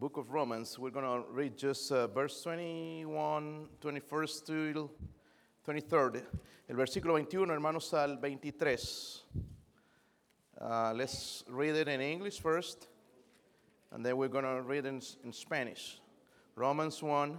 book 0.00 0.16
of 0.16 0.30
Romans. 0.30 0.78
We're 0.78 0.88
going 0.88 1.04
to 1.04 1.30
read 1.30 1.58
just 1.58 1.92
uh, 1.92 2.06
verse 2.06 2.42
21, 2.42 3.66
21st 3.82 4.46
to 4.46 4.90
23rd. 5.68 6.22
El 6.70 6.76
versículo 6.76 7.10
21, 7.10 7.50
hermanos, 7.50 7.92
al 7.92 8.16
23. 8.16 8.78
Uh, 10.58 10.94
let's 10.96 11.44
read 11.50 11.76
it 11.76 11.86
in 11.88 12.00
English 12.00 12.40
first, 12.40 12.88
and 13.92 14.02
then 14.02 14.16
we're 14.16 14.28
going 14.28 14.46
to 14.46 14.62
read 14.62 14.86
in, 14.86 15.02
in 15.22 15.34
Spanish. 15.34 16.00
Romans 16.54 17.02
1, 17.02 17.36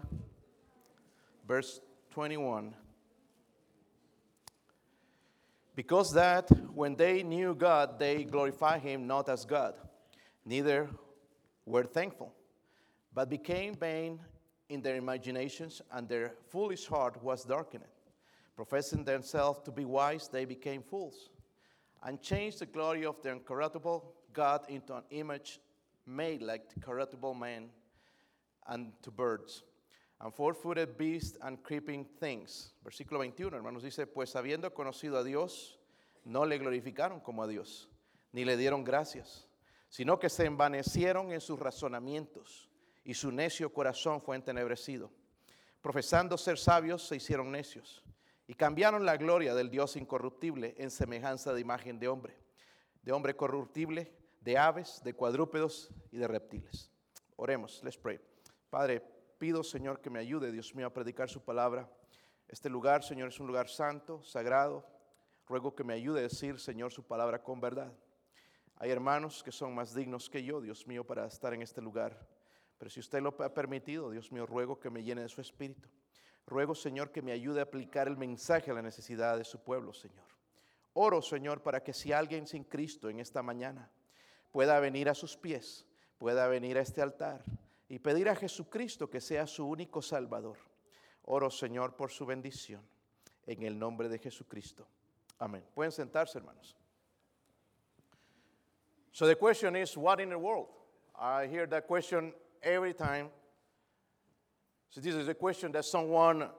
verse 1.47 1.81
21. 2.11 2.75
Because 5.75 6.13
that 6.13 6.47
when 6.75 6.95
they 6.95 7.23
knew 7.23 7.55
God, 7.55 7.97
they 7.97 8.23
glorified 8.23 8.83
him 8.83 9.07
not 9.07 9.29
as 9.29 9.45
God, 9.45 9.73
neither 10.45 10.91
were 11.65 11.85
thankful, 11.85 12.35
but 13.13 13.29
became 13.29 13.75
vain 13.75 14.19
in 14.69 14.81
their 14.81 14.95
imaginations, 14.95 15.81
and 15.91 16.07
their 16.07 16.33
foolish 16.47 16.85
heart 16.85 17.21
was 17.21 17.43
darkened. 17.43 17.83
Professing 18.55 19.03
themselves 19.03 19.59
to 19.65 19.71
be 19.71 19.85
wise, 19.85 20.27
they 20.27 20.45
became 20.45 20.81
fools, 20.81 21.29
and 22.03 22.21
changed 22.21 22.59
the 22.59 22.65
glory 22.65 23.05
of 23.05 23.21
the 23.21 23.29
incorruptible 23.29 24.13
God 24.33 24.61
into 24.69 24.95
an 24.95 25.03
image 25.09 25.59
made 26.05 26.41
like 26.41 26.73
the 26.73 26.79
corruptible 26.79 27.33
man 27.33 27.69
and 28.67 28.91
to 29.01 29.11
birds 29.11 29.63
and 30.21 30.33
four-footed 30.33 30.97
beasts 30.97 31.37
and 31.41 31.61
creeping 31.63 32.05
things. 32.19 32.73
Versículo 32.85 33.17
21, 33.17 33.53
hermanos, 33.53 33.83
dice, 33.83 34.05
pues 34.05 34.35
habiendo 34.35 34.71
conocido 34.73 35.17
a 35.17 35.23
Dios, 35.23 35.77
no 36.25 36.45
le 36.45 36.57
glorificaron 36.59 37.19
como 37.19 37.43
a 37.43 37.47
Dios, 37.47 37.87
ni 38.31 38.45
le 38.45 38.55
dieron 38.55 38.83
gracias, 38.83 39.47
sino 39.89 40.19
que 40.19 40.29
se 40.29 40.45
envanecieron 40.45 41.31
en 41.31 41.41
sus 41.41 41.59
razonamientos, 41.59 42.69
y 43.03 43.13
su 43.13 43.31
necio 43.31 43.71
corazón 43.73 44.21
fue 44.21 44.35
entenebrecido. 44.35 45.11
Profesando 45.81 46.37
ser 46.37 46.57
sabios, 46.57 47.07
se 47.07 47.15
hicieron 47.15 47.51
necios, 47.51 48.03
y 48.47 48.53
cambiaron 48.53 49.05
la 49.05 49.17
gloria 49.17 49.55
del 49.55 49.69
Dios 49.69 49.95
incorruptible 49.95 50.75
en 50.77 50.91
semejanza 50.91 51.53
de 51.53 51.61
imagen 51.61 51.99
de 51.99 52.07
hombre, 52.07 52.37
de 53.01 53.11
hombre 53.11 53.35
corruptible, 53.35 54.11
de 54.41 54.57
aves, 54.57 55.01
de 55.03 55.13
cuadrúpedos 55.13 55.89
y 56.11 56.17
de 56.17 56.27
reptiles. 56.27 56.91
Oremos, 57.35 57.81
let's 57.83 57.97
pray. 57.97 58.19
Padre, 58.69 59.01
pido, 59.37 59.63
Señor, 59.63 60.01
que 60.01 60.09
me 60.09 60.19
ayude, 60.19 60.51
Dios 60.51 60.75
mío, 60.75 60.87
a 60.87 60.93
predicar 60.93 61.29
su 61.29 61.43
palabra. 61.43 61.89
Este 62.47 62.69
lugar, 62.69 63.03
Señor, 63.03 63.29
es 63.29 63.39
un 63.39 63.47
lugar 63.47 63.69
santo, 63.69 64.23
sagrado. 64.23 64.85
Ruego 65.47 65.73
que 65.75 65.83
me 65.83 65.93
ayude 65.93 66.19
a 66.19 66.23
decir, 66.23 66.59
Señor, 66.59 66.91
su 66.91 67.03
palabra 67.03 67.41
con 67.41 67.59
verdad. 67.59 67.91
Hay 68.75 68.91
hermanos 68.91 69.43
que 69.43 69.51
son 69.51 69.73
más 69.73 69.93
dignos 69.93 70.29
que 70.29 70.43
yo, 70.43 70.61
Dios 70.61 70.85
mío, 70.87 71.05
para 71.05 71.25
estar 71.25 71.53
en 71.53 71.61
este 71.61 71.81
lugar. 71.81 72.27
Pero 72.81 72.89
si 72.89 72.99
usted 72.99 73.21
lo 73.21 73.35
ha 73.37 73.53
permitido, 73.53 74.09
Dios 74.09 74.31
mío, 74.31 74.47
ruego 74.47 74.79
que 74.79 74.89
me 74.89 75.03
llene 75.03 75.21
de 75.21 75.29
su 75.29 75.39
espíritu. 75.39 75.87
Ruego, 76.47 76.73
Señor, 76.73 77.11
que 77.11 77.21
me 77.21 77.31
ayude 77.31 77.59
a 77.59 77.63
aplicar 77.65 78.07
el 78.07 78.17
mensaje 78.17 78.71
a 78.71 78.73
la 78.73 78.81
necesidad 78.81 79.37
de 79.37 79.43
su 79.43 79.59
pueblo, 79.59 79.93
Señor. 79.93 80.25
Oro, 80.93 81.21
Señor, 81.21 81.61
para 81.61 81.83
que 81.83 81.93
si 81.93 82.11
alguien 82.11 82.47
sin 82.47 82.63
Cristo 82.63 83.07
en 83.07 83.19
esta 83.19 83.43
mañana 83.43 83.91
pueda 84.51 84.79
venir 84.79 85.09
a 85.09 85.13
sus 85.13 85.37
pies, 85.37 85.85
pueda 86.17 86.47
venir 86.47 86.75
a 86.79 86.81
este 86.81 87.03
altar 87.03 87.45
y 87.87 87.99
pedir 87.99 88.27
a 88.29 88.35
Jesucristo 88.35 89.11
que 89.11 89.21
sea 89.21 89.45
su 89.45 89.67
único 89.67 90.01
Salvador. 90.01 90.57
Oro, 91.25 91.51
Señor, 91.51 91.95
por 91.95 92.09
su 92.09 92.25
bendición. 92.25 92.81
En 93.45 93.61
el 93.61 93.77
nombre 93.77 94.09
de 94.09 94.17
Jesucristo. 94.17 94.87
Amén. 95.37 95.63
Pueden 95.75 95.91
sentarse, 95.91 96.39
hermanos. 96.39 96.75
So 99.11 99.27
the 99.27 99.35
question 99.35 99.75
is, 99.75 99.95
what 99.95 100.19
in 100.19 100.29
the 100.29 100.35
world? 100.35 100.69
I 101.15 101.45
hear 101.45 101.67
that 101.67 101.85
question 101.85 102.33
every 102.63 102.93
time. 102.93 103.29
So 104.89 105.01
this 105.01 105.15
is 105.15 105.27
a 105.27 105.33
question 105.33 105.71
that 105.71 105.85
someone 105.85 106.49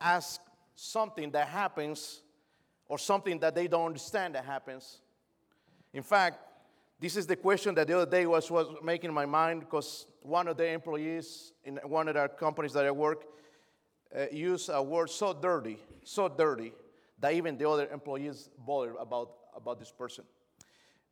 asks 0.00 0.44
something 0.74 1.30
that 1.32 1.48
happens 1.48 2.22
or 2.88 2.98
something 2.98 3.38
that 3.40 3.54
they 3.54 3.68
don't 3.68 3.86
understand 3.86 4.34
that 4.34 4.44
happens. 4.44 5.00
In 5.92 6.02
fact, 6.02 6.38
this 6.98 7.16
is 7.16 7.26
the 7.26 7.36
question 7.36 7.74
that 7.76 7.86
the 7.86 7.98
other 7.98 8.10
day 8.10 8.26
was, 8.26 8.50
was 8.50 8.68
making 8.82 9.12
my 9.12 9.24
mind 9.24 9.60
because 9.60 10.06
one 10.22 10.48
of 10.48 10.56
the 10.56 10.68
employees 10.68 11.52
in 11.64 11.76
one 11.84 12.08
of 12.08 12.14
the 12.14 12.28
companies 12.28 12.72
that 12.74 12.84
I 12.84 12.90
work 12.90 13.24
uh, 14.14 14.26
used 14.30 14.68
a 14.72 14.82
word 14.82 15.08
so 15.08 15.32
dirty, 15.32 15.78
so 16.04 16.28
dirty, 16.28 16.72
that 17.18 17.32
even 17.32 17.56
the 17.56 17.68
other 17.68 17.88
employees 17.88 18.50
bothered 18.58 18.96
about, 19.00 19.32
about 19.56 19.78
this 19.78 19.90
person. 19.90 20.24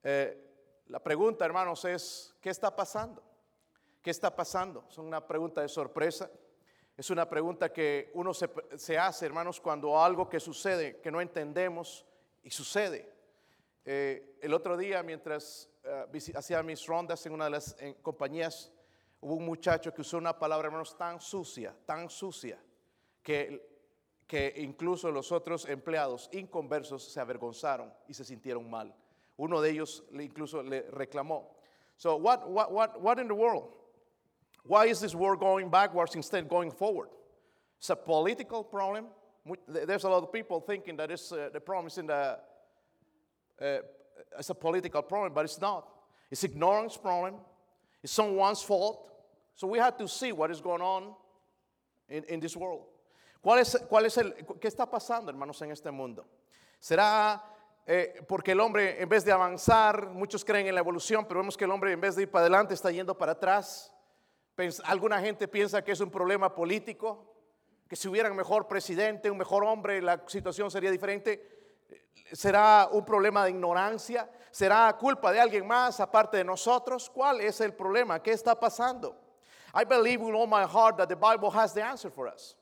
Eh, 0.05 0.29
la 0.89 0.99
pregunta, 0.99 1.45
hermanos, 1.45 1.85
es, 1.85 2.33
¿qué 2.43 2.51
está 2.51 2.75
pasando? 2.75 3.23
¿Qué 4.03 4.11
está 4.11 4.35
pasando? 4.35 4.85
Es 4.89 4.99
una 4.99 5.27
pregunta 5.27 5.61
de 5.61 5.69
sorpresa. 5.69 6.31
Es 6.97 7.11
una 7.11 7.29
pregunta 7.29 7.73
que 7.73 8.11
uno 8.15 8.35
se, 8.35 8.51
se 8.77 8.99
hace, 8.99 9.27
hermanos, 9.27 9.61
cuando 9.61 10.03
algo 10.03 10.29
que 10.29 10.41
sucede, 10.41 11.01
que 11.01 11.11
no 11.11 11.21
entendemos 11.21 12.05
y 12.43 12.51
sucede. 12.51 13.13
Eh, 13.85 14.37
el 14.43 14.53
otro 14.53 14.77
día, 14.77 15.03
mientras 15.03 15.69
uh, 15.85 16.37
hacía 16.37 16.63
mis 16.63 16.85
rondas 16.87 17.25
en 17.25 17.33
una 17.33 17.45
de 17.45 17.51
las 17.51 17.77
en 17.81 17.95
compañías, 17.95 18.73
hubo 19.21 19.35
un 19.35 19.47
muchacho 19.47 19.95
que 19.95 20.03
usó 20.03 20.19
una 20.19 20.39
palabra, 20.39 20.67
hermanos, 20.67 20.97
tan 20.99 21.21
sucia, 21.21 21.75
tan 21.87 22.11
sucia, 22.11 22.61
que, 23.23 23.65
que 24.27 24.55
incluso 24.57 25.11
los 25.11 25.33
otros 25.33 25.67
empleados 25.69 26.29
inconversos 26.33 27.05
se 27.05 27.21
avergonzaron 27.21 27.95
y 28.09 28.15
se 28.15 28.25
sintieron 28.25 28.69
mal. 28.69 28.95
Uno 29.37 29.61
de 29.61 29.71
ellos 29.71 30.05
incluso 30.13 30.63
le 30.63 30.83
reclamó. 30.91 31.57
So, 31.97 32.17
what, 32.17 32.47
what, 32.47 32.71
what, 32.71 33.01
what 33.01 33.19
in 33.19 33.29
the 33.29 33.35
world? 33.35 33.78
Why 34.69 34.87
is 34.87 35.01
this 35.01 35.15
war 35.15 35.35
going 35.35 35.71
backwards 35.71 36.15
instead 36.15 36.45
of 36.45 36.49
going 36.49 36.71
forward? 36.71 37.09
It's 37.79 37.89
a 37.91 37.97
political 37.97 38.63
problem. 38.63 39.07
There's 39.67 40.05
a 40.05 40.11
lot 40.11 40.23
of 40.23 40.31
people 40.31 40.61
thinking 40.61 40.97
that 40.99 41.11
it's, 41.11 41.33
uh, 41.33 41.49
the 41.51 41.61
problem 41.61 41.87
is 41.87 41.97
in 41.97 42.07
the 42.07 42.39
uh, 43.61 43.79
it's 44.39 44.51
a 44.51 44.55
political 44.55 45.03
problem, 45.03 45.33
but 45.33 45.47
it's 45.47 45.59
not. 45.61 45.89
It's 46.31 46.45
ignorance 46.45 46.99
problem. 46.99 47.37
It's 48.03 48.13
someone's 48.13 48.63
fault. 48.63 49.11
So 49.55 49.67
we 49.67 49.79
have 49.79 49.97
to 49.97 50.07
see 50.07 50.33
what 50.33 50.51
is 50.51 50.61
going 50.61 50.83
on 50.83 51.15
in, 52.11 52.25
in 52.25 52.41
this 52.41 52.55
world. 52.55 52.85
¿Cuál 53.43 53.61
es, 53.61 53.75
cuál 53.89 54.05
es 54.05 54.19
el, 54.19 54.33
¿Qué 54.61 54.69
está 54.69 54.87
pasando, 54.87 55.31
hermanos, 55.31 55.63
en 55.63 55.71
este 55.71 55.91
mundo? 55.91 56.27
¿Será 56.79 57.43
eh, 57.87 58.23
porque 58.29 58.53
el 58.53 58.61
hombre, 58.61 59.01
en 59.01 59.09
vez 59.09 59.25
de 59.25 59.33
avanzar, 59.33 60.11
muchos 60.11 60.45
creen 60.45 60.67
en 60.67 60.75
la 60.75 60.81
evolución, 60.81 61.25
pero 61.27 61.41
vemos 61.41 61.57
que 61.57 61.65
el 61.65 61.71
hombre, 61.71 61.93
en 61.93 62.01
vez 62.01 62.17
de 62.17 62.23
ir 62.23 62.31
para 62.31 62.43
adelante, 62.43 62.75
está 62.75 62.91
yendo 62.91 63.17
para 63.17 63.33
atrás? 63.33 63.95
Alguna 64.85 65.21
gente 65.21 65.49
piensa 65.49 65.83
que 65.83 65.93
es 65.93 66.01
un 66.01 66.11
problema 66.11 66.55
político, 66.55 67.35
que 67.89 67.97
si 67.97 68.09
hubiera 68.09 68.31
un 68.31 68.37
mejor 68.37 68.67
presidente, 68.67 69.31
un 69.31 69.39
mejor 69.39 69.65
hombre, 69.65 70.03
la 70.03 70.23
situación 70.27 70.71
sería 70.71 70.91
diferente. 70.91 71.57
¿Será 72.33 72.89
un 72.93 73.05
problema 73.05 73.45
de 73.45 73.51
ignorancia? 73.51 74.29
¿Será 74.51 74.95
culpa 74.99 75.33
de 75.33 75.41
alguien 75.41 75.67
más 75.67 76.01
aparte 76.01 76.37
de 76.37 76.45
nosotros? 76.45 77.09
¿Cuál 77.09 77.41
es 77.41 77.61
el 77.61 77.73
problema? 77.73 78.23
¿Qué 78.23 78.33
está 78.33 78.59
pasando? 78.59 79.17
I 79.75 79.85
believe 79.85 80.21
with 80.21 80.35
all 80.35 80.47
my 80.47 80.65
heart 80.65 80.97
that 80.99 81.09
the 81.09 81.17
Bible 81.17 81.51
has 81.51 81.73
the 81.73 81.83
answer 81.83 82.11
for 82.11 82.27
us. 82.27 82.55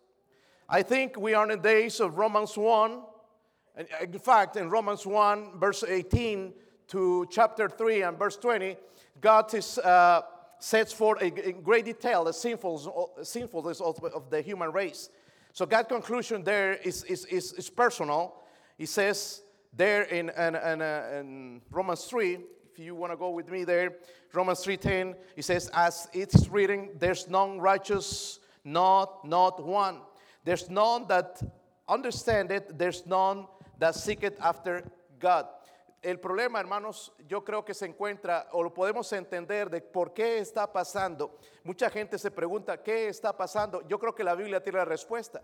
I 0.68 0.82
think 0.82 1.16
we 1.16 1.34
are 1.34 1.44
in 1.44 1.60
the 1.60 1.62
days 1.62 2.00
of 2.00 2.18
Romans 2.18 2.56
1. 2.56 3.02
In 4.02 4.18
fact, 4.18 4.56
in 4.56 4.68
Romans 4.68 5.06
1, 5.06 5.58
verse 5.58 5.84
18 5.84 6.52
to 6.88 7.26
chapter 7.30 7.68
3 7.68 8.02
and 8.02 8.18
verse 8.18 8.36
20, 8.36 8.76
God 9.20 9.52
is, 9.54 9.78
uh, 9.78 10.22
sets 10.58 10.92
forth 10.92 11.22
in 11.22 11.62
great 11.62 11.84
detail 11.84 12.24
the 12.24 12.32
sinfulness 12.32 13.80
of 13.80 14.30
the 14.30 14.42
human 14.42 14.72
race. 14.72 15.10
So 15.52 15.64
God's 15.64 15.88
conclusion 15.88 16.44
there 16.44 16.74
is, 16.74 17.04
is, 17.04 17.24
is, 17.26 17.52
is 17.54 17.70
personal. 17.70 18.34
He 18.76 18.86
says 18.86 19.42
there 19.72 20.02
in, 20.02 20.30
in, 20.30 20.54
in, 20.54 20.82
uh, 20.82 21.18
in 21.18 21.62
Romans 21.70 22.04
3, 22.04 22.38
if 22.72 22.78
you 22.78 22.94
want 22.94 23.12
to 23.12 23.16
go 23.16 23.30
with 23.30 23.50
me 23.50 23.64
there, 23.64 23.96
Romans 24.34 24.64
3.10, 24.64 25.14
he 25.34 25.40
says, 25.40 25.70
as 25.72 26.08
it's 26.12 26.48
written, 26.48 26.90
there's 26.98 27.28
none 27.28 27.58
righteous, 27.58 28.38
not, 28.64 29.26
not 29.26 29.64
one. 29.64 30.00
There's 30.44 30.68
none 30.68 31.06
that 31.08 31.40
understand 31.88 32.50
it, 32.50 32.76
there's 32.78 33.06
none 33.06 33.46
that 33.78 33.94
seek 33.94 34.22
it 34.22 34.36
after 34.42 34.82
God. 35.18 35.46
El 36.02 36.20
problema, 36.20 36.60
hermanos, 36.60 37.12
yo 37.26 37.44
creo 37.44 37.64
que 37.64 37.74
se 37.74 37.86
encuentra, 37.86 38.48
o 38.52 38.62
lo 38.62 38.72
podemos 38.72 39.12
entender 39.12 39.70
de 39.70 39.80
por 39.80 40.12
qué 40.12 40.38
está 40.38 40.72
pasando. 40.72 41.38
Mucha 41.64 41.90
gente 41.90 42.18
se 42.18 42.30
pregunta, 42.30 42.82
¿qué 42.82 43.08
está 43.08 43.36
pasando? 43.36 43.86
Yo 43.88 43.98
creo 43.98 44.14
que 44.14 44.22
la 44.22 44.34
Biblia 44.34 44.62
tiene 44.62 44.78
la 44.78 44.84
respuesta. 44.84 45.42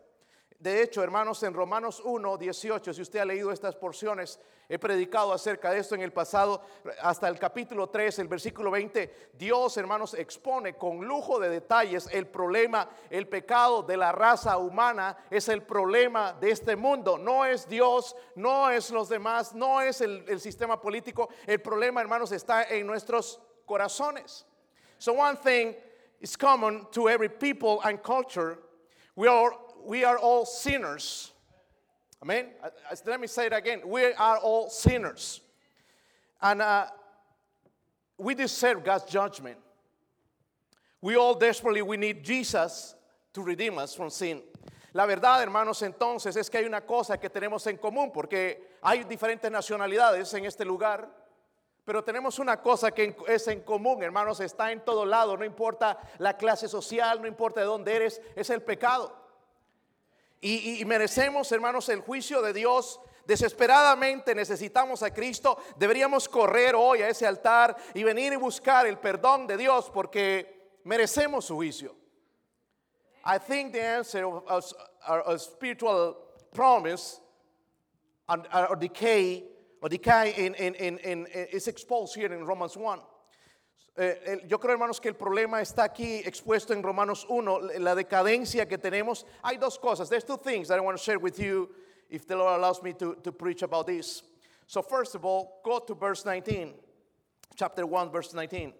De 0.62 0.80
hecho, 0.80 1.02
hermanos, 1.02 1.42
en 1.42 1.54
Romanos 1.54 2.00
1, 2.04 2.38
18, 2.38 2.94
si 2.94 3.02
usted 3.02 3.18
ha 3.18 3.24
leído 3.24 3.50
estas 3.50 3.74
porciones, 3.74 4.38
he 4.68 4.78
predicado 4.78 5.32
acerca 5.32 5.72
de 5.72 5.80
esto 5.80 5.96
en 5.96 6.02
el 6.02 6.12
pasado, 6.12 6.62
hasta 7.00 7.26
el 7.26 7.36
capítulo 7.36 7.88
3, 7.88 8.20
el 8.20 8.28
versículo 8.28 8.70
20, 8.70 9.30
Dios, 9.32 9.76
hermanos, 9.76 10.14
expone 10.14 10.74
con 10.74 11.04
lujo 11.04 11.40
de 11.40 11.48
detalles 11.48 12.08
el 12.12 12.28
problema, 12.28 12.88
el 13.10 13.26
pecado 13.26 13.82
de 13.82 13.96
la 13.96 14.12
raza 14.12 14.56
humana, 14.56 15.16
es 15.30 15.48
el 15.48 15.64
problema 15.64 16.32
de 16.34 16.52
este 16.52 16.76
mundo. 16.76 17.18
No 17.18 17.44
es 17.44 17.68
Dios, 17.68 18.14
no 18.36 18.70
es 18.70 18.92
los 18.92 19.08
demás, 19.08 19.56
no 19.56 19.80
es 19.80 20.00
el, 20.00 20.38
sistema 20.38 20.80
político. 20.80 21.28
El 21.44 21.60
problema, 21.60 22.00
hermanos, 22.00 22.30
está 22.30 22.68
en 22.68 22.86
nuestros 22.86 23.40
corazones. 23.66 24.46
So 24.98 25.12
one 25.14 25.36
thing 25.38 25.74
is 26.20 26.36
common 26.36 26.86
to 26.92 27.08
every 27.08 27.30
people 27.30 27.80
and 27.82 28.00
culture. 28.00 28.58
We 29.16 29.28
are, 29.28 29.52
we 29.84 30.04
are 30.04 30.18
all 30.18 30.44
sinners. 30.44 31.32
Amen? 32.22 32.46
Uh, 32.62 32.68
Let 33.06 33.20
me 33.20 33.26
say 33.26 33.46
it 33.46 33.52
again. 33.52 33.80
We 33.84 34.12
are 34.12 34.38
all 34.38 34.70
sinners. 34.70 35.40
And 36.40 36.62
uh, 36.62 36.86
we 38.18 38.34
deserve 38.34 38.84
God's 38.84 39.10
judgment. 39.10 39.58
We 41.00 41.16
all 41.16 41.34
desperately 41.34 41.82
we 41.82 41.96
need 41.96 42.22
Jesus 42.22 42.94
to 43.32 43.42
redeem 43.42 43.78
us 43.78 43.94
from 43.94 44.10
sin. 44.10 44.42
La 44.94 45.06
verdad, 45.06 45.42
hermanos, 45.42 45.82
entonces 45.82 46.36
es 46.36 46.50
que 46.50 46.58
hay 46.58 46.66
una 46.66 46.82
cosa 46.82 47.18
que 47.18 47.30
tenemos 47.30 47.66
en 47.66 47.78
común, 47.78 48.12
porque 48.12 48.76
hay 48.82 49.04
diferentes 49.04 49.50
nacionalidades 49.50 50.32
en 50.34 50.44
este 50.44 50.64
lugar, 50.66 51.08
pero 51.84 52.04
tenemos 52.04 52.38
una 52.38 52.60
cosa 52.60 52.90
que 52.90 53.16
es 53.26 53.48
en 53.48 53.62
común, 53.62 54.02
hermanos, 54.02 54.38
está 54.40 54.70
en 54.70 54.84
todo 54.84 55.06
lado, 55.06 55.36
no 55.36 55.44
importa 55.44 55.98
la 56.18 56.36
clase 56.36 56.68
social, 56.68 57.20
no 57.20 57.26
importa 57.26 57.60
de 57.60 57.66
dónde 57.66 57.96
eres, 57.96 58.20
es 58.36 58.50
el 58.50 58.62
pecado. 58.62 59.21
Y, 60.42 60.82
y 60.82 60.84
merecemos, 60.84 61.50
hermanos, 61.52 61.88
el 61.88 62.00
juicio 62.00 62.42
de 62.42 62.52
Dios. 62.52 63.00
Desesperadamente 63.24 64.34
necesitamos 64.34 65.02
a 65.02 65.14
Cristo. 65.14 65.56
Deberíamos 65.78 66.28
correr 66.28 66.74
hoy 66.74 67.00
a 67.00 67.08
ese 67.08 67.26
altar 67.26 67.76
y 67.94 68.02
venir 68.02 68.32
y 68.32 68.36
buscar 68.36 68.86
el 68.86 68.98
perdón 68.98 69.46
de 69.46 69.56
Dios 69.56 69.88
porque 69.90 70.80
merecemos 70.84 71.44
su 71.44 71.54
juicio. 71.54 71.94
I 73.24 73.38
think 73.38 73.72
the 73.72 73.80
answer 73.80 74.24
of, 74.24 74.74
of 75.06 75.40
spiritual 75.40 76.16
promise 76.52 77.20
and, 78.28 78.46
or 78.52 78.76
decay 78.76 79.44
or 79.80 79.88
decay 79.88 80.34
in, 80.36 80.54
in, 80.54 80.74
in, 80.74 80.98
in, 80.98 81.26
is 81.32 81.68
exposed 81.68 82.14
here 82.16 82.32
in 82.32 82.44
Romans 82.44 82.76
1. 82.76 83.00
Eh, 83.94 84.44
yo 84.46 84.58
creo, 84.58 84.72
hermanos, 84.72 85.00
que 85.00 85.08
el 85.08 85.16
problema 85.16 85.60
está 85.60 85.84
aquí 85.84 86.22
expuesto 86.24 86.72
en 86.72 86.82
Romanos 86.82 87.26
1, 87.28 87.60
la 87.78 87.94
decadencia 87.94 88.66
que 88.66 88.78
tenemos. 88.78 89.26
Hay 89.42 89.58
dos 89.58 89.78
cosas. 89.78 90.08
There's 90.08 90.24
two 90.24 90.38
things 90.38 90.68
that 90.68 90.78
I 90.78 90.80
want 90.80 90.96
to 90.96 91.02
share 91.02 91.18
with 91.18 91.38
you 91.38 91.68
if 92.08 92.26
the 92.26 92.34
Lord 92.34 92.58
allows 92.58 92.82
me 92.82 92.94
to, 92.94 93.14
preach 93.32 93.62
about 93.62 93.86
this. 93.86 94.22
So, 94.66 94.80
first 94.82 95.14
of 95.14 95.24
all, 95.26 95.60
go 95.62 95.78
to 95.78 95.94
verse 95.94 96.24
19, 96.24 96.74
chapter 97.54 97.84
1, 97.84 98.10
verse 98.10 98.32
19. 98.32 98.72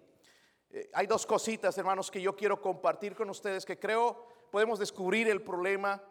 Eh, 0.73 0.83
hay 0.95 1.05
dos 1.05 1.25
cositas, 1.25 1.77
hermanos, 1.77 2.09
que 2.09 2.19
yo 2.19 2.33
quiero 2.33 2.59
compartir 2.59 3.15
con 3.15 3.29
ustedes 3.29 3.65
que 3.65 3.75
creo 3.75 4.17
podemos 4.51 4.79
descubrir 4.79 5.27
el 5.27 5.41
problema, 5.41 6.01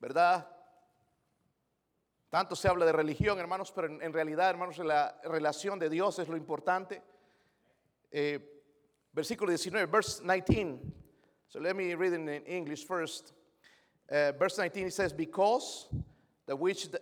¿verdad? 0.00 0.48
Tanto 2.30 2.56
se 2.56 2.68
habla 2.68 2.84
de 2.84 2.92
religión, 2.92 3.38
hermanos, 3.38 3.70
pero 3.72 3.86
en 3.86 4.12
realidad, 4.12 4.50
hermanos, 4.50 4.78
la 4.78 5.20
relación 5.22 5.78
de 5.78 5.88
Dios 5.88 6.18
es 6.18 6.28
lo 6.28 6.36
importante. 6.36 7.13
Eh, 8.14 8.38
versículo 9.12 9.48
19, 9.48 9.86
verse 9.86 10.20
19. 10.22 10.92
So 11.48 11.58
let 11.58 11.74
me 11.74 11.94
read 11.94 12.12
it 12.12 12.20
in 12.20 12.28
English 12.46 12.84
first. 12.86 13.32
Uh, 14.08 14.30
verse 14.38 14.56
19 14.56 14.86
it 14.86 14.94
says, 14.94 15.12
Because 15.12 15.88
the 16.46 16.54
which 16.54 16.92
the 16.92 17.00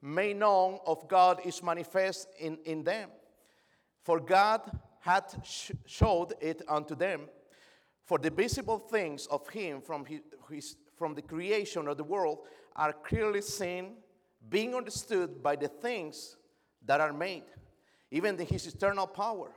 may 0.00 0.32
known 0.32 0.78
of 0.86 1.08
God 1.08 1.40
is 1.44 1.64
manifest 1.64 2.28
in, 2.38 2.58
in 2.64 2.84
them. 2.84 3.10
For 4.04 4.20
God 4.20 4.60
hath 5.00 5.44
sh- 5.44 5.72
showed 5.84 6.34
it 6.40 6.62
unto 6.68 6.94
them. 6.94 7.22
For 8.04 8.18
the 8.18 8.30
visible 8.30 8.78
things 8.78 9.26
of 9.26 9.48
him 9.48 9.80
from, 9.80 10.04
his, 10.04 10.20
his, 10.48 10.76
from 10.96 11.14
the 11.14 11.22
creation 11.22 11.88
of 11.88 11.96
the 11.96 12.04
world 12.04 12.38
are 12.76 12.92
clearly 12.92 13.42
seen, 13.42 13.96
being 14.48 14.76
understood 14.76 15.42
by 15.42 15.56
the 15.56 15.68
things 15.68 16.36
that 16.84 17.00
are 17.00 17.12
made, 17.12 17.44
even 18.12 18.38
in 18.38 18.46
his 18.46 18.68
eternal 18.68 19.08
power 19.08 19.50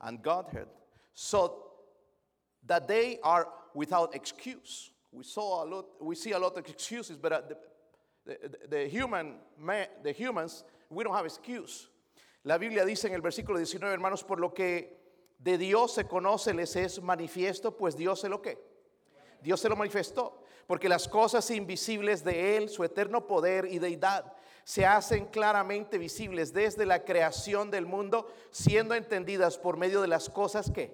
and 0.00 0.22
Godhead, 0.22 0.68
so 1.14 1.64
that 2.66 2.88
they 2.88 3.18
are 3.22 3.48
without 3.74 4.14
excuse. 4.14 4.90
We 5.12 5.24
saw 5.24 5.64
a 5.64 5.66
lot. 5.66 5.86
We 6.00 6.14
see 6.14 6.32
a 6.32 6.38
lot 6.38 6.56
of 6.58 6.68
excuses, 6.68 7.16
but 7.16 7.32
uh, 7.32 7.40
the, 8.24 8.36
the, 8.68 8.88
human 8.88 9.36
man, 9.58 9.86
the 10.02 10.12
humans, 10.12 10.64
we 10.90 11.04
don't 11.04 11.14
have 11.14 11.24
excuse. 11.24 11.88
La 12.44 12.58
Biblia 12.58 12.84
dice 12.84 13.06
en 13.06 13.14
el 13.14 13.22
versículo 13.22 13.56
19, 13.56 13.92
hermanos, 13.92 14.22
por 14.22 14.38
lo 14.38 14.50
que 14.50 14.90
de 15.38 15.58
Dios 15.58 15.94
se 15.94 16.04
conoce, 16.04 16.54
les 16.54 16.76
es 16.76 17.02
manifiesto, 17.02 17.76
pues 17.76 17.96
Dios 17.96 18.20
se 18.20 18.28
lo 18.28 18.40
que. 18.40 18.58
Dios 19.42 19.60
se 19.60 19.68
lo 19.68 19.76
manifestó, 19.76 20.42
porque 20.66 20.88
las 20.88 21.08
cosas 21.08 21.50
invisibles 21.50 22.24
de 22.24 22.56
Él, 22.56 22.68
su 22.68 22.84
eterno 22.84 23.26
poder 23.26 23.66
y 23.70 23.78
deidad, 23.78 24.32
se 24.66 24.84
hacen 24.84 25.26
claramente 25.26 25.96
visibles 25.96 26.52
desde 26.52 26.86
la 26.86 27.04
creación 27.04 27.70
del 27.70 27.86
mundo, 27.86 28.28
siendo 28.50 28.96
entendidas 28.96 29.56
por 29.56 29.76
medio 29.76 30.02
de 30.02 30.08
las 30.08 30.28
cosas 30.28 30.72
que 30.72 30.92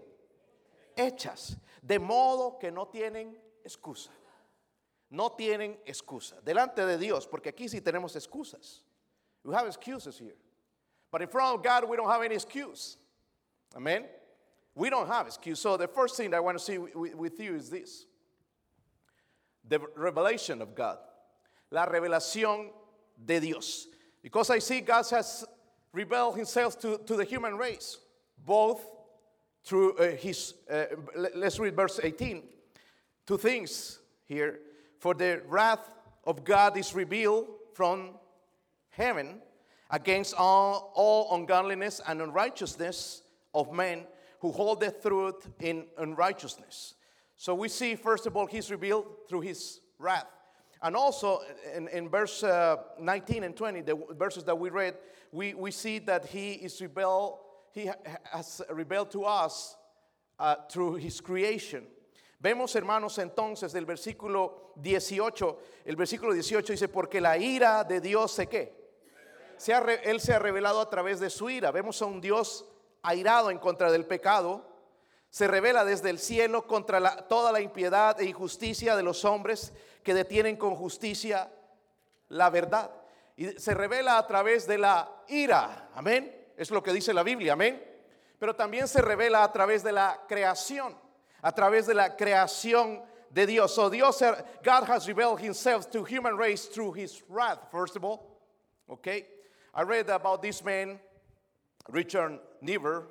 hechas, 0.95 1.57
de 1.81 1.99
modo 1.99 2.59
que 2.59 2.71
no 2.71 2.89
tienen 2.89 3.35
excusa. 3.65 4.11
No 5.09 5.33
tienen 5.33 5.81
excusa 5.87 6.39
delante 6.43 6.85
de 6.85 6.99
Dios, 6.99 7.27
porque 7.27 7.49
aquí 7.49 7.67
sí 7.67 7.81
tenemos 7.81 8.15
excusas. 8.15 8.85
We 9.43 9.55
have 9.55 9.67
excuses 9.67 10.19
here. 10.19 10.37
But 11.11 11.23
in 11.23 11.29
front 11.29 11.57
of 11.57 11.63
God, 11.65 11.89
we 11.89 11.97
don't 11.97 12.11
have 12.11 12.23
any 12.23 12.35
excuse. 12.35 12.99
Amen. 13.75 14.05
We 14.75 14.91
don't 14.91 15.09
have 15.09 15.27
excuse. 15.27 15.59
So 15.59 15.79
the 15.79 15.89
first 15.89 16.19
thing 16.19 16.35
I 16.35 16.41
want 16.41 16.59
to 16.59 16.63
see 16.63 16.77
with 16.77 17.41
you 17.41 17.55
is 17.55 17.71
this 17.71 18.05
the 19.67 19.79
revelation 19.97 20.61
of 20.61 20.75
God. 20.75 20.99
La 21.71 21.87
revelación 21.87 22.71
de 23.25 23.41
Dios. 23.41 23.87
Because 24.23 24.51
I 24.51 24.59
see 24.59 24.81
God 24.81 25.05
has 25.11 25.45
revealed 25.93 26.37
himself 26.37 26.79
to, 26.81 26.99
to 27.07 27.17
the 27.17 27.25
human 27.25 27.57
race, 27.57 27.99
both 28.45 28.85
through 29.65 29.97
uh, 29.99 30.11
his, 30.17 30.55
uh, 30.71 30.85
let's 31.35 31.59
read 31.59 31.77
verse 31.77 32.01
18. 32.03 32.43
Two 33.27 33.39
things 33.39 34.01
here. 34.27 34.61
For 34.99 35.15
the 35.15 35.43
wrath 35.47 35.91
of 36.25 36.45
God 36.45 36.77
is 36.77 36.95
revealed 36.95 37.49
from 37.75 38.11
heaven 38.91 39.41
against 39.91 40.35
all, 40.37 40.93
all 40.95 41.35
ungodliness 41.35 42.01
and 42.07 42.23
unrighteousness 42.23 43.23
of 43.55 43.73
men 43.73 44.05
who 44.41 44.51
hold 44.51 44.81
the 44.81 44.91
truth 44.91 45.49
in 45.61 45.85
unrighteousness. 45.99 46.95
So 47.37 47.55
we 47.55 47.69
see, 47.69 47.97
first 47.97 48.27
of 48.27 48.37
all, 48.37 48.47
he's 48.47 48.71
revealed 48.71 49.07
through 49.29 49.43
his 49.43 49.81
wrath. 49.99 50.27
And 50.83 50.97
also 50.97 51.41
in, 51.77 51.89
in 51.89 52.09
verse 52.09 52.43
uh, 52.43 52.77
19 52.99 53.45
and 53.45 53.57
20, 53.57 53.81
the 53.83 53.99
verses 54.11 54.45
that 54.45 54.59
we 54.59 54.71
read, 54.71 54.95
we, 55.31 55.55
we 55.55 55.71
see 55.71 56.01
that 56.01 56.27
he 56.27 56.53
is 56.53 56.81
rebelled, 56.81 57.39
he 57.73 57.89
has 58.25 58.61
rebelled 58.69 59.11
to 59.13 59.25
us 59.25 59.77
uh, 60.41 60.57
through 60.69 60.97
his 60.97 61.21
creation. 61.21 61.85
Vemos, 62.43 62.75
hermanos, 62.75 63.19
entonces 63.19 63.73
del 63.73 63.87
versículo 63.87 64.73
18, 64.83 65.59
el 65.87 65.95
versículo 65.95 66.33
18 66.33 66.73
dice, 66.73 66.89
porque 66.89 67.21
la 67.21 67.39
ira 67.39 67.85
de 67.85 68.01
Dios 68.01 68.33
se 68.33 68.47
qué? 68.47 68.73
Se 69.57 69.73
ha, 69.73 69.79
él 69.79 70.21
se 70.21 70.33
ha 70.33 70.41
revelado 70.41 70.81
a 70.81 70.91
través 70.91 71.21
de 71.21 71.31
su 71.31 71.49
ira. 71.49 71.71
Vemos 71.71 72.03
a 72.03 72.07
un 72.07 72.21
Dios 72.21 72.65
airado 73.03 73.53
en 73.53 73.59
contra 73.59 73.93
del 73.93 74.05
pecado, 74.05 74.67
se 75.33 75.49
revela 75.49 75.83
desde 75.87 76.11
el 76.11 76.19
cielo 76.19 76.67
contra 76.67 77.01
la, 77.01 77.27
toda 77.27 77.53
la 77.53 77.63
impiedad 77.63 78.21
e 78.21 78.27
injusticia 78.27 78.95
de 78.95 79.03
los 79.03 79.25
hombres 79.25 79.73
que 80.03 80.13
detienen 80.13 80.57
con 80.57 80.77
justicia 80.77 81.51
la 82.29 82.51
verdad. 82.51 82.91
Y 83.35 83.59
se 83.59 83.73
revela 83.73 84.19
a 84.19 84.27
través 84.27 84.67
de 84.67 84.77
la 84.77 85.11
ira, 85.29 85.89
amén. 85.95 86.31
Es 86.55 86.71
lo 86.71 86.83
que 86.83 86.93
dice 86.93 87.15
la 87.15 87.23
Biblia, 87.23 87.55
amén. 87.55 87.83
Pero 88.39 88.55
también 88.55 88.87
se 88.87 89.01
revela 89.01 89.43
a 89.43 89.51
través 89.51 89.83
de 89.83 89.93
la 89.93 90.21
creación, 90.29 90.95
a 91.41 91.53
través 91.53 91.87
de 91.87 91.95
la 91.95 92.15
creación 92.15 93.03
de 93.31 93.47
Dios. 93.47 93.75
So 93.75 93.89
Dios, 93.89 94.23
God 94.63 94.85
has 94.87 95.09
revealed 95.09 95.41
himself 95.41 95.91
to 95.93 96.05
human 96.05 96.37
race 96.37 96.67
through 96.67 96.93
his 96.93 97.23
wrath, 97.31 97.71
first 97.71 97.97
of 97.97 98.05
all. 98.05 98.39
Okay. 98.87 99.25
I 99.73 99.81
read 99.81 100.11
about 100.11 100.43
this 100.43 100.63
man, 100.63 101.01
Richard 101.89 102.39
Niebuhr. 102.61 103.07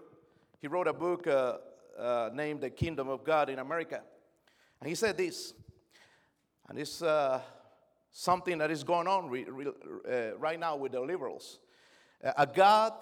He 0.59 0.67
wrote 0.67 0.87
a 0.87 0.93
book 0.93 1.25
uh, 1.25 1.57
uh, 1.99 2.29
named 2.33 2.61
The 2.61 2.69
Kingdom 2.69 3.09
of 3.09 3.23
God 3.23 3.49
in 3.49 3.59
America. 3.59 4.01
And 4.79 4.89
he 4.89 4.95
said 4.95 5.17
this 5.17 5.53
and 6.71 6.79
it's 6.79 7.01
uh, 7.01 7.41
something 8.11 8.57
that 8.59 8.71
is 8.71 8.83
going 8.83 9.07
on 9.07 9.29
re, 9.29 9.43
re, 9.43 9.67
uh, 9.67 10.37
right 10.37 10.59
now 10.59 10.77
with 10.77 10.93
the 10.93 11.01
liberals. 11.01 11.59
Uh, 12.23 12.31
a 12.37 12.47
God 12.47 12.93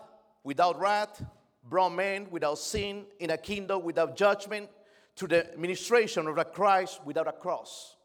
without 0.44 0.80
wrath 0.80 1.24
brought 1.64 1.92
men 1.92 2.28
without 2.32 2.58
sin 2.58 3.06
in 3.20 3.30
a 3.30 3.38
kingdom 3.38 3.84
without 3.84 4.16
judgment 4.16 4.70
to 5.16 5.28
the 5.28 5.52
administration 5.54 6.26
of 6.28 6.38
a 6.38 6.46
Christ 6.46 7.02
without 7.06 7.28
a 7.28 7.32
cross. 7.32 7.96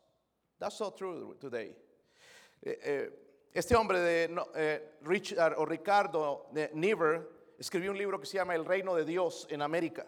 That's 0.60 0.76
so 0.76 0.90
true 0.90 1.36
today. 1.40 1.70
Eh, 2.62 2.72
eh, 2.84 3.06
este 3.54 3.72
hombre 3.72 4.00
de 4.00 4.36
eh, 4.56 4.80
Richard 5.02 5.54
o 5.56 5.64
Ricardo 5.64 6.46
Niebuhr 6.74 7.26
escribió 7.58 7.90
un 7.90 7.98
libro 7.98 8.18
que 8.18 8.26
se 8.26 8.36
llama 8.36 8.54
El 8.54 8.64
Reino 8.64 8.94
de 8.96 9.04
Dios 9.04 9.46
en 9.50 9.62
América. 9.62 10.04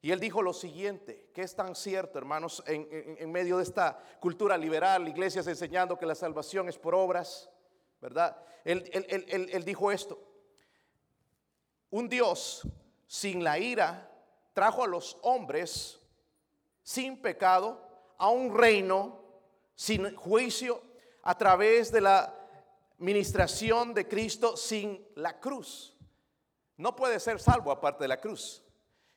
Y 0.00 0.12
él 0.12 0.20
dijo 0.20 0.42
lo 0.42 0.52
siguiente, 0.52 1.30
que 1.34 1.42
es 1.42 1.56
tan 1.56 1.74
cierto, 1.74 2.18
hermanos, 2.18 2.62
en, 2.66 3.32
medio 3.32 3.56
de 3.56 3.64
esta 3.64 4.00
cultura 4.20 4.56
liberal, 4.56 5.08
iglesias 5.08 5.46
enseñando 5.48 5.98
que 5.98 6.06
la 6.06 6.14
salvación 6.14 6.68
es 6.68 6.78
por 6.78 6.94
obras, 6.94 7.50
¿verdad? 8.00 8.36
Él, 8.64 8.88
él, 8.92 9.64
dijo 9.64 9.90
esto, 9.90 10.22
un 11.90 12.08
Dios 12.08 12.68
sin 13.06 13.42
la 13.42 13.58
ira 13.58 14.08
trajo 14.52 14.84
a 14.84 14.86
los 14.86 15.18
hombres 15.22 15.98
sin 16.82 17.20
pecado 17.20 17.80
a 18.18 18.28
un 18.28 18.56
reino 18.56 19.20
sin 19.74 20.14
juicio 20.16 20.82
a 21.22 21.36
través 21.36 21.90
de 21.90 22.00
la 22.00 22.34
ministración 22.98 23.94
de 23.94 24.06
Cristo 24.06 24.56
sin 24.56 25.06
la 25.14 25.40
cruz. 25.40 25.96
No 26.76 26.94
puede 26.94 27.18
ser 27.20 27.40
salvo 27.40 27.70
aparte 27.70 28.04
de 28.04 28.08
la 28.08 28.20
cruz. 28.20 28.64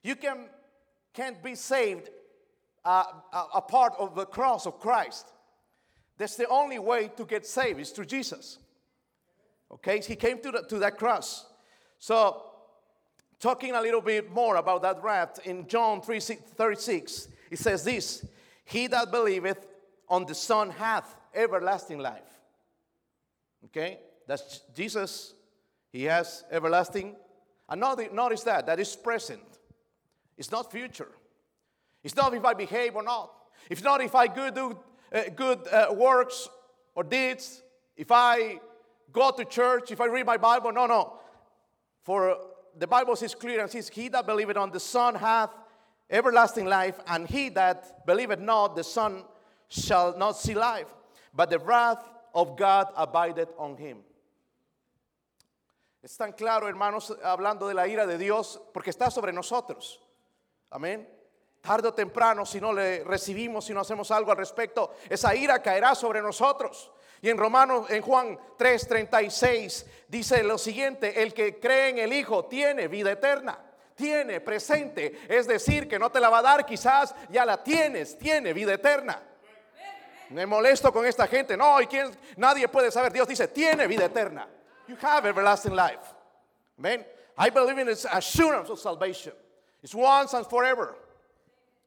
You 0.03 0.15
can, 0.19 0.51
can't 1.13 1.41
be 1.43 1.55
saved 1.55 2.09
uh, 2.85 3.03
uh, 3.31 3.45
apart 3.53 3.93
of 3.99 4.15
the 4.15 4.25
cross 4.25 4.65
of 4.65 4.79
Christ. 4.79 5.31
That's 6.17 6.35
the 6.35 6.47
only 6.47 6.79
way 6.79 7.09
to 7.17 7.25
get 7.25 7.45
saved 7.45 7.79
is 7.79 7.91
through 7.91 8.05
Jesus. 8.05 8.59
Okay, 9.71 9.99
he 10.01 10.15
came 10.15 10.39
to, 10.41 10.51
the, 10.51 10.63
to 10.63 10.79
that 10.79 10.97
cross. 10.97 11.45
So, 11.99 12.43
talking 13.39 13.73
a 13.73 13.81
little 13.81 14.01
bit 14.01 14.31
more 14.31 14.57
about 14.57 14.81
that 14.81 15.01
wrath 15.01 15.39
in 15.45 15.67
John 15.67 16.01
3 16.01 16.19
36, 16.19 17.27
it 17.49 17.59
says 17.59 17.83
this 17.83 18.25
He 18.65 18.87
that 18.87 19.11
believeth 19.11 19.67
on 20.09 20.25
the 20.25 20.35
Son 20.35 20.69
hath 20.71 21.15
everlasting 21.33 21.99
life. 21.99 22.39
Okay, 23.65 23.99
that's 24.27 24.61
Jesus. 24.75 25.33
He 25.91 26.03
has 26.05 26.43
everlasting. 26.51 27.15
And 27.69 27.81
notice 27.81 28.43
that, 28.43 28.65
that 28.65 28.79
is 28.79 28.95
present. 28.95 29.41
It's 30.41 30.51
not 30.51 30.71
future. 30.71 31.11
It's 32.03 32.15
not 32.15 32.33
if 32.33 32.43
I 32.43 32.55
behave 32.55 32.95
or 32.95 33.03
not. 33.03 33.31
It's 33.69 33.83
not 33.83 34.01
if 34.01 34.15
I 34.15 34.25
good, 34.25 34.55
do 34.55 34.79
uh, 35.13 35.21
good 35.35 35.67
uh, 35.67 35.93
works 35.93 36.49
or 36.95 37.03
deeds. 37.03 37.61
If 37.95 38.11
I 38.11 38.59
go 39.11 39.29
to 39.29 39.45
church, 39.45 39.91
if 39.91 40.01
I 40.01 40.07
read 40.07 40.25
my 40.25 40.37
Bible. 40.37 40.71
No, 40.71 40.87
no. 40.87 41.19
For 42.01 42.39
the 42.75 42.87
Bible 42.87 43.15
says 43.15 43.35
clear 43.35 43.61
and 43.61 43.69
says, 43.69 43.87
He 43.89 44.07
that 44.07 44.25
believeth 44.25 44.57
on 44.57 44.71
the 44.71 44.79
Son 44.79 45.13
hath 45.13 45.51
everlasting 46.09 46.65
life, 46.65 46.99
and 47.05 47.27
he 47.27 47.49
that 47.49 48.03
believeth 48.07 48.39
not 48.39 48.75
the 48.75 48.83
Son 48.83 49.23
shall 49.69 50.17
not 50.17 50.37
see 50.37 50.55
life, 50.55 50.87
but 51.35 51.51
the 51.51 51.59
wrath 51.59 52.03
of 52.33 52.57
God 52.57 52.87
abideth 52.97 53.49
on 53.59 53.77
him. 53.77 53.99
Es 56.03 56.17
tan 56.17 56.33
claro, 56.33 56.65
hermanos, 56.65 57.11
hablando 57.23 57.67
de 57.67 57.75
la 57.75 57.83
ira 57.83 58.07
de 58.07 58.17
Dios, 58.17 58.57
porque 58.73 58.89
está 58.89 59.11
sobre 59.11 59.31
nosotros. 59.31 59.99
Amén. 60.71 61.07
Tarde 61.61 61.89
o 61.89 61.93
temprano, 61.93 62.45
si 62.45 62.59
no 62.59 62.73
le 62.73 63.03
recibimos, 63.03 63.65
si 63.65 63.73
no 63.73 63.81
hacemos 63.81 64.09
algo 64.09 64.31
al 64.31 64.37
respecto, 64.37 64.95
esa 65.07 65.35
ira 65.35 65.61
caerá 65.61 65.93
sobre 65.93 66.21
nosotros. 66.21 66.91
Y 67.21 67.29
en 67.29 67.37
Romanos, 67.37 67.87
en 67.91 68.01
Juan 68.01 68.39
3:36, 68.57 69.85
dice 70.07 70.43
lo 70.43 70.57
siguiente: 70.57 71.21
el 71.21 71.33
que 71.35 71.59
cree 71.59 71.89
en 71.89 71.99
el 71.99 72.13
Hijo 72.13 72.45
tiene 72.45 72.87
vida 72.87 73.11
eterna, 73.11 73.59
tiene 73.93 74.41
presente, 74.41 75.21
es 75.29 75.45
decir, 75.45 75.87
que 75.87 75.99
no 75.99 76.09
te 76.09 76.19
la 76.19 76.29
va 76.29 76.39
a 76.39 76.41
dar, 76.41 76.65
quizás 76.65 77.13
ya 77.29 77.45
la 77.45 77.63
tienes, 77.63 78.17
tiene 78.17 78.53
vida 78.53 78.73
eterna. 78.73 79.21
Me 80.29 80.47
molesto 80.47 80.91
con 80.91 81.05
esta 81.05 81.27
gente, 81.27 81.55
no, 81.57 81.79
y 81.81 81.87
quién, 81.87 82.09
nadie 82.37 82.67
puede 82.69 82.89
saber. 82.89 83.11
Dios 83.11 83.27
dice: 83.27 83.49
tiene 83.49 83.85
vida 83.85 84.05
eterna. 84.05 84.47
You 84.87 84.97
have 84.99 85.29
everlasting 85.29 85.75
life. 85.75 86.15
Amen. 86.79 87.05
I 87.37 87.51
believe 87.51 87.77
in 87.79 87.89
its 87.89 88.05
assurance 88.05 88.71
of 88.71 88.79
salvation. 88.79 89.35
It's 89.81 89.95
once 89.95 90.35
and 90.35 90.45
forever. 90.47 90.95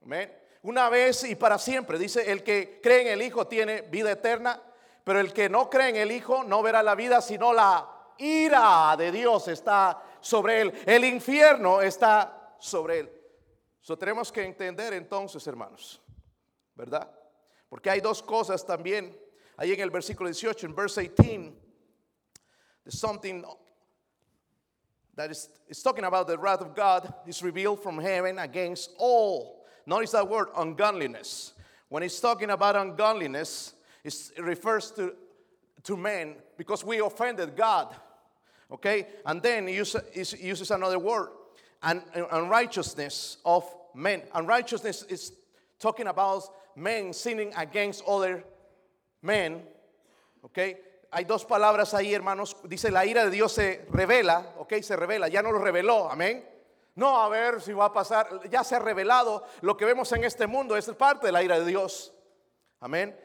Amen. 0.02 0.30
Una 0.62 0.88
vez 0.88 1.24
y 1.24 1.34
para 1.34 1.58
siempre. 1.58 1.98
Dice: 1.98 2.30
el 2.30 2.42
que 2.42 2.80
cree 2.82 3.02
en 3.02 3.08
el 3.08 3.22
Hijo 3.22 3.46
tiene 3.46 3.82
vida 3.82 4.10
eterna. 4.12 4.60
Pero 5.04 5.20
el 5.20 5.32
que 5.34 5.50
no 5.50 5.68
cree 5.68 5.90
en 5.90 5.96
el 5.96 6.10
Hijo 6.10 6.44
no 6.44 6.62
verá 6.62 6.82
la 6.82 6.94
vida, 6.94 7.20
sino 7.20 7.52
la 7.52 7.86
ira 8.16 8.96
de 8.96 9.12
Dios 9.12 9.48
está 9.48 10.02
sobre 10.20 10.62
él. 10.62 10.82
El 10.86 11.04
infierno 11.04 11.82
está 11.82 12.56
sobre 12.58 13.00
él. 13.00 13.22
Eso 13.82 13.98
tenemos 13.98 14.32
que 14.32 14.42
entender 14.42 14.94
entonces, 14.94 15.46
hermanos, 15.46 16.00
¿verdad? 16.74 17.10
Porque 17.68 17.90
hay 17.90 18.00
dos 18.00 18.22
cosas 18.22 18.64
también. 18.64 19.14
Ahí 19.58 19.72
en 19.72 19.80
el 19.80 19.90
versículo 19.90 20.30
18, 20.30 20.66
en 20.66 20.74
verse 20.74 21.02
18, 21.02 21.52
there's 22.82 22.98
something 22.98 23.44
that 25.16 25.30
is 25.30 25.48
it's 25.68 25.82
talking 25.82 26.04
about 26.04 26.26
the 26.26 26.38
wrath 26.38 26.60
of 26.60 26.74
God 26.74 27.12
is 27.26 27.42
revealed 27.42 27.82
from 27.82 27.98
heaven 27.98 28.38
against 28.38 28.90
all. 28.98 29.64
Notice 29.86 30.12
that 30.12 30.28
word, 30.28 30.48
ungodliness. 30.56 31.52
When 31.88 32.02
he's 32.02 32.18
talking 32.18 32.50
about 32.50 32.76
ungodliness, 32.76 33.74
it 34.02 34.32
refers 34.38 34.90
to, 34.92 35.14
to 35.84 35.96
men 35.96 36.36
because 36.56 36.84
we 36.84 37.00
offended 37.00 37.56
God. 37.56 37.94
Okay? 38.70 39.06
And 39.26 39.42
then 39.42 39.66
he 39.68 39.76
uses, 39.76 40.34
uses 40.40 40.70
another 40.70 40.98
word, 40.98 41.28
and 41.82 42.02
unrighteousness 42.32 43.38
of 43.44 43.64
men. 43.94 44.22
Unrighteousness 44.34 45.04
is 45.04 45.32
talking 45.78 46.06
about 46.06 46.44
men 46.74 47.12
sinning 47.12 47.52
against 47.56 48.02
other 48.06 48.42
men. 49.22 49.62
Okay? 50.46 50.76
Hay 51.14 51.24
dos 51.24 51.44
palabras 51.44 51.94
ahí, 51.94 52.12
hermanos. 52.12 52.56
Dice 52.64 52.90
la 52.90 53.06
ira 53.06 53.24
de 53.24 53.30
Dios 53.30 53.52
se 53.52 53.86
revela, 53.90 54.54
ok, 54.58 54.74
se 54.82 54.96
revela, 54.96 55.28
ya 55.28 55.42
no 55.42 55.52
lo 55.52 55.58
reveló, 55.58 56.10
amén. 56.10 56.48
No, 56.96 57.22
a 57.22 57.28
ver 57.28 57.60
si 57.60 57.72
va 57.72 57.86
a 57.86 57.92
pasar, 57.92 58.48
ya 58.50 58.62
se 58.62 58.76
ha 58.76 58.78
revelado. 58.78 59.44
Lo 59.62 59.76
que 59.76 59.84
vemos 59.84 60.12
en 60.12 60.24
este 60.24 60.46
mundo 60.46 60.76
es 60.76 60.86
parte 60.90 61.26
de 61.26 61.32
la 61.32 61.42
ira 61.42 61.58
de 61.58 61.66
Dios, 61.66 62.12
amén 62.80 63.16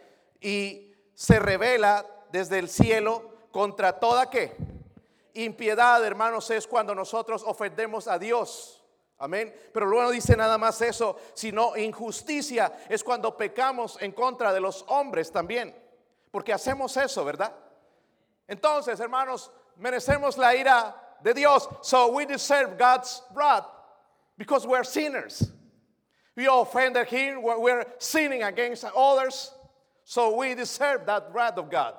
y 0.41 0.93
se 1.13 1.39
revela 1.39 2.05
desde 2.31 2.59
el 2.59 2.69
cielo 2.69 3.23
contra 3.51 3.99
toda 3.99 4.29
que 4.29 4.55
impiedad, 5.33 6.03
hermanos, 6.05 6.49
es 6.49 6.67
cuando 6.67 6.95
nosotros 6.95 7.43
ofendemos 7.45 8.07
a 8.07 8.19
Dios. 8.19 8.83
Amén. 9.17 9.53
Pero 9.73 9.85
luego 9.85 10.03
no 10.03 10.11
dice 10.11 10.37
nada 10.37 10.57
más 10.57 10.81
eso, 10.81 11.17
sino 11.33 11.75
injusticia 11.75 12.73
es 12.87 13.03
cuando 13.03 13.35
pecamos 13.35 14.01
en 14.01 14.13
contra 14.13 14.53
de 14.53 14.61
los 14.61 14.85
hombres 14.87 15.31
también. 15.31 15.75
Porque 16.31 16.53
hacemos 16.53 16.95
eso, 16.95 17.25
¿verdad? 17.25 17.53
Entonces, 18.49 18.99
hermanos, 18.99 19.49
merecemos 19.79 20.37
la 20.37 20.53
ira 20.53 20.93
de 21.23 21.33
Dios. 21.33 21.67
So 21.81 22.11
we 22.13 22.25
deserve 22.25 22.77
God's 22.77 23.21
wrath 23.33 23.65
because 24.37 24.65
we're 24.65 24.83
sinners. 24.83 25.51
We 26.35 26.47
offended 26.47 27.07
Him, 27.07 27.41
we're 27.41 27.85
sinning 27.99 28.43
against 28.43 28.85
others. 28.95 29.51
So 30.05 30.35
we 30.37 30.55
deserve 30.55 31.05
that 31.05 31.29
wrath 31.33 31.57
of 31.57 31.69
God. 31.69 31.93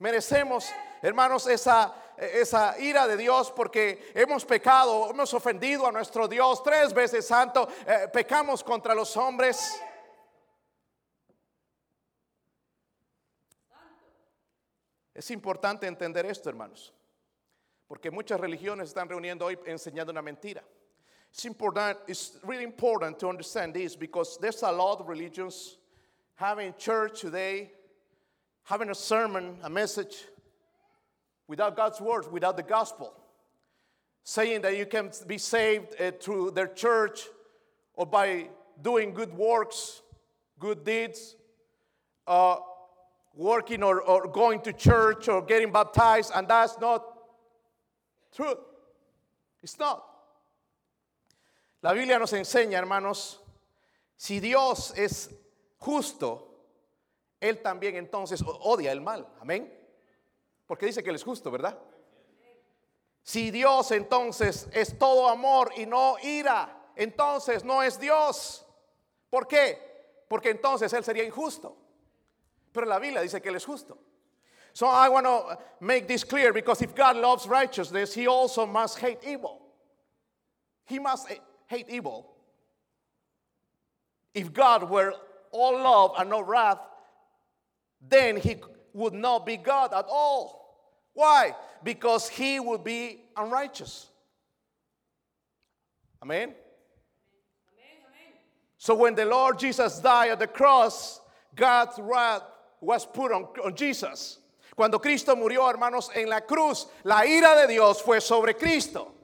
Merecemos, 0.00 0.68
hermanos, 1.02 1.46
esa, 1.46 1.92
esa 2.18 2.74
ira 2.80 3.06
de 3.06 3.16
Dios 3.16 3.50
porque 3.50 3.98
hemos 4.16 4.44
pecado, 4.44 5.10
hemos 5.12 5.32
ofendido 5.32 5.86
a 5.86 5.92
nuestro 5.92 6.26
Dios 6.26 6.60
tres 6.64 6.92
veces 6.92 7.28
santo, 7.28 7.68
eh, 7.86 8.06
pecamos 8.12 8.64
contra 8.64 8.94
los 8.94 9.14
hombres. 9.16 9.78
Es 15.22 15.30
importante 15.30 15.86
entender 15.86 16.26
esto, 16.26 16.48
hermanos, 16.48 16.92
porque 17.86 18.10
muchas 18.10 18.40
religiones 18.40 18.88
están 18.88 19.08
reuniendo 19.08 19.46
hoy 19.46 19.56
enseñando 19.66 20.10
una 20.10 20.20
mentira. 20.20 20.64
It's 21.30 21.44
important, 21.44 21.96
it's 22.08 22.40
really 22.42 22.64
important 22.64 23.20
to 23.20 23.28
understand 23.28 23.72
this 23.72 23.94
because 23.94 24.36
there's 24.40 24.64
a 24.64 24.72
lot 24.72 24.98
of 24.98 25.08
religions 25.08 25.78
having 26.34 26.74
church 26.76 27.20
today, 27.20 27.70
having 28.64 28.90
a 28.90 28.96
sermon, 28.96 29.58
a 29.62 29.70
message, 29.70 30.24
without 31.46 31.76
God's 31.76 32.00
word, 32.00 32.26
without 32.32 32.56
the 32.56 32.64
gospel, 32.64 33.14
saying 34.24 34.62
that 34.62 34.76
you 34.76 34.86
can 34.86 35.12
be 35.28 35.38
saved 35.38 35.94
uh, 36.00 36.10
through 36.20 36.50
their 36.50 36.66
church 36.66 37.28
or 37.94 38.06
by 38.06 38.48
doing 38.82 39.14
good 39.14 39.32
works, 39.32 40.02
good 40.58 40.82
deeds, 40.84 41.36
uh, 42.26 42.56
working 43.34 43.82
or, 43.82 44.28
going 44.28 44.60
to 44.60 44.72
church 44.72 45.28
or 45.28 45.42
getting 45.42 45.72
baptized, 45.72 46.32
and 46.34 46.48
that's 46.48 46.78
not 46.78 47.04
true. 48.34 48.56
It's 49.62 49.78
not. 49.78 50.04
La 51.82 51.92
Biblia 51.92 52.18
nos 52.18 52.32
enseña, 52.32 52.78
hermanos, 52.78 53.38
si 54.16 54.40
Dios 54.40 54.92
es 54.96 55.30
justo, 55.78 56.48
Él 57.40 57.60
también 57.60 57.96
entonces 57.96 58.42
odia 58.42 58.92
el 58.92 59.00
mal. 59.00 59.26
Amén. 59.40 59.72
Porque 60.66 60.86
dice 60.86 61.02
que 61.02 61.10
Él 61.10 61.16
es 61.16 61.24
justo, 61.24 61.50
¿verdad? 61.50 61.76
Si 63.24 63.50
Dios 63.50 63.90
entonces 63.92 64.68
es 64.72 64.98
todo 64.98 65.28
amor 65.28 65.72
y 65.76 65.86
no 65.86 66.16
ira, 66.22 66.92
entonces 66.96 67.64
no 67.64 67.82
es 67.82 67.98
Dios. 67.98 68.64
¿Por 69.30 69.46
qué? 69.46 70.24
Porque 70.28 70.50
entonces 70.50 70.92
Él 70.92 71.04
sería 71.04 71.24
injusto. 71.24 71.81
Pero 72.72 72.86
la 72.86 72.98
Biblia 72.98 73.22
dice 73.22 73.40
que 73.40 73.50
Él 73.50 73.56
es 73.56 73.64
justo. 73.64 73.98
So 74.72 74.86
I 74.86 75.08
want 75.08 75.26
to 75.26 75.58
make 75.80 76.08
this 76.08 76.24
clear 76.24 76.52
because 76.52 76.80
if 76.80 76.94
God 76.94 77.16
loves 77.16 77.46
righteousness, 77.46 78.14
He 78.14 78.26
also 78.26 78.66
must 78.66 78.98
hate 78.98 79.18
evil. 79.26 79.60
He 80.86 80.98
must 80.98 81.28
hate 81.66 81.86
evil. 81.88 82.32
If 84.34 84.52
God 84.52 84.88
were 84.88 85.12
all 85.50 85.74
love 85.74 86.12
and 86.18 86.30
no 86.30 86.40
wrath, 86.40 86.78
then 88.08 88.36
he 88.36 88.56
would 88.92 89.12
not 89.12 89.46
be 89.46 89.56
God 89.56 89.92
at 89.94 90.06
all. 90.08 90.62
Why? 91.14 91.54
Because 91.84 92.28
he 92.28 92.58
would 92.58 92.82
be 92.82 93.22
unrighteous. 93.36 94.08
Amen? 96.22 96.48
Amen. 96.48 96.54
So 98.78 98.94
when 98.94 99.14
the 99.14 99.26
Lord 99.26 99.58
Jesus 99.58 99.98
died 99.98 100.30
at 100.30 100.38
the 100.38 100.46
cross, 100.46 101.20
God's 101.54 101.98
wrath 101.98 102.42
was 102.82 103.06
put 103.06 103.32
on, 103.32 103.74
Jesus. 103.74 104.40
Cuando 104.74 105.00
Cristo 105.00 105.36
murió, 105.36 105.68
hermanos, 105.70 106.10
en 106.14 106.28
la 106.28 106.40
cruz, 106.40 106.88
la 107.04 107.24
ira 107.26 107.54
de 107.54 107.66
Dios 107.66 108.02
fue 108.02 108.20
sobre 108.20 108.54
Cristo. 108.54 109.14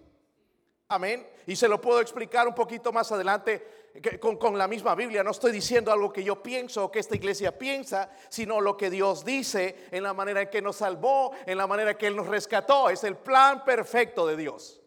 Amén. 0.88 1.26
Y 1.46 1.56
se 1.56 1.68
lo 1.68 1.80
puedo 1.80 2.00
explicar 2.00 2.46
un 2.46 2.54
poquito 2.54 2.92
más 2.92 3.10
adelante 3.10 3.90
con, 4.20 4.36
con 4.36 4.56
la 4.56 4.68
misma 4.68 4.94
Biblia. 4.94 5.22
No 5.22 5.30
estoy 5.30 5.52
diciendo 5.52 5.90
algo 5.90 6.12
que 6.12 6.22
yo 6.22 6.42
pienso 6.42 6.84
o 6.84 6.90
que 6.90 6.98
esta 6.98 7.16
iglesia 7.16 7.58
piensa, 7.58 8.10
sino 8.28 8.60
lo 8.60 8.76
que 8.76 8.90
Dios 8.90 9.24
dice 9.24 9.88
en 9.90 10.02
la 10.02 10.12
manera 10.12 10.42
en 10.42 10.50
que 10.50 10.62
nos 10.62 10.76
salvó, 10.76 11.32
en 11.46 11.58
la 11.58 11.66
manera 11.66 11.92
en 11.92 11.96
que 11.96 12.06
Él 12.06 12.16
nos 12.16 12.26
rescató. 12.26 12.90
Es 12.90 13.02
el 13.04 13.16
plan 13.16 13.64
perfecto 13.64 14.26
de 14.26 14.36
Dios. 14.36 14.80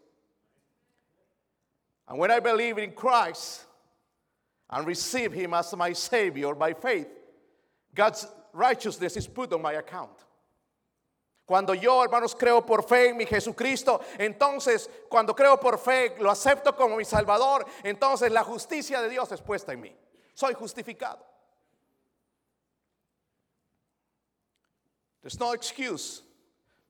And 2.06 2.18
when 2.18 2.30
I 2.30 2.40
believe 2.40 2.78
in 2.78 2.92
Christ 2.92 3.64
and 4.70 4.86
receive 4.86 5.32
Him 5.32 5.54
as 5.54 5.74
my 5.76 5.92
Savior 5.92 6.54
by 6.54 6.74
faith, 6.74 7.08
God's 7.94 8.26
righteousness 8.52 9.16
is 9.16 9.26
put 9.26 9.52
on 9.52 9.62
my 9.62 9.74
account. 9.74 10.24
Cuando 11.46 11.74
yo, 11.74 12.02
hermanos, 12.02 12.34
creo 12.34 12.64
por 12.64 12.82
fe 12.82 13.10
en 13.10 13.16
mi 13.16 13.26
Jesucristo, 13.26 14.00
entonces 14.18 14.88
cuando 15.10 15.34
creo 15.34 15.60
por 15.60 15.76
fe, 15.76 16.14
lo 16.20 16.30
acepto 16.30 16.76
como 16.76 16.96
mi 16.96 17.04
Salvador, 17.04 17.66
entonces 17.84 18.30
la 18.30 18.44
justicia 18.44 19.02
de 19.02 19.08
Dios 19.08 19.30
es 19.32 19.40
puesta 19.40 19.72
en 19.72 19.80
mí. 19.80 19.92
Soy 20.34 20.54
justificado. 20.54 21.18
There's 25.22 25.38
no 25.38 25.52
excuse 25.52 26.22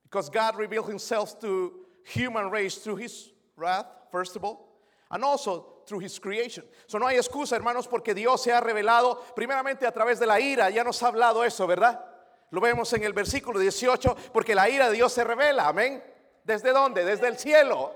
because 0.03 0.29
God 0.29 0.55
revealed 0.55 0.87
himself 0.87 1.39
to 1.41 1.73
human 2.03 2.49
race 2.49 2.77
through 2.77 2.97
his 2.97 3.31
wrath, 3.55 3.85
first 4.11 4.35
of 4.35 4.43
all, 4.43 4.69
and 5.11 5.23
also 5.23 5.72
through 5.85 6.03
his 6.03 6.19
creation. 6.19 6.65
So 6.87 6.97
no 6.97 7.07
hay 7.07 7.17
excusa, 7.17 7.55
hermanos, 7.55 7.87
porque 7.87 8.13
Dios 8.13 8.41
se 8.41 8.51
ha 8.51 8.61
revelado 8.61 9.19
primeramente 9.35 9.85
a 9.85 9.91
través 9.91 10.19
de 10.19 10.25
la 10.25 10.39
ira. 10.39 10.69
Ya 10.69 10.83
nos 10.83 11.01
ha 11.03 11.07
hablado 11.07 11.43
eso, 11.43 11.67
¿verdad? 11.67 12.03
Lo 12.51 12.61
vemos 12.61 12.91
en 12.93 13.03
el 13.03 13.13
versículo 13.13 13.59
18, 13.59 14.15
porque 14.31 14.53
la 14.53 14.69
ira 14.69 14.87
de 14.89 14.95
Dios 14.95 15.11
se 15.11 15.23
revela, 15.23 15.67
amén. 15.67 16.03
¿Desde 16.43 16.71
dónde? 16.71 17.03
Desde 17.03 17.27
el 17.27 17.37
cielo. 17.37 17.93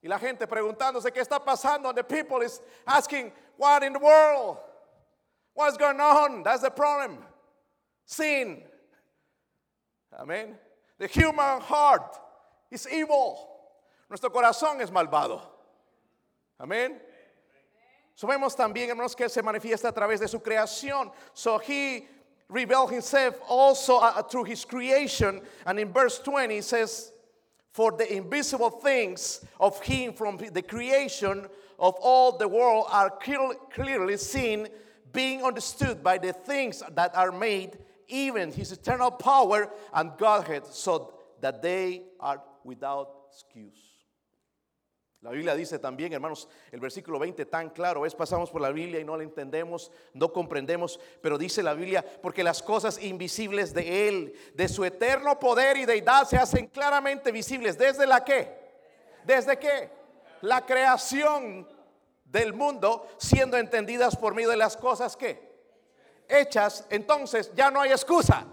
Y 0.00 0.08
la 0.08 0.18
gente 0.18 0.46
preguntándose 0.46 1.12
qué 1.12 1.20
está 1.20 1.44
pasando. 1.44 1.88
And 1.88 1.98
the 1.98 2.04
people 2.04 2.44
is 2.44 2.60
asking, 2.86 3.32
what 3.56 3.82
in 3.82 3.92
the 3.92 3.98
world? 3.98 4.58
What's 5.54 5.76
going 5.76 6.00
on? 6.00 6.42
That's 6.42 6.62
the 6.62 6.70
problem. 6.70 7.18
Sin. 8.04 8.62
Amén. 10.18 10.56
The 10.98 11.08
human 11.08 11.60
heart 11.60 12.18
is 12.70 12.86
evil. 12.86 13.38
Nuestro 14.08 14.30
corazón 14.30 14.80
es 14.80 14.90
malvado. 14.90 15.55
Amén. 16.60 16.98
So 18.14 18.26
también, 18.26 18.88
hermanos, 18.88 19.14
que 19.14 19.28
se 19.28 19.42
manifiesta 19.42 19.88
a 19.88 19.92
través 19.92 20.20
de 20.20 20.28
su 20.28 20.40
creación. 20.40 21.12
So 21.34 21.58
he 21.58 22.08
revealed 22.48 22.90
himself 22.90 23.38
also 23.46 23.98
uh, 23.98 24.22
through 24.22 24.44
his 24.44 24.64
creation. 24.64 25.42
And 25.66 25.78
in 25.78 25.92
verse 25.92 26.18
20 26.20 26.56
it 26.56 26.64
says, 26.64 27.12
For 27.72 27.92
the 27.92 28.10
invisible 28.10 28.70
things 28.70 29.44
of 29.60 29.82
him 29.82 30.14
from 30.14 30.38
the 30.38 30.62
creation 30.62 31.46
of 31.78 31.94
all 32.00 32.32
the 32.32 32.48
world 32.48 32.86
are 32.90 33.10
clear- 33.10 33.54
clearly 33.70 34.16
seen, 34.16 34.68
being 35.12 35.42
understood 35.42 36.02
by 36.02 36.16
the 36.16 36.32
things 36.32 36.82
that 36.94 37.14
are 37.14 37.32
made, 37.32 37.78
even 38.08 38.50
his 38.50 38.72
eternal 38.72 39.10
power 39.10 39.68
and 39.92 40.16
Godhead, 40.16 40.64
so 40.66 41.12
that 41.40 41.60
they 41.60 42.02
are 42.18 42.40
without 42.64 43.10
excuse. 43.30 43.95
La 45.22 45.30
Biblia 45.30 45.54
dice 45.54 45.78
también, 45.78 46.12
hermanos, 46.12 46.48
el 46.70 46.78
versículo 46.78 47.18
20 47.18 47.46
tan 47.46 47.70
claro 47.70 48.06
es, 48.06 48.14
pasamos 48.14 48.50
por 48.50 48.60
la 48.60 48.70
Biblia 48.70 49.00
y 49.00 49.04
no 49.04 49.16
la 49.16 49.24
entendemos, 49.24 49.90
no 50.12 50.32
comprendemos, 50.32 51.00
pero 51.20 51.38
dice 51.38 51.62
la 51.62 51.74
Biblia, 51.74 52.04
porque 52.22 52.44
las 52.44 52.62
cosas 52.62 53.02
invisibles 53.02 53.72
de 53.74 54.08
Él, 54.08 54.38
de 54.54 54.68
su 54.68 54.84
eterno 54.84 55.38
poder 55.38 55.78
y 55.78 55.86
deidad 55.86 56.28
se 56.28 56.36
hacen 56.36 56.66
claramente 56.68 57.32
visibles. 57.32 57.78
¿Desde 57.78 58.06
la 58.06 58.24
qué? 58.24 58.56
¿Desde 59.24 59.58
qué? 59.58 59.90
La 60.42 60.64
creación 60.64 61.66
del 62.24 62.52
mundo 62.52 63.08
siendo 63.16 63.56
entendidas 63.56 64.16
por 64.16 64.34
medio 64.34 64.50
de 64.50 64.56
las 64.56 64.76
cosas 64.76 65.16
que 65.16 65.46
hechas, 66.28 66.86
entonces 66.90 67.52
ya 67.54 67.70
no 67.70 67.80
hay 67.80 67.90
excusa. 67.90 68.46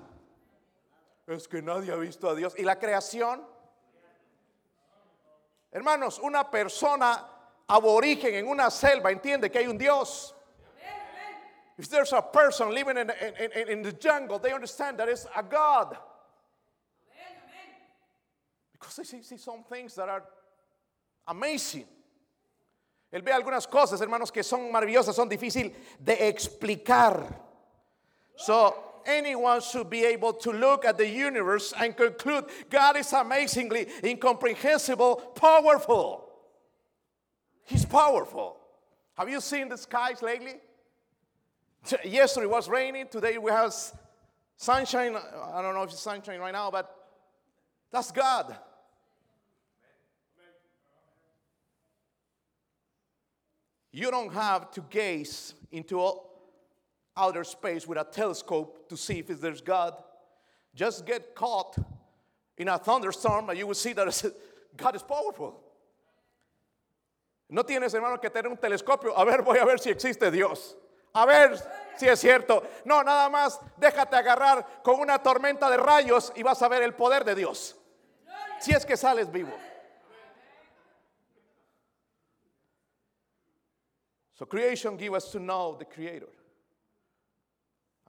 Es 1.27 1.47
que 1.47 1.61
nadie 1.61 1.91
ha 1.91 1.95
visto 1.95 2.29
a 2.29 2.35
Dios. 2.35 2.53
¿Y 2.57 2.63
la 2.63 2.79
creación? 2.79 3.52
Hermanos, 5.73 6.19
una 6.19 6.43
persona 6.49 7.25
aborigen 7.67 8.35
en 8.35 8.47
una 8.47 8.69
selva 8.69 9.11
entiende 9.11 9.51
que 9.51 9.59
hay 9.59 9.67
un 9.67 9.77
Dios. 9.77 10.35
If 11.75 11.89
there's 11.89 12.13
a 12.13 12.21
person 12.21 12.69
living 12.69 12.97
in, 12.97 13.09
in, 13.09 13.69
in, 13.69 13.81
the 13.81 13.93
jungle, 13.93 14.37
they 14.37 14.53
understand 14.53 14.99
that 14.99 15.09
it's 15.09 15.25
a 15.35 15.41
God. 15.41 15.97
Because 18.73 18.95
they 18.97 19.03
see, 19.03 19.23
see 19.23 19.37
some 19.37 19.63
things 19.63 19.95
that 19.95 20.07
are 20.07 20.23
amazing. 21.27 21.85
Él 23.11 23.23
ve 23.23 23.31
algunas 23.31 23.67
cosas, 23.67 23.99
hermanos, 24.01 24.31
que 24.31 24.43
son 24.43 24.71
maravillosas, 24.71 25.15
son 25.15 25.27
difíciles 25.27 25.73
de 25.99 26.29
explicar. 26.29 27.41
So 28.35 28.92
anyone 29.05 29.61
should 29.61 29.89
be 29.89 30.03
able 30.05 30.33
to 30.33 30.51
look 30.51 30.85
at 30.85 30.97
the 30.97 31.07
universe 31.07 31.73
and 31.79 31.95
conclude 31.95 32.45
God 32.69 32.97
is 32.97 33.11
amazingly 33.13 33.87
incomprehensible, 34.03 35.15
powerful. 35.35 36.29
He's 37.65 37.85
powerful. 37.85 38.57
Have 39.17 39.29
you 39.29 39.39
seen 39.41 39.69
the 39.69 39.77
skies 39.77 40.21
lately? 40.21 40.55
Yesterday 42.03 42.47
was 42.47 42.67
raining. 42.67 43.07
Today 43.07 43.37
we 43.37 43.51
have 43.51 43.73
sunshine. 44.57 45.15
I 45.15 45.61
don't 45.61 45.73
know 45.75 45.83
if 45.83 45.91
it's 45.91 46.01
sunshine 46.01 46.39
right 46.39 46.53
now, 46.53 46.71
but 46.71 46.93
that's 47.91 48.11
God. 48.11 48.55
You 53.91 54.09
don't 54.09 54.33
have 54.33 54.71
to 54.71 54.81
gaze 54.89 55.53
into 55.71 55.99
all 55.99 56.32
outer 57.15 57.43
space 57.43 57.87
with 57.87 57.97
a 57.97 58.03
telescope 58.03 58.89
to 58.89 58.97
see 58.97 59.19
if 59.19 59.27
there's 59.39 59.61
God. 59.61 59.93
Just 60.75 61.05
get 61.05 61.35
caught 61.35 61.75
in 62.57 62.67
a 62.67 62.77
thunderstorm 62.77 63.49
and 63.49 63.57
you 63.57 63.67
will 63.67 63.75
see 63.75 63.93
that 63.93 64.33
God 64.77 64.95
is 64.95 65.03
powerful. 65.03 65.59
No 67.49 67.63
tienes, 67.63 67.93
hermano, 67.93 68.17
que 68.17 68.29
tener 68.29 68.49
un 68.49 68.57
telescopio. 68.57 69.13
A 69.15 69.25
ver, 69.25 69.43
voy 69.43 69.59
a 69.59 69.65
ver 69.65 69.77
si 69.77 69.91
existe 69.91 70.31
Dios. 70.31 70.75
A 71.13 71.25
ver 71.27 71.55
si 71.95 72.07
es 72.07 72.19
cierto. 72.19 72.63
No, 72.85 73.03
nada 73.03 73.29
más 73.29 73.59
déjate 73.79 74.15
agarrar 74.15 74.81
con 74.83 74.99
una 74.99 75.19
tormenta 75.19 75.69
de 75.69 75.77
rayos 75.77 76.33
y 76.35 76.41
vas 76.41 76.61
a 76.63 76.67
ver 76.67 76.81
el 76.81 76.95
poder 76.95 77.23
de 77.23 77.35
Dios. 77.35 77.75
Si 78.59 78.71
es 78.71 78.85
que 78.85 78.97
sales 78.97 79.31
vivo. 79.31 79.51
So 84.33 84.47
creation 84.47 84.97
give 84.97 85.13
us 85.13 85.29
to 85.31 85.39
know 85.39 85.75
the 85.77 85.85
creator. 85.85 86.29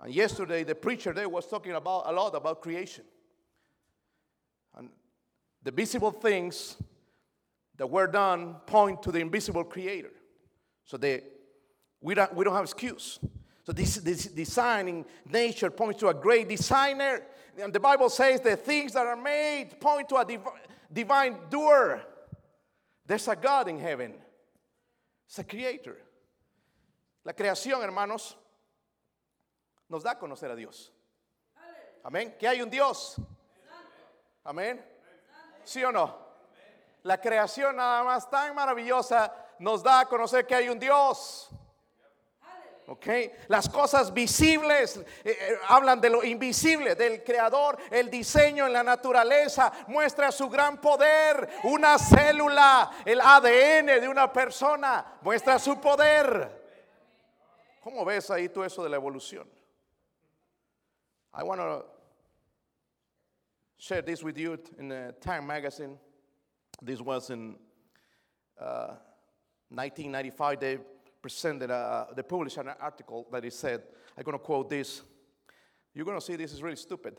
And 0.02 0.12
yesterday 0.12 0.64
the 0.64 0.74
preacher 0.74 1.12
there 1.12 1.28
was 1.28 1.46
talking 1.46 1.72
about 1.72 2.04
a 2.06 2.12
lot 2.12 2.34
about 2.34 2.60
creation. 2.60 3.04
And 4.76 4.88
the 5.62 5.70
visible 5.70 6.10
things 6.10 6.76
that 7.76 7.86
were 7.86 8.06
done 8.06 8.56
point 8.66 9.02
to 9.02 9.12
the 9.12 9.20
invisible 9.20 9.64
creator. 9.64 10.10
So 10.84 10.96
they, 10.96 11.22
we, 12.00 12.14
don't, 12.14 12.34
we 12.34 12.44
don't 12.44 12.54
have 12.54 12.64
excuse. 12.64 13.18
So 13.64 13.72
this, 13.72 13.96
this 13.96 14.26
designing 14.26 15.06
nature 15.30 15.70
points 15.70 16.00
to 16.00 16.08
a 16.08 16.14
great 16.14 16.48
designer. 16.48 17.22
And 17.58 17.72
the 17.72 17.80
Bible 17.80 18.10
says 18.10 18.40
the 18.40 18.56
things 18.56 18.92
that 18.92 19.06
are 19.06 19.16
made 19.16 19.80
point 19.80 20.08
to 20.10 20.16
a 20.16 20.24
div- 20.24 20.40
divine 20.92 21.36
doer. 21.48 22.02
There's 23.06 23.26
a 23.28 23.36
God 23.36 23.68
in 23.68 23.78
heaven. 23.78 24.14
It's 25.26 25.38
a 25.38 25.44
creator. 25.44 25.96
La 27.24 27.32
creación, 27.32 27.82
hermanos, 27.82 28.36
nos 29.94 30.02
da 30.02 30.10
a 30.10 30.18
conocer 30.18 30.50
a 30.50 30.56
Dios. 30.56 30.92
Amén. 32.02 32.34
Que 32.36 32.48
hay 32.48 32.60
un 32.60 32.68
Dios. 32.68 33.14
Amén. 34.42 34.84
¿Sí 35.62 35.84
o 35.84 35.92
no? 35.92 36.18
La 37.04 37.20
creación 37.20 37.76
nada 37.76 38.02
más 38.02 38.28
tan 38.28 38.56
maravillosa 38.56 39.32
nos 39.60 39.84
da 39.84 40.00
a 40.00 40.06
conocer 40.06 40.48
que 40.48 40.56
hay 40.56 40.68
un 40.68 40.80
Dios. 40.80 41.48
¿Ok? 42.88 43.06
Las 43.46 43.68
cosas 43.68 44.12
visibles 44.12 44.96
eh, 44.96 45.04
eh, 45.24 45.58
hablan 45.68 46.00
de 46.00 46.10
lo 46.10 46.24
invisible, 46.24 46.96
del 46.96 47.22
creador, 47.22 47.78
el 47.88 48.10
diseño 48.10 48.66
en 48.66 48.72
la 48.72 48.82
naturaleza 48.82 49.72
muestra 49.86 50.32
su 50.32 50.50
gran 50.50 50.80
poder. 50.80 51.48
Una 51.62 52.00
célula, 52.00 52.90
el 53.04 53.20
ADN 53.20 54.00
de 54.00 54.08
una 54.08 54.32
persona 54.32 55.18
muestra 55.20 55.60
su 55.60 55.80
poder. 55.80 56.64
¿Cómo 57.80 58.04
ves 58.04 58.28
ahí 58.32 58.48
tú 58.48 58.64
eso 58.64 58.82
de 58.82 58.90
la 58.90 58.96
evolución? 58.96 59.48
I 61.36 61.42
want 61.42 61.60
to 61.60 61.82
share 63.76 64.02
this 64.02 64.22
with 64.22 64.38
you 64.38 64.56
in 64.78 64.86
the 64.86 65.12
Time 65.20 65.48
magazine. 65.48 65.98
This 66.80 67.00
was 67.00 67.30
in 67.30 67.56
uh, 68.60 68.94
1995. 69.68 70.60
They 70.60 70.78
presented, 71.20 71.72
uh, 71.72 72.06
they 72.14 72.22
published 72.22 72.58
an 72.58 72.68
article 72.80 73.26
that 73.32 73.44
it 73.44 73.52
said, 73.52 73.82
I'm 74.16 74.22
going 74.22 74.38
to 74.38 74.44
quote 74.44 74.70
this. 74.70 75.02
You're 75.92 76.04
going 76.04 76.20
to 76.20 76.24
see 76.24 76.36
this 76.36 76.52
is 76.52 76.62
really 76.62 76.76
stupid, 76.76 77.16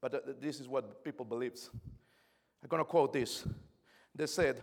but 0.00 0.14
uh, 0.14 0.20
this 0.40 0.58
is 0.58 0.66
what 0.66 1.04
people 1.04 1.26
believe. 1.26 1.58
I'm 2.62 2.70
going 2.70 2.80
to 2.80 2.88
quote 2.88 3.12
this. 3.12 3.46
They 4.14 4.24
said, 4.24 4.62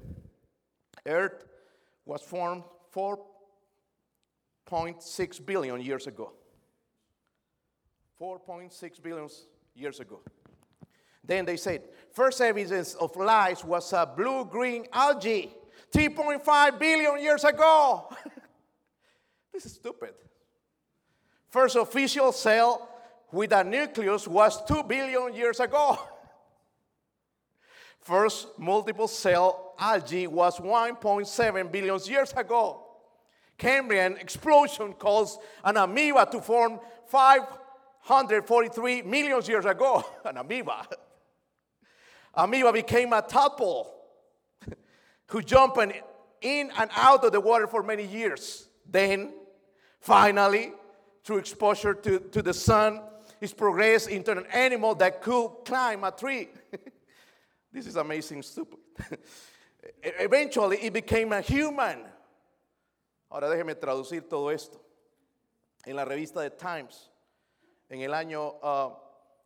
Earth 1.06 1.46
was 2.06 2.24
formed 2.24 2.64
4.6 2.96 5.46
billion 5.46 5.80
years 5.80 6.08
ago. 6.08 6.34
4.6 8.20 9.04
billion 9.04 9.30
years 9.76 10.00
ago. 10.00 10.22
Then 11.24 11.46
they 11.46 11.58
said, 11.58 11.84
first 12.14 12.42
evidence 12.42 12.96
of 12.96 13.16
life 13.16 13.64
was 13.66 13.92
a 13.94 14.06
blue 14.06 14.46
green 14.46 14.88
algae 14.92 15.52
3.5 15.92 16.80
billion 16.80 17.22
years 17.22 17.44
ago. 17.44 18.10
this 19.54 19.66
is 19.66 19.74
stupid. 19.74 20.14
First 21.50 21.76
official 21.76 22.32
cell 22.32 22.90
with 23.32 23.52
a 23.52 23.64
nucleus 23.64 24.28
was 24.28 24.64
2 24.66 24.84
billion 24.84 25.34
years 25.34 25.60
ago. 25.60 26.00
First 28.00 28.48
multiple 28.58 29.08
cell 29.08 29.74
algae 29.78 30.28
was 30.28 30.60
1.7 30.60 31.72
billion 31.72 32.00
years 32.06 32.32
ago. 32.34 32.84
Cambrian 33.58 34.18
explosion 34.18 34.94
caused 34.94 35.40
an 35.64 35.78
amoeba 35.78 36.28
to 36.32 36.40
form 36.40 36.80
543 38.08 39.02
million 39.02 39.42
years 39.46 39.66
ago. 39.66 40.06
An 40.26 40.38
amoeba. 40.38 40.88
Amoeba 42.34 42.72
became 42.72 43.12
a 43.12 43.22
tadpole 43.22 43.94
who 45.28 45.42
jumped 45.42 45.78
in 46.42 46.72
and 46.78 46.90
out 46.96 47.26
of 47.26 47.34
the 47.34 47.42
water 47.42 47.68
for 47.68 47.84
many 47.84 48.06
years. 48.06 48.70
Then, 48.90 49.34
finally, 50.00 50.72
through 51.26 51.40
exposure 51.40 51.94
to, 51.94 52.20
to 52.20 52.42
the 52.42 52.54
sun, 52.54 53.02
it's 53.42 53.54
progressed 53.54 54.10
into 54.10 54.32
an 54.32 54.46
animal 54.54 54.96
that 54.96 55.22
could 55.22 55.50
climb 55.66 56.06
a 56.06 56.12
tree. 56.12 56.48
this 57.74 57.88
is 57.88 57.98
amazing, 57.98 58.42
stupid. 58.42 58.80
Eventually, 60.02 60.78
it 60.78 60.94
became 60.94 61.34
a 61.34 61.42
human. 61.42 62.06
Ahora 63.30 63.50
déjeme 63.50 63.76
traducir 63.76 64.30
todo 64.30 64.48
esto. 64.50 64.80
En 65.86 65.96
la 65.96 66.06
revista 66.06 66.42
The 66.42 66.52
Times, 66.52 67.10
en 67.90 68.02
el 68.02 68.14
año 68.14 68.56
uh, 68.62 68.94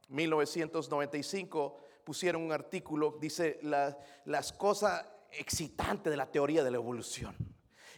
1995, 0.10 1.78
pusieron 2.04 2.42
un 2.44 2.52
artículo, 2.52 3.18
dice 3.20 3.60
la, 3.62 3.98
las 4.26 4.52
cosas 4.54 5.06
excitantes 5.32 6.12
de 6.12 6.18
la 6.18 6.30
teoría 6.30 6.64
de 6.64 6.72
la 6.72 6.78
evolución. 6.78 7.36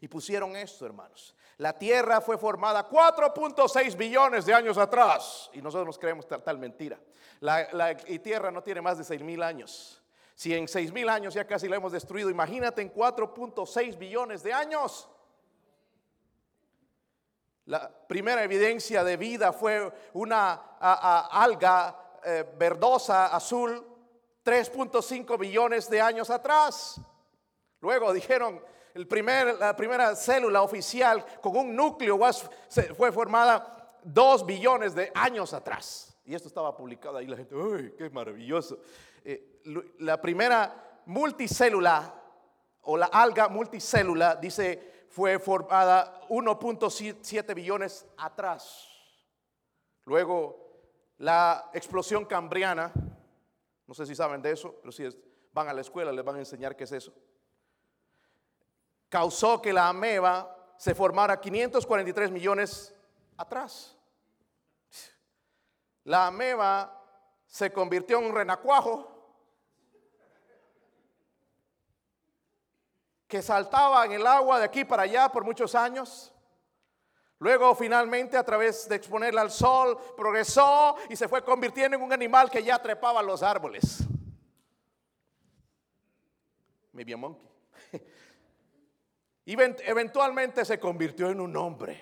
Y 0.02 0.08
pusieron 0.08 0.56
esto, 0.56 0.86
hermanos. 0.86 1.36
La 1.58 1.78
Tierra 1.78 2.20
fue 2.20 2.38
formada 2.38 2.90
4.6 2.90 3.96
billones 3.96 4.46
de 4.46 4.54
años 4.54 4.78
atrás. 4.78 5.50
Y 5.54 5.62
nosotros 5.62 5.88
nos 5.88 5.98
creemos 5.98 6.28
tal, 6.28 6.58
mentira. 6.58 7.00
La, 7.40 7.68
la 7.72 7.96
Tierra 7.96 8.52
no 8.52 8.62
tiene 8.62 8.82
más 8.82 8.98
de 8.98 9.04
6 9.04 9.22
mil 9.22 9.42
años. 9.42 10.02
Si 10.36 10.54
en 10.54 10.68
6 10.68 10.92
mil 10.92 11.08
años 11.10 11.34
ya 11.34 11.46
casi 11.46 11.70
la 11.70 11.76
hemos 11.76 11.92
destruido, 11.92 12.30
imagínate 12.30 12.82
en 12.82 12.94
4.6 12.94 13.98
billones 13.98 14.44
de 14.44 14.52
años. 14.52 15.08
La 17.66 17.90
primera 17.90 18.44
evidencia 18.44 19.04
de 19.04 19.16
vida 19.16 19.54
fue 19.54 19.92
una 20.14 20.54
alga 20.82 22.20
eh, 22.24 22.46
verdosa 22.58 23.28
azul 23.28 23.86
3.5 24.44 25.40
billones 25.40 25.90
de 25.90 26.02
años 26.02 26.30
atrás. 26.30 27.00
Luego 27.80 28.12
dijeron, 28.12 28.62
el 28.94 29.08
primer, 29.08 29.58
la 29.58 29.76
primera 29.76 30.16
célula 30.16 30.62
oficial 30.62 31.26
con 31.42 31.56
un 31.56 31.76
núcleo 31.76 32.20
fue 32.98 33.12
formada 33.12 33.98
2 34.04 34.46
billones 34.46 34.94
de 34.94 35.12
años 35.16 35.54
atrás. 35.54 36.18
Y 36.26 36.36
esto 36.36 36.48
estaba 36.50 36.76
publicado 36.76 37.18
ahí, 37.18 37.28
la 37.28 37.38
gente, 37.38 37.56
¡ay, 37.56 37.94
qué 37.98 38.10
maravilloso! 38.10 38.80
Eh, 39.24 39.62
la 40.00 40.22
primera 40.22 41.02
multicélula 41.06 42.14
o 42.82 42.98
la 42.98 43.06
alga 43.08 43.48
multicélula, 43.48 44.36
dice, 44.36 44.93
fue 45.14 45.38
formada 45.38 46.22
1.7 46.28 47.54
billones 47.54 48.04
atrás. 48.18 48.90
Luego, 50.06 50.58
la 51.20 51.70
explosión 51.72 52.26
cambriana, 52.26 52.92
no 53.86 53.94
sé 53.94 54.08
si 54.08 54.16
saben 54.16 54.42
de 54.42 54.54
eso, 54.54 54.76
pero 54.82 54.92
si 54.92 55.08
van 55.54 55.68
a 55.68 55.74
la 55.74 55.82
escuela 55.82 56.12
les 56.12 56.26
van 56.26 56.38
a 56.38 56.40
enseñar 56.40 56.76
qué 56.76 56.86
es 56.86 56.92
eso. 56.94 57.14
Causó 59.08 59.62
que 59.62 59.72
la 59.72 59.88
ameba 59.88 60.74
se 60.78 60.96
formara 60.96 61.40
543 61.40 62.32
millones 62.32 62.96
atrás. 63.38 63.96
La 66.06 66.26
ameba 66.26 67.00
se 67.46 67.72
convirtió 67.72 68.18
en 68.18 68.26
un 68.26 68.36
renacuajo 68.36 69.13
que 73.34 73.42
saltaba 73.42 74.06
en 74.06 74.12
el 74.12 74.28
agua 74.28 74.60
de 74.60 74.66
aquí 74.66 74.86
para 74.86 75.02
allá 75.02 75.28
por 75.28 75.44
muchos 75.44 75.74
años. 75.74 76.32
Luego 77.40 77.74
finalmente 77.74 78.38
a 78.38 78.44
través 78.44 78.88
de 78.88 78.96
exponerla 78.96 79.42
al 79.42 79.50
sol 79.50 79.98
progresó 80.16 80.96
y 81.10 81.16
se 81.16 81.28
fue 81.28 81.44
convirtiendo 81.44 81.98
en 81.98 82.04
un 82.04 82.14
animal 82.14 82.52
que 82.52 82.62
ya 82.62 82.80
trepaba 82.80 83.24
los 83.24 83.42
árboles. 83.42 84.04
Maybe 86.92 87.14
a 87.14 87.18
monkey. 87.18 87.50
Y 89.46 89.60
eventualmente 89.60 90.64
se 90.64 90.80
convirtió 90.80 91.28
en 91.32 91.42
un 91.42 91.58
hombre. 91.58 92.00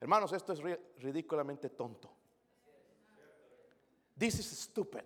Hermanos, 0.00 0.32
esto 0.32 0.54
es 0.54 0.60
ridículamente 0.96 1.68
tonto. 1.68 2.10
This 4.18 4.38
is 4.38 4.46
stupid. 4.46 5.04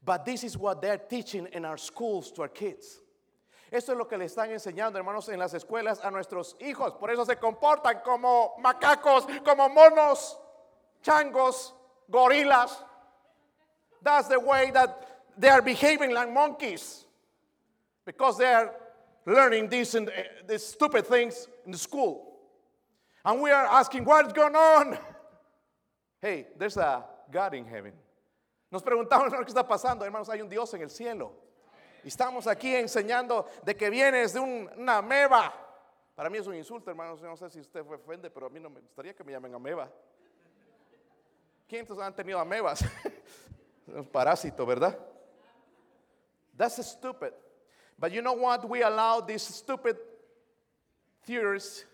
But 0.00 0.24
this 0.24 0.44
is 0.44 0.56
what 0.56 0.80
they're 0.80 1.04
teaching 1.04 1.48
in 1.52 1.64
our 1.64 1.78
schools 1.78 2.32
to 2.34 2.42
our 2.42 2.52
kids. 2.52 3.03
Esto 3.70 3.92
es 3.92 3.98
lo 3.98 4.06
que 4.06 4.16
le 4.16 4.26
están 4.26 4.50
enseñando, 4.50 4.98
hermanos, 4.98 5.28
en 5.28 5.38
las 5.38 5.54
escuelas 5.54 6.00
a 6.04 6.10
nuestros 6.10 6.56
hijos. 6.60 6.94
Por 6.94 7.10
eso 7.10 7.24
se 7.24 7.36
comportan 7.36 8.00
como 8.04 8.54
macacos, 8.58 9.26
como 9.44 9.68
monos, 9.68 10.38
changos, 11.02 11.74
gorilas. 12.08 12.84
That's 14.02 14.28
the 14.28 14.38
way 14.38 14.70
that 14.72 14.90
they 15.36 15.48
are 15.48 15.62
behaving 15.62 16.12
like 16.12 16.30
monkeys. 16.30 17.06
Because 18.04 18.38
they 18.38 18.52
are 18.52 18.74
learning 19.26 19.68
these, 19.70 19.94
uh, 19.94 20.06
these 20.46 20.64
stupid 20.64 21.06
things 21.06 21.48
in 21.64 21.72
the 21.72 21.78
school. 21.78 22.38
And 23.24 23.40
we 23.40 23.50
are 23.50 23.66
asking, 23.66 24.04
what's 24.04 24.32
going 24.32 24.56
on? 24.56 24.98
Hey, 26.20 26.46
there's 26.56 26.78
a 26.78 27.04
God 27.30 27.52
in 27.52 27.66
heaven. 27.66 27.92
Nos 28.72 28.82
preguntamos 28.82 29.30
qué 29.30 29.52
está 29.52 29.68
pasando, 29.68 30.06
hermanos, 30.06 30.30
hay 30.30 30.40
un 30.40 30.48
Dios 30.48 30.72
en 30.72 30.80
el 30.80 30.88
cielo. 30.88 31.32
Estamos 32.04 32.46
aquí 32.46 32.74
enseñando 32.74 33.46
de 33.64 33.76
que 33.76 33.88
vienes 33.90 34.34
de 34.34 34.40
una 34.40 34.98
ameba. 34.98 35.52
Para 36.14 36.30
mí 36.30 36.38
es 36.38 36.46
un 36.46 36.54
insulto, 36.54 36.90
hermanos. 36.90 37.20
No 37.22 37.36
sé 37.36 37.50
si 37.50 37.60
usted 37.60 37.84
fue 37.84 37.96
ofende, 37.96 38.30
pero 38.30 38.46
a 38.46 38.50
mí 38.50 38.60
no 38.60 38.70
me 38.70 38.80
gustaría 38.80 39.14
que 39.14 39.24
me 39.24 39.32
llamen 39.32 39.54
ameba. 39.54 39.90
¿Quiénes 41.66 41.90
han 41.98 42.14
tenido 42.14 42.38
amebas? 42.38 42.84
un 43.86 44.06
parásito, 44.06 44.66
¿verdad? 44.66 44.98
That's 46.56 46.84
stupid. 46.86 47.32
But 47.98 48.12
you 48.12 48.22
know 48.22 48.34
what? 48.34 48.68
We 48.68 48.82
allow 48.82 49.20
these 49.20 49.42
stupid 49.42 49.96
theories 51.24 51.84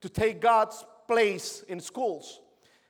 to 0.00 0.08
take 0.08 0.40
God's 0.40 0.84
place 1.06 1.64
in 1.68 1.80
schools. 1.80 2.40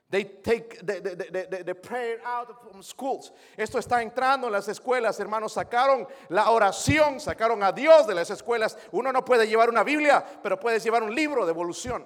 They 0.09 0.23
take 0.23 0.85
the, 0.85 1.01
the, 1.01 1.47
the, 1.49 1.63
the, 1.65 1.75
prayer 1.75 2.19
out 2.25 2.71
from 2.71 2.81
schools. 2.81 3.33
Esto 3.57 3.77
está 3.77 4.01
entrando 4.01 4.47
en 4.47 4.53
las 4.53 4.67
escuelas, 4.69 5.19
hermanos. 5.19 5.53
Sacaron 5.53 6.07
la 6.29 6.45
oración, 6.45 7.19
sacaron 7.19 7.61
a 7.61 7.73
Dios 7.73 8.07
de 8.07 8.15
las 8.15 8.29
escuelas. 8.29 8.77
Uno 8.93 9.11
no 9.11 9.25
puede 9.25 9.47
llevar 9.47 9.67
una 9.67 9.83
Biblia, 9.83 10.23
pero 10.41 10.57
puedes 10.57 10.81
llevar 10.85 11.03
un 11.03 11.13
libro 11.13 11.45
de 11.45 11.51
evolución. 11.51 12.05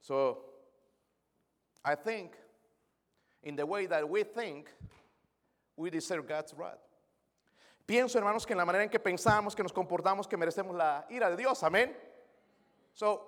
So, 0.00 0.44
I 1.84 1.94
think, 1.94 2.32
in 3.44 3.54
the 3.54 3.64
way 3.64 3.86
that 3.86 4.08
we 4.08 4.24
think, 4.24 4.68
we 5.76 5.90
deserve 5.90 6.26
God's 6.26 6.52
wrath. 6.54 6.80
Pienso, 7.86 8.18
hermanos, 8.18 8.44
que 8.44 8.54
en 8.54 8.58
la 8.58 8.64
manera 8.64 8.82
en 8.82 8.90
que 8.90 8.98
pensamos, 8.98 9.54
que 9.54 9.62
nos 9.62 9.72
comportamos, 9.72 10.28
que 10.28 10.36
merecemos 10.36 10.74
la 10.76 11.04
ira 11.08 11.30
de 11.30 11.36
Dios. 11.36 11.62
Amén. 11.62 11.94
So, 12.94 13.22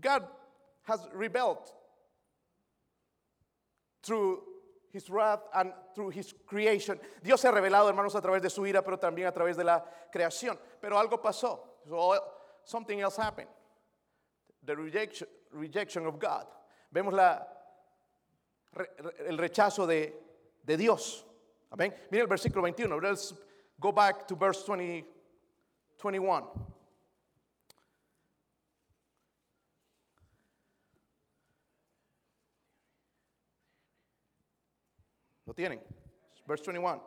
God 0.00 0.39
has 0.84 1.00
rebelled 1.12 1.70
through 4.02 4.42
his 4.92 5.08
wrath 5.08 5.40
and 5.54 5.72
through 5.94 6.10
his 6.10 6.34
creation. 6.46 6.98
Dios 7.22 7.40
se 7.40 7.48
ha 7.48 7.52
revelado, 7.52 7.88
hermanos, 7.88 8.14
a 8.14 8.20
través 8.20 8.42
de 8.42 8.50
su 8.50 8.62
ira, 8.62 8.82
pero 8.82 8.98
también 8.98 9.28
a 9.28 9.32
través 9.32 9.56
de 9.56 9.64
la 9.64 9.84
creación. 10.12 10.58
Pero 10.80 10.98
algo 10.98 11.20
pasó. 11.22 11.60
So, 11.88 12.18
something 12.64 13.00
else 13.00 13.16
happened. 13.16 13.48
The 14.64 14.76
rejection, 14.76 15.28
rejection 15.52 16.06
of 16.06 16.18
God. 16.18 16.46
Vemos 16.92 17.14
la, 17.14 17.46
el 19.26 19.38
rechazo 19.38 19.86
de, 19.86 20.12
de 20.64 20.76
Dios. 20.76 21.24
Amén. 21.72 21.94
Mira 22.10 22.24
el 22.24 22.28
versículo 22.28 22.62
21. 22.62 22.98
Let's 23.00 23.32
go 23.78 23.92
back 23.92 24.26
to 24.26 24.34
verse 24.34 24.64
20, 24.64 25.04
21. 25.98 26.44
Tienen. 35.60 35.80
Verse 36.46 36.60
21. 36.62 37.00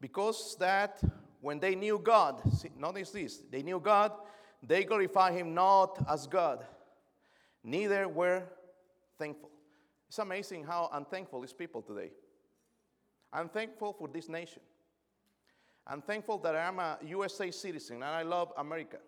Because 0.00 0.56
that 0.58 1.00
when 1.40 1.58
they 1.58 1.74
knew 1.74 1.98
God, 1.98 2.40
see, 2.52 2.70
notice 2.78 3.10
this, 3.10 3.42
they 3.50 3.62
knew 3.62 3.80
God, 3.80 4.12
they 4.62 4.84
glorified 4.84 5.34
him 5.34 5.54
not 5.54 5.98
as 6.08 6.26
God, 6.26 6.64
neither 7.62 8.08
were 8.08 8.42
thankful. 9.18 9.50
It's 10.08 10.18
amazing 10.18 10.64
how 10.64 10.88
unthankful 10.92 11.42
is 11.42 11.52
people 11.52 11.82
today. 11.82 12.10
I'm 13.32 13.48
thankful 13.48 13.92
for 13.92 14.08
this 14.08 14.28
nation. 14.28 14.62
I'm 15.86 16.00
thankful 16.00 16.38
that 16.38 16.54
I'm 16.54 16.78
a 16.78 16.98
USA 17.06 17.50
citizen 17.50 17.96
and 17.96 18.04
I 18.04 18.22
love 18.22 18.52
America. 18.56 18.98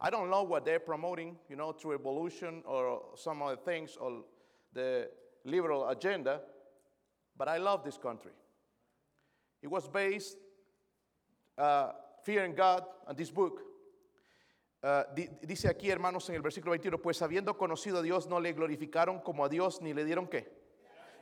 I 0.00 0.10
don't 0.10 0.30
know 0.30 0.42
what 0.42 0.64
they're 0.64 0.80
promoting, 0.80 1.36
you 1.48 1.56
know, 1.56 1.72
through 1.72 1.94
evolution 1.94 2.62
or 2.66 3.02
some 3.16 3.42
other 3.42 3.56
things 3.56 3.96
or 3.98 4.22
the 4.72 5.08
liberal 5.44 5.88
agenda, 5.88 6.40
but 7.36 7.48
I 7.48 7.58
love 7.58 7.82
this 7.84 7.98
country. 7.98 8.32
It 9.62 9.68
was 9.70 9.88
based, 9.88 10.38
uh, 11.58 11.92
fearing 12.22 12.54
God, 12.54 12.84
and 13.06 13.16
this 13.16 13.30
book. 13.30 13.60
Uh, 14.82 15.04
di- 15.14 15.30
dice 15.42 15.66
aquí, 15.68 15.90
hermanos, 15.90 16.28
en 16.28 16.34
el 16.34 16.42
versículo 16.42 16.72
21, 16.72 16.98
pues 17.00 17.22
habiendo 17.22 17.56
conocido 17.56 17.98
a 17.98 18.02
Dios, 18.02 18.26
no 18.26 18.38
le 18.38 18.52
glorificaron 18.52 19.20
como 19.20 19.44
a 19.44 19.48
Dios, 19.48 19.80
ni 19.80 19.94
le 19.94 20.04
dieron 20.04 20.26
qué. 20.28 20.52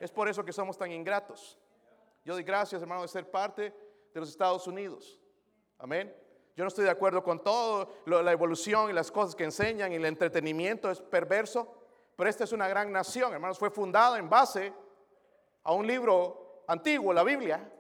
Es 0.01 0.11
por 0.11 0.29
eso 0.29 0.45
que 0.45 0.53
somos 0.53 0.77
tan 0.77 0.91
ingratos. 0.91 1.57
Yo 2.25 2.35
doy 2.35 2.43
gracias, 2.43 2.83
hermano, 2.83 3.03
de 3.03 3.09
ser 3.09 3.31
parte 3.31 3.73
de 4.13 4.21
los 4.21 4.29
Estados 4.29 4.67
Unidos. 4.67 5.21
Amén. 5.79 6.13
Yo 6.57 6.65
no 6.65 6.69
estoy 6.69 6.85
de 6.85 6.91
acuerdo 6.91 7.23
con 7.23 7.43
todo, 7.43 7.89
lo- 8.07 8.21
la 8.23 8.33
evolución 8.33 8.91
y 8.91 8.93
las 8.93 9.11
cosas 9.13 9.37
que 9.37 9.45
enseñan 9.45 9.93
y 9.93 9.95
el 9.97 10.05
entretenimiento 10.07 10.91
es 10.91 11.01
perverso, 11.01 11.73
pero 12.17 12.29
esta 12.29 12.43
es 12.45 12.53
una 12.53 12.67
gran 12.67 12.91
nación, 12.91 13.33
hermanos. 13.33 13.59
Fue 13.61 13.71
fundada 13.71 14.19
en 14.19 14.29
base 14.29 14.73
a 15.65 15.73
un 15.73 15.87
libro 15.87 16.65
antiguo, 16.67 17.13
la 17.13 17.23
Biblia, 17.23 17.71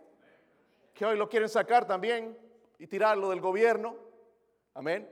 que 0.94 1.04
hoy 1.04 1.16
lo 1.16 1.28
quieren 1.28 1.48
sacar 1.48 1.86
también 1.86 2.36
y 2.78 2.86
tirarlo 2.86 3.30
del 3.30 3.40
gobierno. 3.40 3.96
Amén. 4.74 5.08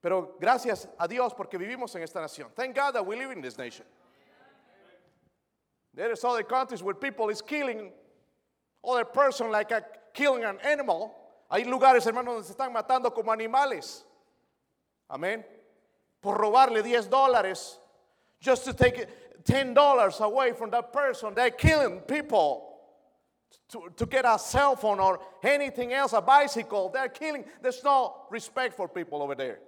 Pero 0.00 0.36
gracias 0.38 0.88
a 0.98 1.08
Dios 1.08 1.34
porque 1.34 1.56
vivimos 1.56 1.94
en 1.94 2.02
esta 2.02 2.20
nación. 2.20 2.52
Thank 2.54 2.76
God 2.76 2.92
that 2.92 3.06
we 3.06 3.16
live 3.16 3.32
in 3.32 3.40
this 3.40 3.56
nation. 3.56 3.86
There 5.94 6.12
is 6.12 6.24
other 6.24 6.42
countries 6.42 6.82
where 6.82 6.94
people 6.94 7.30
is 7.30 7.40
killing 7.40 7.92
other 8.82 9.04
person 9.04 9.50
like 9.50 9.72
killing 10.12 10.44
an 10.44 10.58
animal. 10.60 11.14
Hay 11.50 11.64
lugares, 11.64 12.04
hermanos, 12.04 12.34
donde 12.34 12.44
se 12.44 12.52
están 12.52 12.72
matando 12.72 13.14
como 13.14 13.32
animales. 13.32 14.02
Amén. 15.08 15.44
Por 16.20 16.36
robarle 16.36 16.82
10 16.82 17.08
dólares. 17.08 17.78
Just 18.40 18.64
to 18.64 18.74
take 18.74 19.08
10 19.44 19.74
dollars 19.74 20.20
away 20.20 20.52
from 20.52 20.70
that 20.70 20.92
person. 20.92 21.34
They're 21.34 21.50
killing 21.50 22.00
people. 22.00 22.70
To, 23.70 23.90
to 23.96 24.06
get 24.06 24.24
a 24.26 24.38
cell 24.38 24.76
phone 24.76 25.00
or 25.00 25.18
anything 25.42 25.92
else, 25.92 26.12
a 26.12 26.20
bicycle. 26.20 26.90
They're 26.90 27.08
killing. 27.08 27.44
There's 27.62 27.82
no 27.82 28.26
respect 28.30 28.74
for 28.74 28.88
people 28.88 29.22
over 29.22 29.34
there. 29.34 29.58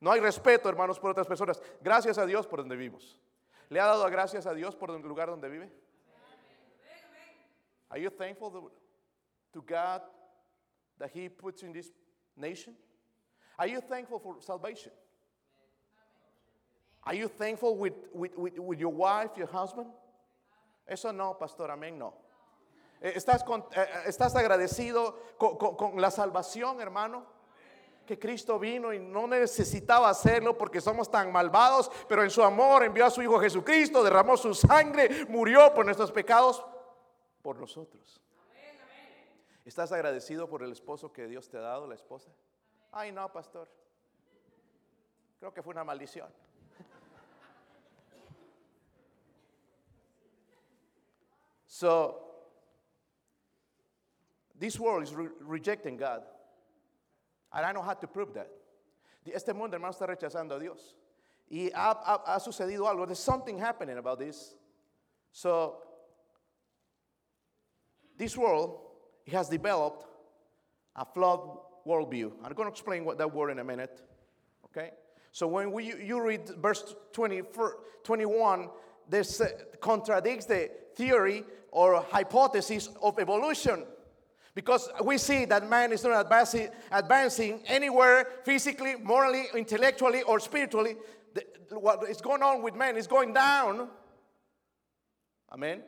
No 0.00 0.10
hay 0.10 0.18
respeto, 0.20 0.66
hermanos, 0.68 0.98
por 0.98 1.10
otras 1.14 1.26
personas. 1.26 1.60
Gracias 1.82 2.18
a 2.18 2.26
Dios 2.26 2.46
por 2.46 2.58
donde 2.58 2.76
vivimos. 2.76 3.16
¿Le 3.70 3.78
ha 3.80 3.86
dado 3.86 4.10
gracias 4.10 4.44
a 4.46 4.54
Dios 4.54 4.74
por 4.74 4.90
el 4.90 5.00
lugar 5.02 5.28
donde 5.28 5.48
vive? 5.48 5.70
Are 7.90 7.98
you 7.98 8.10
thankful 8.10 8.50
to- 8.50 8.70
to 9.52 9.62
God 9.62 10.02
that 10.98 11.10
He 11.12 11.28
puts 11.28 11.62
in 11.62 11.72
this 11.72 11.90
nation? 12.36 12.74
Are 13.58 13.66
you 13.68 13.80
thankful 13.80 14.18
for 14.18 14.36
salvation? 14.40 14.92
Are 17.04 17.14
you 17.16 17.28
thankful 17.28 17.76
with, 17.76 17.94
with, 18.12 18.32
with, 18.36 18.58
with 18.58 18.78
your 18.78 18.92
wife, 18.92 19.36
your 19.36 19.48
husband? 19.48 19.88
Eso 20.86 21.12
no, 21.12 21.36
pastor, 21.38 21.70
amén, 21.70 21.98
no. 21.98 22.14
Eh, 23.00 23.12
¿Estás, 23.16 23.42
con- 23.44 23.62
eh, 23.74 23.80
eh, 23.82 24.02
estás 24.06 24.36
agradecido 24.36 25.16
con- 25.36 25.56
con 25.76 26.00
la 26.00 26.10
salvación, 26.10 26.80
hermano? 26.80 27.26
Que 28.06 28.18
Cristo 28.18 28.58
vino 28.58 28.92
y 28.92 28.98
no 28.98 29.26
necesitaba 29.26 30.08
hacerlo 30.10 30.56
porque 30.58 30.80
somos 30.80 31.10
tan 31.10 31.32
malvados, 31.32 31.90
pero 32.08 32.22
en 32.22 32.30
su 32.30 32.42
amor 32.42 32.84
envió 32.84 33.06
a 33.06 33.10
su 33.10 33.22
Hijo 33.22 33.40
Jesucristo, 33.40 34.02
derramó 34.02 34.36
su 34.36 34.54
sangre, 34.54 35.24
murió 35.28 35.72
por 35.74 35.84
nuestros 35.84 36.10
pecados, 36.12 36.64
por 37.42 37.58
nosotros. 37.58 38.20
¿Estás 39.64 39.92
agradecido 39.92 40.48
por 40.48 40.62
el 40.64 40.72
esposo 40.72 41.12
que 41.12 41.26
Dios 41.28 41.48
te 41.48 41.56
ha 41.56 41.60
dado, 41.60 41.86
la 41.86 41.94
esposa? 41.94 42.30
Ay, 42.90 43.12
no, 43.12 43.32
pastor. 43.32 43.68
Creo 45.38 45.54
que 45.54 45.62
fue 45.62 45.72
una 45.72 45.84
maldición. 45.84 46.28
So, 51.82 52.14
this 54.56 54.78
world 54.78 55.02
is 55.02 55.12
re- 55.12 55.26
rejecting 55.40 55.96
God. 55.96 56.22
And 57.52 57.66
I 57.66 57.72
know 57.72 57.82
how 57.82 57.94
to 57.94 58.06
prove 58.06 58.32
that. 58.34 58.48
Este 59.26 59.52
mundo, 59.52 59.76
hermano, 59.76 59.92
está 59.92 60.06
rechazando 60.06 60.52
a 60.52 60.60
Dios. 60.60 60.94
Y 61.50 61.72
ha, 61.74 62.00
ha- 62.04 62.22
ha 62.24 62.38
sucedido 62.38 62.82
algo. 62.82 63.04
There's 63.04 63.18
something 63.18 63.58
happening 63.58 63.98
about 63.98 64.20
this. 64.20 64.54
So, 65.32 65.78
this 68.16 68.36
world 68.36 68.78
has 69.26 69.48
developed 69.48 70.06
a 70.94 71.04
flawed 71.04 71.58
worldview. 71.84 72.30
I'm 72.44 72.52
going 72.52 72.68
to 72.68 72.72
explain 72.72 73.04
what 73.04 73.18
that 73.18 73.34
word 73.34 73.50
in 73.50 73.58
a 73.58 73.64
minute. 73.64 74.00
Okay? 74.66 74.92
So 75.32 75.48
when 75.48 75.72
we, 75.72 75.92
you 76.00 76.22
read 76.24 76.48
verse 76.60 76.94
20, 77.12 77.42
21, 78.04 78.70
this 79.08 79.40
uh, 79.40 79.48
contradicts 79.80 80.46
the 80.46 80.70
theory 80.94 81.44
or 81.70 82.02
hypothesis 82.02 82.88
of 83.02 83.18
evolution. 83.18 83.84
Because 84.54 84.90
we 85.02 85.16
see 85.16 85.46
that 85.46 85.68
man 85.68 85.92
is 85.92 86.04
not 86.04 86.20
advancing, 86.20 86.68
advancing 86.90 87.62
anywhere 87.66 88.26
physically, 88.44 88.96
morally, 88.96 89.44
intellectually, 89.54 90.22
or 90.22 90.38
spiritually. 90.40 90.96
The- 91.32 91.78
what 91.78 92.08
is 92.08 92.20
going 92.20 92.42
on 92.42 92.62
with 92.62 92.74
man 92.74 92.96
is 92.96 93.06
going 93.06 93.32
down. 93.32 93.88
Amén. 95.50 95.82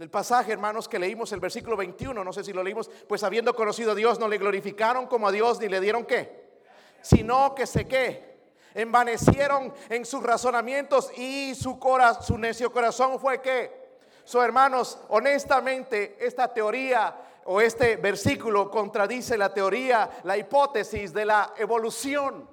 El 0.00 0.08
pasaje, 0.08 0.50
hermanos, 0.50 0.88
que 0.88 0.98
leímos 0.98 1.32
el 1.32 1.40
versículo 1.40 1.76
21, 1.76 2.24
no 2.24 2.32
sé 2.32 2.42
si 2.42 2.52
lo 2.52 2.62
leímos, 2.62 2.90
pues 3.08 3.22
habiendo 3.22 3.54
conocido 3.54 3.92
a 3.92 3.94
Dios, 3.94 4.18
no 4.18 4.26
le 4.26 4.38
glorificaron 4.38 5.06
como 5.06 5.28
a 5.28 5.32
Dios 5.32 5.60
ni 5.60 5.68
le 5.68 5.80
dieron 5.80 6.04
qué, 6.04 6.60
sino 7.00 7.54
que 7.54 7.66
se 7.66 7.86
qué, 7.86 8.33
envanecieron 8.74 9.72
en 9.88 10.04
sus 10.04 10.22
razonamientos 10.22 11.10
y 11.16 11.54
su, 11.54 11.78
necio 12.36 12.72
corazón 12.72 13.18
fue 13.20 13.40
que, 13.40 13.98
so 14.24 14.42
hermanos, 14.42 14.98
honestamente, 15.08 16.16
esta 16.20 16.52
teoría 16.52 17.16
o 17.44 17.60
este 17.60 17.96
versículo 17.96 18.70
contradice 18.70 19.38
la 19.38 19.54
teoría, 19.54 20.10
la 20.24 20.36
hipótesis 20.36 21.12
de 21.12 21.24
la 21.24 21.54
evolución. 21.56 22.48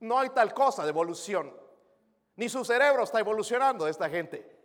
No 0.00 0.18
hay 0.18 0.30
tal 0.30 0.52
cosa 0.52 0.82
de 0.82 0.88
evolución, 0.88 1.54
ni 2.36 2.48
su 2.48 2.64
cerebro 2.64 3.04
está 3.04 3.20
evolucionando 3.20 3.86
esta 3.86 4.08
gente. 4.10 4.58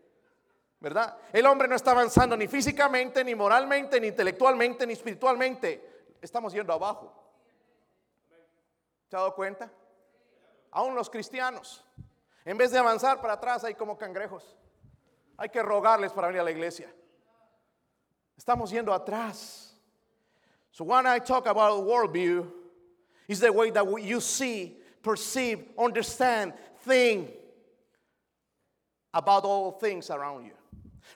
¿verdad? 0.79 1.17
El 1.33 1.45
hombre 1.47 1.67
no 1.67 1.75
está 1.75 1.91
avanzando 1.91 2.37
ni 2.37 2.47
físicamente, 2.47 3.23
ni 3.23 3.33
moralmente, 3.33 3.99
ni 3.99 4.07
intelectualmente, 4.07 4.85
ni 4.85 4.93
espiritualmente. 4.93 6.15
Estamos 6.21 6.53
yendo 6.53 6.73
abajo. 6.73 7.11
¿Se 9.09 9.15
ha 9.15 9.19
dado 9.19 9.33
cuenta? 9.33 9.71
Aún 10.75 10.93
los 10.93 11.09
cristianos, 11.09 11.85
en 12.43 12.57
vez 12.57 12.69
de 12.69 12.77
avanzar 12.77 13.21
para 13.21 13.35
atrás, 13.35 13.63
hay 13.63 13.75
como 13.75 13.97
cangrejos. 13.97 14.57
Hay 15.37 15.47
que 15.47 15.63
rogarles 15.63 16.11
para 16.11 16.27
venir 16.27 16.41
a 16.41 16.43
la 16.43 16.51
iglesia. 16.51 16.93
Estamos 18.37 18.71
yendo 18.71 18.93
atrás. 18.93 19.73
So 20.71 20.83
when 20.83 21.07
I 21.07 21.19
talk 21.19 21.47
about 21.47 21.81
worldview, 21.85 22.51
is 23.29 23.39
the 23.39 23.53
way 23.53 23.71
that 23.71 23.85
you 24.01 24.19
see, 24.19 24.77
perceive, 25.01 25.63
understand, 25.77 26.53
think 26.81 27.29
about 29.13 29.45
all 29.45 29.71
things 29.71 30.09
around 30.09 30.43
you. 30.43 30.51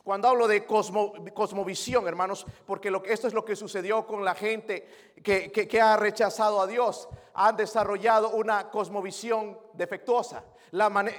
Cuando 0.04 0.28
hablo 0.28 0.48
de 0.48 0.66
cosmo- 0.66 1.14
cosmovisión, 1.34 2.08
hermanos, 2.08 2.46
porque 2.66 2.92
lo 2.92 3.04
esto 3.06 3.28
es 3.28 3.34
lo 3.34 3.44
que 3.46 3.56
sucedió 3.56 4.06
con 4.06 4.24
la 4.24 4.36
gente 4.36 5.14
que, 5.24 5.82
ha 5.82 5.98
rechazado 5.98 6.62
a 6.62 6.68
Dios, 6.68 7.10
han 7.34 7.56
desarrollado 7.58 8.32
una 8.32 8.70
cosmovisión 8.70 9.60
defectuosa. 9.74 10.44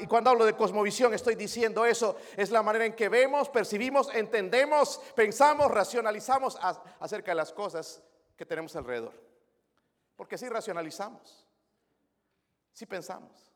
Y 0.01 0.07
cuando 0.07 0.31
hablo 0.31 0.45
de 0.45 0.57
cosmovisión 0.57 1.13
estoy 1.13 1.35
diciendo 1.35 1.85
eso, 1.85 2.17
es 2.37 2.51
la 2.51 2.63
manera 2.63 2.85
en 2.87 2.95
que 2.95 3.09
vemos, 3.09 3.49
percibimos, 3.49 4.15
entendemos, 4.15 5.01
pensamos, 5.15 5.71
racionalizamos 5.71 6.57
acerca 7.01 7.33
de 7.33 7.37
las 7.37 7.53
cosas 7.53 8.03
que 8.37 8.47
tenemos 8.47 8.77
alrededor. 8.77 9.13
Porque 10.17 10.39
si 10.39 10.49
racionalizamos, 10.49 11.47
si 12.73 12.87
pensamos, 12.87 13.53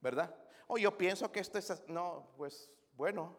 ¿verdad? 0.00 0.34
O 0.66 0.76
yo 0.78 0.96
pienso 0.98 1.30
que 1.30 1.40
esto 1.40 1.58
es, 1.58 1.82
no, 1.86 2.28
pues 2.36 2.68
bueno, 2.96 3.36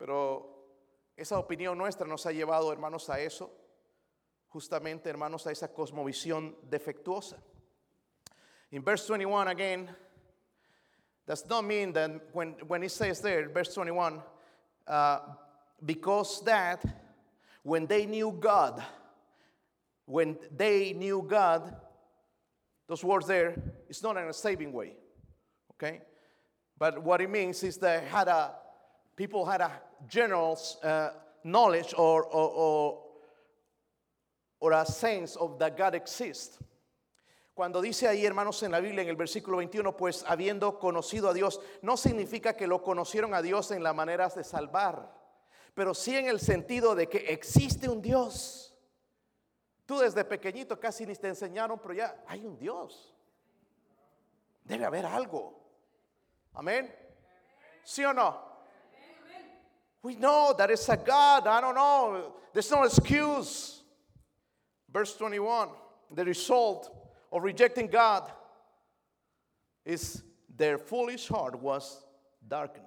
pero 0.00 0.64
esa 1.14 1.38
opinión 1.38 1.76
nuestra 1.76 2.06
nos 2.06 2.24
ha 2.24 2.32
llevado, 2.32 2.72
hermanos, 2.72 3.10
a 3.10 3.20
eso, 3.20 3.52
justamente, 4.48 5.10
hermanos, 5.10 5.46
a 5.46 5.52
esa 5.52 5.68
cosmovisión 5.68 6.56
defectuosa. 6.70 7.36
In 8.70 8.82
verse 8.82 9.06
21 9.06 9.48
again, 9.48 9.94
does 11.26 11.44
not 11.46 11.64
mean 11.64 11.92
that 11.92 12.10
when, 12.32 12.52
when 12.66 12.82
it 12.82 12.90
says 12.90 13.20
there, 13.20 13.46
verse 13.50 13.74
21, 13.74 14.22
uh, 14.86 15.18
because 15.84 16.42
that 16.46 16.82
when 17.62 17.86
they 17.86 18.06
knew 18.06 18.32
God, 18.32 18.82
when 20.06 20.38
they 20.56 20.94
knew 20.94 21.22
God, 21.28 21.76
those 22.88 23.04
words 23.04 23.26
there, 23.26 23.54
it's 23.86 24.02
not 24.02 24.16
in 24.16 24.28
a 24.28 24.32
saving 24.32 24.72
way, 24.72 24.94
okay? 25.72 26.00
But 26.78 27.02
what 27.02 27.20
it 27.20 27.28
means 27.28 27.62
is 27.62 27.76
that 27.76 28.04
had 28.04 28.28
a 28.28 28.54
people 29.16 29.44
had 29.44 29.60
a 29.60 29.82
general 30.08 30.58
uh, 30.82 31.10
knowledge 31.44 31.94
or, 31.96 32.24
or, 32.24 33.02
a 34.72 34.86
sense 34.86 35.36
of 35.36 35.58
that 35.58 35.76
God 35.76 35.94
exists. 35.94 36.58
Cuando 37.54 37.82
dice 37.82 38.08
ahí, 38.08 38.24
hermanos, 38.24 38.62
en 38.62 38.70
la 38.70 38.80
Biblia, 38.80 39.02
en 39.02 39.08
el 39.08 39.16
versículo 39.16 39.58
21, 39.58 39.96
pues 39.96 40.24
habiendo 40.26 40.78
conocido 40.78 41.28
a 41.28 41.34
Dios, 41.34 41.60
no 41.82 41.96
significa 41.96 42.56
que 42.56 42.66
lo 42.66 42.82
conocieron 42.82 43.34
a 43.34 43.42
Dios 43.42 43.70
en 43.70 43.82
las 43.82 43.94
maneras 43.94 44.34
de 44.34 44.44
salvar, 44.44 45.14
pero 45.74 45.92
sí 45.92 46.16
en 46.16 46.26
el 46.26 46.40
sentido 46.40 46.94
de 46.94 47.08
que 47.08 47.18
existe 47.18 47.88
un 47.88 48.00
Dios. 48.00 48.74
Tú 49.84 49.98
desde 49.98 50.24
pequeñito 50.24 50.80
casi 50.80 51.04
ni 51.04 51.14
te 51.16 51.28
enseñaron, 51.28 51.78
pero 51.78 51.92
ya 51.94 52.24
hay 52.26 52.46
un 52.46 52.56
Dios. 52.56 53.14
Debe 54.64 54.84
haber 54.84 55.04
algo. 55.04 55.60
Amén. 56.54 56.94
¿Sí 57.84 58.04
o 58.04 58.14
no? 58.14 58.49
We 60.02 60.16
know 60.16 60.54
that 60.56 60.70
it's 60.70 60.88
a 60.88 60.96
God. 60.96 61.46
I 61.46 61.60
don't 61.60 61.74
know. 61.74 62.32
There's 62.52 62.70
no 62.70 62.84
excuse. 62.84 63.82
Verse 64.92 65.16
21 65.16 65.68
the 66.12 66.24
result 66.24 66.90
of 67.30 67.42
rejecting 67.42 67.86
God 67.86 68.30
is 69.84 70.22
their 70.56 70.78
foolish 70.78 71.28
heart 71.28 71.60
was 71.60 72.04
darkened. 72.46 72.86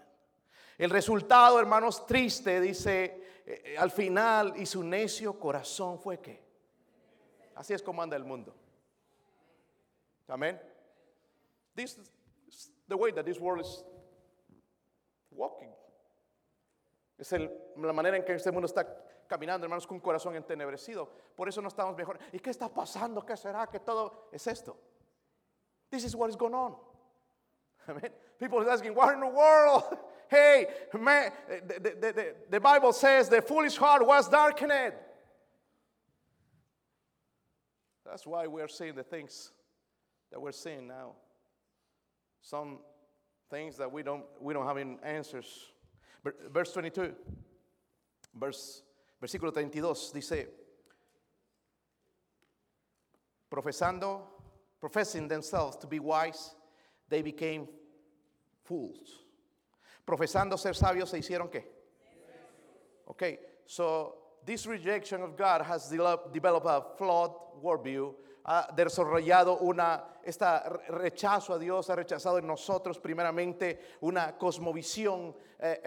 El 0.79 0.89
resultado, 0.89 1.59
hermanos, 1.59 2.05
triste, 2.05 2.59
dice 2.59 3.11
eh, 3.45 3.75
al 3.77 3.89
final, 3.89 4.53
y 4.57 4.65
su 4.65 4.83
necio 4.83 5.39
corazón 5.39 5.99
fue 6.01 6.17
que. 6.17 6.39
Así 7.55 7.73
es 7.73 7.81
como 7.81 8.01
anda 8.01 8.15
el 8.15 8.25
mundo. 8.25 8.53
Amén. 10.27 10.59
This 11.75 11.97
is 12.47 12.69
the 12.87 12.97
way 12.97 13.11
that 13.11 13.25
this 13.25 13.39
world 13.39 13.61
is 13.61 13.83
walking. 15.31 15.69
Es 17.17 17.31
el- 17.33 17.51
la 17.77 17.93
manera 17.93 18.17
en 18.17 18.23
que 18.23 18.33
este 18.33 18.51
mundo 18.51 18.65
está 18.65 18.85
caminando, 19.27 19.65
hermanos, 19.65 19.87
con 19.87 19.95
un 19.95 20.01
corazón 20.01 20.35
entenebrecido. 20.35 21.09
Por 21.35 21.47
eso 21.47 21.61
no 21.61 21.67
estamos 21.67 21.95
mejor. 21.95 22.19
¿Y 22.31 22.39
qué 22.39 22.49
está 22.49 22.69
pasando? 22.69 23.25
¿Qué 23.25 23.37
será? 23.37 23.67
Que 23.67 23.79
todo 23.79 24.27
es 24.31 24.45
esto. 24.47 24.77
This 25.89 26.03
is 26.03 26.15
what 26.15 26.29
is 26.29 26.35
going 26.35 26.53
on. 26.53 26.75
Amen. 27.87 28.11
People 28.39 28.59
are 28.59 28.69
asking, 28.69 28.95
what 28.95 29.13
in 29.13 29.19
the 29.19 29.27
world? 29.27 29.83
Hey, 30.29 30.65
man, 30.99 31.31
the, 31.47 32.33
the, 32.49 32.59
Bible 32.59 32.91
says 32.91 33.29
the 33.29 33.39
foolish 33.39 33.77
heart 33.77 34.03
was 34.03 34.27
darkened. 34.27 34.93
That's 38.03 38.25
why 38.25 38.47
we're 38.47 38.67
seeing 38.67 38.95
the 38.95 39.03
things 39.03 39.51
that 40.31 40.41
we're 40.41 40.51
seeing 40.51 40.87
now. 40.87 41.11
Some 42.41 42.79
things 43.51 43.77
that 43.77 43.91
we 43.91 44.01
don't, 44.01 44.23
we 44.39 44.55
don't 44.55 44.65
have 44.65 44.77
any 44.77 44.97
answers. 45.03 45.72
Ver- 46.23 46.35
Verse 46.49 46.71
22, 46.73 47.15
verse, 48.33 48.83
versículo 49.21 49.51
32 49.53 50.11
dice, 50.13 50.47
profesando, 53.51 54.21
professing 54.79 55.27
themselves 55.27 55.77
to 55.77 55.87
be 55.87 55.99
wise, 55.99 56.55
they 57.09 57.21
became 57.21 57.67
fools. 58.63 59.19
Profesando 60.05 60.57
ser 60.57 60.73
sabios, 60.73 61.09
se 61.09 61.19
hicieron 61.19 61.49
qué? 61.49 61.63
Okay, 63.09 63.39
so 63.65 64.15
this 64.45 64.65
rejection 64.65 65.21
of 65.21 65.37
God 65.37 65.61
has 65.61 65.89
developed 65.89 66.65
a 66.65 66.83
flawed 66.97 67.31
worldview, 67.61 68.13
ha 68.45 68.67
desarrollado 68.75 69.57
una, 69.59 70.05
este 70.23 70.45
rechazo 70.89 71.53
a 71.53 71.59
Dios, 71.59 71.89
ha 71.89 71.95
rechazado 71.95 72.37
en 72.37 72.47
nosotros 72.47 72.99
primeramente 72.99 73.97
una 74.01 74.37
cosmovisión 74.37 75.35
eh, 75.59 75.81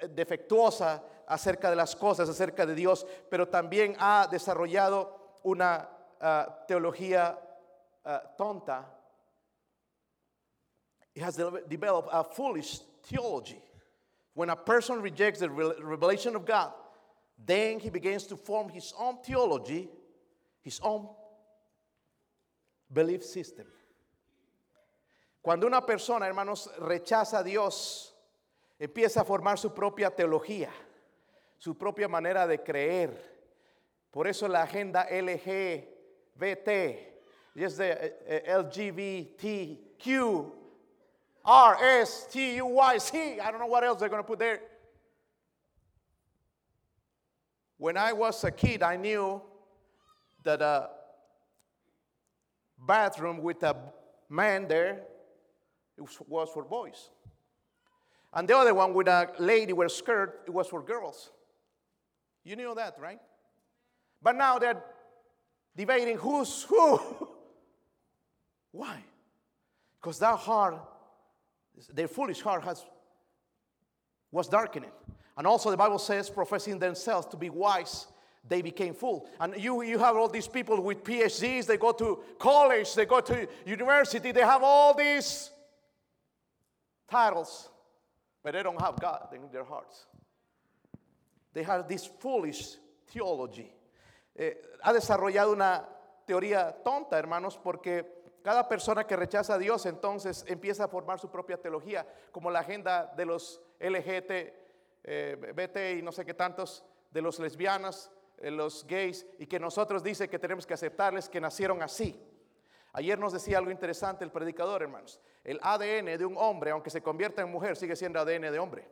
eh, 0.00 0.08
defectuosa 0.08 1.02
acerca 1.26 1.70
de 1.70 1.76
las 1.76 1.94
cosas, 1.94 2.28
acerca 2.28 2.64
de 2.64 2.74
Dios, 2.74 3.06
pero 3.28 3.48
también 3.48 3.94
ha 3.98 4.26
desarrollado 4.30 5.36
una 5.42 5.88
ah, 6.20 6.64
teología 6.66 7.38
ah, 8.04 8.22
tonta 8.36 8.98
it 11.18 11.24
has 11.24 11.34
de- 11.34 11.64
developed 11.68 12.10
a 12.12 12.22
foolish 12.22 12.78
theology. 13.02 13.60
When 14.34 14.50
a 14.50 14.56
person 14.56 15.02
rejects 15.02 15.40
the 15.40 15.50
re- 15.50 15.74
revelation 15.82 16.36
of 16.36 16.46
God, 16.46 16.72
then 17.44 17.80
he 17.80 17.90
begins 17.90 18.24
to 18.28 18.36
form 18.36 18.68
his 18.68 18.94
own 18.96 19.18
theology, 19.24 19.88
his 20.62 20.78
own 20.80 21.08
belief 22.88 23.22
system. 23.22 23.66
Cuando 25.42 25.66
una 25.66 25.84
persona, 25.84 26.26
hermanos, 26.26 26.70
rechaza 26.78 27.38
a 27.38 27.42
Dios, 27.42 28.14
empieza 28.78 29.22
a 29.22 29.24
formar 29.24 29.58
su 29.58 29.72
propia 29.72 30.10
teología, 30.10 30.70
su 31.58 31.76
propia 31.76 32.08
manera 32.08 32.46
de 32.46 32.62
creer. 32.62 33.38
Por 34.10 34.26
eso 34.26 34.48
la 34.48 34.62
agenda 34.62 35.06
LGBT, 35.10 36.68
y 37.54 37.64
es 37.64 37.76
de 37.76 37.90
eh, 37.90 38.18
eh, 38.26 38.56
LGBTQ, 38.56 40.06
R 41.44 42.00
S 42.00 42.28
T 42.30 42.60
U 42.62 42.80
Y 42.80 42.98
C. 42.98 43.40
I 43.40 43.50
don't 43.50 43.58
know 43.58 43.66
what 43.66 43.84
else 43.84 43.98
they're 43.98 44.10
going 44.10 44.22
to 44.22 44.26
put 44.26 44.38
there. 44.38 44.60
When 47.78 47.96
I 47.96 48.12
was 48.12 48.44
a 48.44 48.50
kid, 48.50 48.82
I 48.82 48.96
knew 48.96 49.40
that 50.42 50.60
a 50.60 50.90
bathroom 52.78 53.42
with 53.42 53.62
a 53.62 53.76
man 54.28 54.68
there 54.68 55.04
it 55.96 56.28
was- 56.28 56.50
for 56.50 56.64
boys. 56.64 57.10
And 58.32 58.48
the 58.48 58.56
other 58.56 58.74
one 58.74 58.94
with 58.94 59.08
a 59.08 59.34
lady 59.38 59.72
with 59.72 59.86
a 59.86 59.90
skirt, 59.90 60.44
it 60.46 60.50
was 60.50 60.68
for 60.68 60.82
girls. 60.82 61.32
You 62.44 62.56
knew 62.56 62.74
that, 62.74 62.98
right? 63.00 63.20
But 64.22 64.36
now 64.36 64.58
they're 64.58 64.82
debating 65.74 66.18
who's 66.18 66.62
who. 66.64 66.98
Why? 68.72 69.02
Because 70.00 70.18
that 70.18 70.36
heart 70.36 70.78
their 71.92 72.08
foolish 72.08 72.40
heart 72.40 72.64
has 72.64 72.84
was 74.30 74.48
darkening. 74.48 74.90
And 75.36 75.46
also 75.46 75.70
the 75.70 75.76
Bible 75.76 75.98
says, 75.98 76.28
professing 76.28 76.78
themselves 76.78 77.26
to 77.28 77.36
be 77.36 77.50
wise, 77.50 78.08
they 78.46 78.62
became 78.62 78.94
full. 78.94 79.28
And 79.40 79.56
you, 79.56 79.82
you 79.82 79.98
have 79.98 80.16
all 80.16 80.28
these 80.28 80.48
people 80.48 80.80
with 80.80 81.04
PhDs, 81.04 81.66
they 81.66 81.76
go 81.76 81.92
to 81.92 82.20
college, 82.38 82.94
they 82.94 83.04
go 83.04 83.20
to 83.20 83.48
university, 83.66 84.32
they 84.32 84.42
have 84.42 84.62
all 84.62 84.94
these 84.94 85.50
titles, 87.10 87.68
but 88.42 88.52
they 88.52 88.62
don't 88.62 88.80
have 88.80 89.00
God 89.00 89.28
in 89.34 89.50
their 89.52 89.64
hearts. 89.64 90.06
They 91.54 91.62
have 91.62 91.88
this 91.88 92.06
foolish 92.06 92.76
theology. 93.08 93.72
Eh, 94.36 94.54
ha 94.82 94.92
desarrollado 94.92 95.52
una 95.52 95.84
teoría 96.26 96.76
tonta, 96.84 97.18
hermanos, 97.18 97.58
porque 97.62 98.04
cada 98.44 98.68
persona 98.68 99.04
que 99.04 99.16
rechaza 99.16 99.54
a 99.54 99.58
Dios 99.58 99.84
entonces 99.86 100.44
empieza 100.46 100.84
a 100.84 100.88
formar 100.88 101.18
su 101.18 101.28
propia 101.30 101.56
teología, 101.56 102.06
como 102.30 102.50
la 102.50 102.60
agenda 102.60 103.12
de 103.16 103.26
los 103.26 103.60
LGT, 103.80 104.30
eh, 105.04 105.52
BT 105.54 105.98
y 105.98 106.02
no 106.02 106.12
sé 106.12 106.24
qué 106.24 106.34
tantos, 106.34 106.84
de 107.10 107.22
los 107.22 107.38
lesbianas, 107.38 108.10
los 108.42 108.86
gays, 108.86 109.26
y 109.38 109.46
que 109.46 109.58
nosotros 109.58 110.02
dice 110.02 110.28
que 110.28 110.38
tenemos 110.38 110.66
que 110.66 110.74
aceptarles 110.74 111.28
que 111.28 111.40
nacieron 111.40 111.82
así. 111.82 112.20
Ayer 112.92 113.18
nos 113.18 113.32
decía 113.32 113.58
algo 113.58 113.70
interesante 113.70 114.24
el 114.24 114.30
predicador, 114.30 114.82
hermanos. 114.82 115.20
El 115.44 115.58
ADN 115.62 116.16
de 116.18 116.24
un 116.24 116.36
hombre, 116.36 116.70
aunque 116.70 116.90
se 116.90 117.02
convierta 117.02 117.42
en 117.42 117.50
mujer, 117.50 117.76
sigue 117.76 117.96
siendo 117.96 118.20
ADN 118.20 118.50
de 118.52 118.58
hombre. 118.58 118.88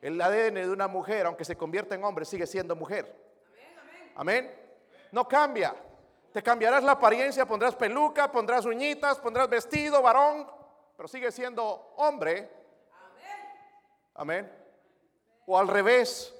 El 0.00 0.20
ADN 0.20 0.54
de 0.54 0.70
una 0.70 0.88
mujer, 0.88 1.26
aunque 1.26 1.44
se 1.44 1.56
convierta 1.56 1.94
en 1.94 2.04
hombre, 2.04 2.24
sigue 2.24 2.46
siendo 2.46 2.76
mujer. 2.76 3.14
Amén. 4.14 4.54
No 5.12 5.26
cambia. 5.26 5.74
Te 6.32 6.42
cambiarás 6.42 6.84
la 6.84 6.92
apariencia, 6.92 7.46
pondrás 7.46 7.74
peluca, 7.74 8.30
pondrás 8.30 8.66
uñitas, 8.66 9.18
pondrás 9.18 9.48
vestido, 9.48 10.02
varón, 10.02 10.46
pero 10.96 11.08
sigue 11.08 11.32
siendo 11.32 11.94
hombre. 11.96 12.50
Amén. 14.14 14.50
O 15.46 15.58
al 15.58 15.68
revés. 15.68 16.35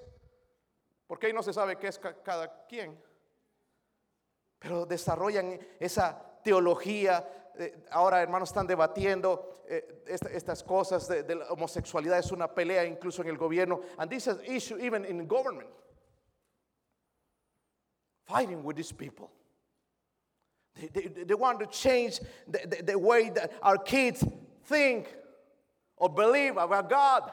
Porque 1.07 1.27
ahí 1.29 1.33
no 1.33 1.43
se 1.43 1.53
sabe 1.53 1.77
qué 1.77 1.89
es 1.89 1.99
ca- 1.99 2.21
cada 2.23 2.67
quien. 2.67 3.01
Pero 4.59 4.87
desarrollan 4.87 5.59
esa 5.79 6.41
teología. 6.43 7.27
eh, 7.59 7.87
ahora, 7.91 8.21
hermanos, 8.23 8.51
están 8.51 8.67
debatiendo 8.67 9.63
eh, 9.69 10.03
esta- 10.07 10.29
estas 10.31 10.63
cosas 10.63 11.09
de, 11.09 11.35
la 11.35 11.47
homosexualidad. 11.51 12.19
Es 12.19 12.31
una 12.31 12.53
pelea 12.55 12.85
incluso 12.85 13.23
en 13.23 13.29
el 13.29 13.39
gobierno. 13.39 13.81
And 13.99 14.11
this 14.11 14.27
is 14.27 14.37
issue 14.47 14.79
even 14.79 15.05
in 15.05 15.27
government. 15.27 15.69
Fighting 18.27 18.63
with 18.65 18.77
these 18.77 18.93
people. 18.93 19.31
They, 20.93 21.35
want 21.35 21.59
to 21.61 21.67
change 21.67 22.21
the 22.47 22.99
way 22.99 23.31
that 23.31 23.51
our 23.63 23.79
kids 23.79 24.23
think 24.65 25.09
or 25.97 26.11
believe 26.11 26.59
about 26.59 26.91
God. 26.91 27.33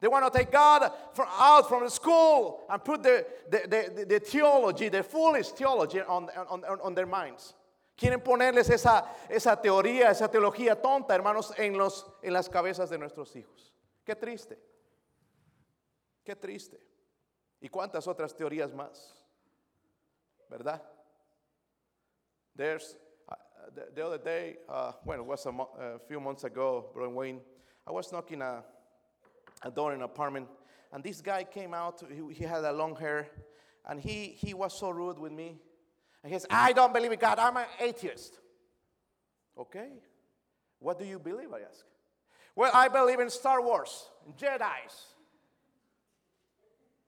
They 0.00 0.08
want 0.08 0.32
to 0.32 0.38
take 0.38 0.50
God 0.50 0.90
from, 1.12 1.28
out 1.38 1.68
from 1.68 1.84
the 1.84 1.90
school 1.90 2.64
and 2.70 2.82
put 2.82 3.02
the, 3.02 3.26
the, 3.50 3.92
the, 3.94 4.04
the 4.06 4.20
theology, 4.20 4.88
the 4.88 5.02
foolish 5.02 5.48
theology 5.48 6.00
on, 6.00 6.28
on, 6.48 6.64
on, 6.64 6.94
their 6.94 7.06
minds. 7.06 7.54
Quieren 7.98 8.22
ponerles 8.22 8.70
esa, 8.70 9.04
esa 9.28 9.56
teoría, 9.56 10.08
esa 10.08 10.26
teología 10.28 10.80
tonta, 10.80 11.10
hermanos, 11.14 11.52
en, 11.58 11.76
los, 11.76 12.06
en 12.22 12.32
las 12.32 12.48
cabezas 12.48 12.88
de 12.88 12.96
nuestros 12.96 13.36
hijos. 13.36 13.74
Qué 14.06 14.14
triste. 14.16 14.56
Qué 16.24 16.34
triste. 16.34 16.78
¿Y 17.60 17.68
cuántas 17.68 18.06
otras 18.08 18.34
teorías 18.34 18.72
más? 18.72 19.14
¿Verdad? 20.48 20.80
There's, 22.56 22.96
uh, 23.28 23.34
the, 23.74 23.88
the, 23.94 24.06
other 24.06 24.18
day, 24.18 24.56
uh, 24.66 24.92
well, 25.04 25.20
it 25.20 25.26
was 25.26 25.44
a, 25.44 25.52
mo- 25.52 25.70
a 25.78 25.98
few 25.98 26.20
months 26.20 26.44
ago, 26.44 26.86
Brother 26.94 27.10
Wayne, 27.10 27.40
I 27.86 27.92
was 27.92 28.10
knocking 28.10 28.40
a, 28.40 28.64
a 29.62 29.70
door 29.70 29.92
in 29.92 29.98
an 29.98 30.04
apartment, 30.04 30.48
and 30.92 31.02
this 31.04 31.20
guy 31.20 31.44
came 31.44 31.74
out. 31.74 32.02
He, 32.08 32.34
he 32.34 32.44
had 32.44 32.64
a 32.64 32.72
long 32.72 32.96
hair, 32.96 33.28
and 33.88 34.00
he, 34.00 34.34
he 34.36 34.54
was 34.54 34.78
so 34.78 34.90
rude 34.90 35.18
with 35.18 35.32
me. 35.32 35.58
And 36.22 36.32
he 36.32 36.38
says, 36.38 36.46
I 36.50 36.72
don't 36.72 36.92
believe 36.92 37.12
in 37.12 37.18
God. 37.18 37.38
I'm 37.38 37.56
an 37.56 37.66
atheist. 37.80 38.38
Okay. 39.58 39.88
What 40.78 40.98
do 40.98 41.04
you 41.04 41.18
believe? 41.18 41.52
I 41.52 41.60
ask. 41.60 41.84
Well, 42.56 42.70
I 42.74 42.88
believe 42.88 43.20
in 43.20 43.30
Star 43.30 43.62
Wars, 43.62 44.10
in 44.26 44.32
Jedi's. 44.34 45.06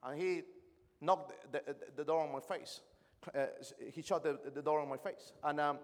And 0.02 0.20
he 0.20 0.42
knocked 1.00 1.52
the, 1.52 1.60
the, 1.66 1.76
the 1.96 2.04
door 2.04 2.22
on 2.22 2.32
my 2.32 2.40
face. 2.40 2.80
Uh, 3.34 3.46
he 3.92 4.02
shut 4.02 4.22
the, 4.22 4.38
the 4.54 4.62
door 4.62 4.80
on 4.80 4.88
my 4.88 4.96
face. 4.96 5.32
And 5.44 5.60
um, 5.60 5.78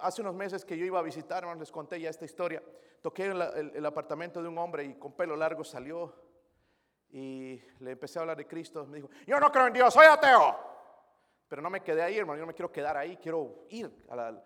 hace 0.00 0.22
unos 0.22 0.34
meses 0.34 0.64
que 0.64 0.76
yo 0.76 0.84
iba 0.84 0.98
a 0.98 1.02
visitar, 1.02 1.38
hermanos, 1.38 1.60
les 1.60 1.72
conté 1.72 2.00
ya 2.00 2.10
esta 2.10 2.24
historia. 2.24 2.62
Toqué 3.02 3.26
el, 3.26 3.86
apartamento 3.86 4.42
de 4.42 4.48
un 4.48 4.58
hombre 4.58 4.84
y 4.84 4.94
con 4.94 5.12
pelo 5.12 5.36
largo 5.36 5.62
salió 5.64 6.14
y 7.10 7.60
le 7.80 7.92
empecé 7.92 8.18
a 8.18 8.22
hablar 8.22 8.36
de 8.36 8.46
Cristo. 8.46 8.86
Me 8.86 8.96
dijo, 8.96 9.10
yo 9.26 9.38
no 9.38 9.50
creo 9.50 9.68
en 9.68 9.72
Dios, 9.72 9.94
soy 9.94 10.06
ateo. 10.06 10.56
Pero 11.48 11.62
no 11.62 11.70
me 11.70 11.82
quedé 11.82 12.02
ahí, 12.02 12.18
hermano, 12.18 12.38
yo 12.38 12.42
no 12.42 12.48
me 12.48 12.54
quiero 12.54 12.72
quedar 12.72 12.96
ahí, 12.96 13.16
quiero 13.16 13.66
ir 13.70 14.04
a, 14.08 14.16
la- 14.16 14.44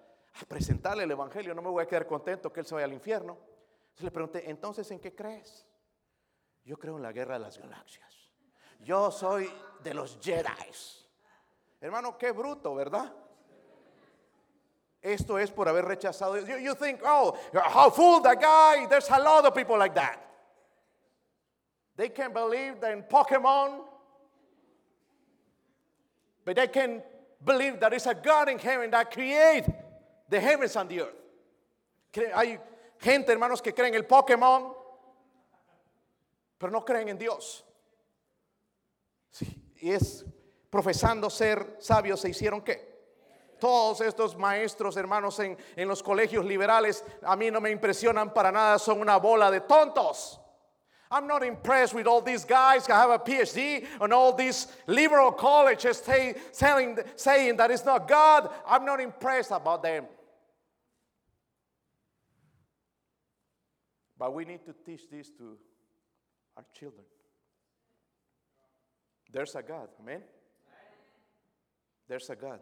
presentarle 0.49 1.05
el 1.05 1.11
Evangelio, 1.11 1.55
no 1.55 1.63
me 1.63 1.71
voy 1.71 1.83
a 1.83 1.87
quedar 1.87 2.07
contento 2.07 2.53
que 2.53 2.61
él 2.61 2.67
se 2.67 2.75
vaya 2.75 2.85
al 2.85 2.93
infierno. 2.93 3.39
Entonces 3.83 4.05
le 4.05 4.11
pregunté, 4.11 4.51
entonces, 4.51 4.91
¿en 4.91 5.01
qué 5.01 5.15
crees? 5.15 5.67
Yo 6.65 6.79
creo 6.79 6.97
en 6.97 7.03
la 7.03 7.13
guerra 7.13 7.35
de 7.35 7.41
las 7.41 7.59
galaxias. 7.59 8.31
Yo 8.81 9.11
soy 9.11 9.51
de 9.83 9.95
los 9.95 10.19
Jedi. 10.21 10.47
Hermano, 11.81 12.19
qué 12.19 12.33
bruto, 12.33 12.75
¿verdad? 12.75 13.15
Esto 15.03 15.39
es 15.39 15.51
por 15.51 15.67
haber 15.69 15.85
rechazado. 15.85 16.37
You, 16.37 16.75
think, 16.75 17.01
oh, 17.05 17.39
how 17.55 17.91
fool 17.91 18.21
that 18.21 18.41
guy. 18.41 18.87
There's 18.87 19.09
a 19.09 19.19
lot 19.19 19.47
of 19.47 19.55
people 19.55 19.79
like 19.79 19.95
that. 19.95 20.19
They 21.97 22.11
can 22.11 22.33
believe 22.33 22.83
in 22.83 23.03
Pokemon, 23.03 23.81
but 26.45 26.57
they 26.57 26.69
can 26.69 27.03
believe 27.45 27.81
there 27.81 27.95
is 27.95 28.07
a 28.07 28.15
God 28.15 28.49
in 28.49 28.59
heaven 28.59 28.91
that 28.91 29.11
create 29.11 29.65
the 30.29 30.41
heavens 30.41 30.77
and 30.77 30.89
the 30.89 31.03
earth. 31.03 31.15
Hay 32.35 32.59
gente, 32.99 33.33
hermanos, 33.33 33.63
que 33.63 33.73
creen 33.73 33.95
en 33.95 33.97
el 33.97 34.03
Pokémon, 34.05 34.75
pero 36.59 36.71
no 36.71 36.81
creen 36.81 37.09
en 37.09 37.19
Dios. 37.19 37.65
Sí, 39.31 39.47
y 39.81 39.93
es 39.93 40.25
profesando 40.69 41.31
ser 41.31 41.77
sabios, 41.79 42.21
¿se 42.21 42.29
hicieron 42.29 42.63
qué? 42.63 42.90
Todos 43.61 44.01
estos 44.01 44.37
maestros, 44.37 44.97
hermanos, 44.97 45.39
en, 45.39 45.57
en 45.77 45.89
los 45.89 46.03
colegios 46.03 46.45
liberales, 46.45 47.05
a 47.23 47.37
mí 47.37 47.51
no 47.51 47.61
me 47.61 47.71
impresionan 47.71 48.33
para 48.33 48.51
nada, 48.51 48.79
son 48.79 49.01
una 49.01 49.19
bola 49.19 49.51
de 49.51 49.61
tontos. 49.61 50.39
I'm 51.13 51.27
not 51.27 51.43
impressed 51.43 51.93
with 51.93 52.07
all 52.07 52.21
these 52.21 52.45
guys 52.45 52.87
who 52.87 52.93
have 52.93 53.11
a 53.11 53.19
PhD 53.19 53.85
and 54.01 54.13
all 54.13 54.33
these 54.33 54.69
liberal 54.87 55.33
colleges 55.33 55.99
say, 55.99 56.37
telling, 56.57 56.99
saying 57.17 57.57
that 57.57 57.71
it's 57.73 57.85
not 57.85 58.07
God. 58.07 58.49
I'm 58.65 58.85
not 58.85 59.01
impressed 59.01 59.51
about 59.51 59.83
them. 59.83 60.07
But 64.17 64.35
we 64.35 64.45
need 64.45 64.65
to 64.67 64.75
teach 64.87 65.11
this 65.11 65.31
to 65.31 65.57
our 66.57 66.65
children. 66.79 67.05
There's 69.33 69.55
a 69.57 69.63
God, 69.63 69.89
amen? 70.01 70.23
There's 72.07 72.31
a 72.31 72.37
God. 72.37 72.61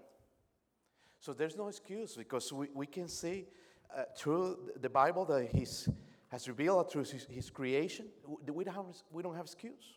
So 1.21 1.33
there's 1.33 1.57
no 1.57 1.69
excuse 1.69 2.17
because 2.17 2.53
we, 2.53 2.69
we 2.75 2.87
can 2.87 3.09
see 3.09 3.47
uh, 3.95 4.05
through 4.17 4.59
the 4.81 4.89
Bible 4.89 5.25
that 5.27 5.49
He's 5.53 5.89
has 6.29 6.47
revealed 6.47 6.91
through 6.91 7.05
His, 7.05 7.27
his 7.31 7.51
creation. 7.51 8.07
We 8.47 8.65
don't, 8.65 8.75
have, 8.75 8.85
we 9.11 9.23
don't 9.23 9.35
have 9.35 9.47
excuse. 9.47 9.97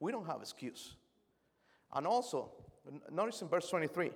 We 0.00 0.12
don't 0.12 0.26
have 0.26 0.40
excuse. 0.40 0.96
And 1.92 2.06
also, 2.06 2.50
notice 3.12 3.42
in 3.42 3.48
verse 3.48 3.68
23. 3.68 4.10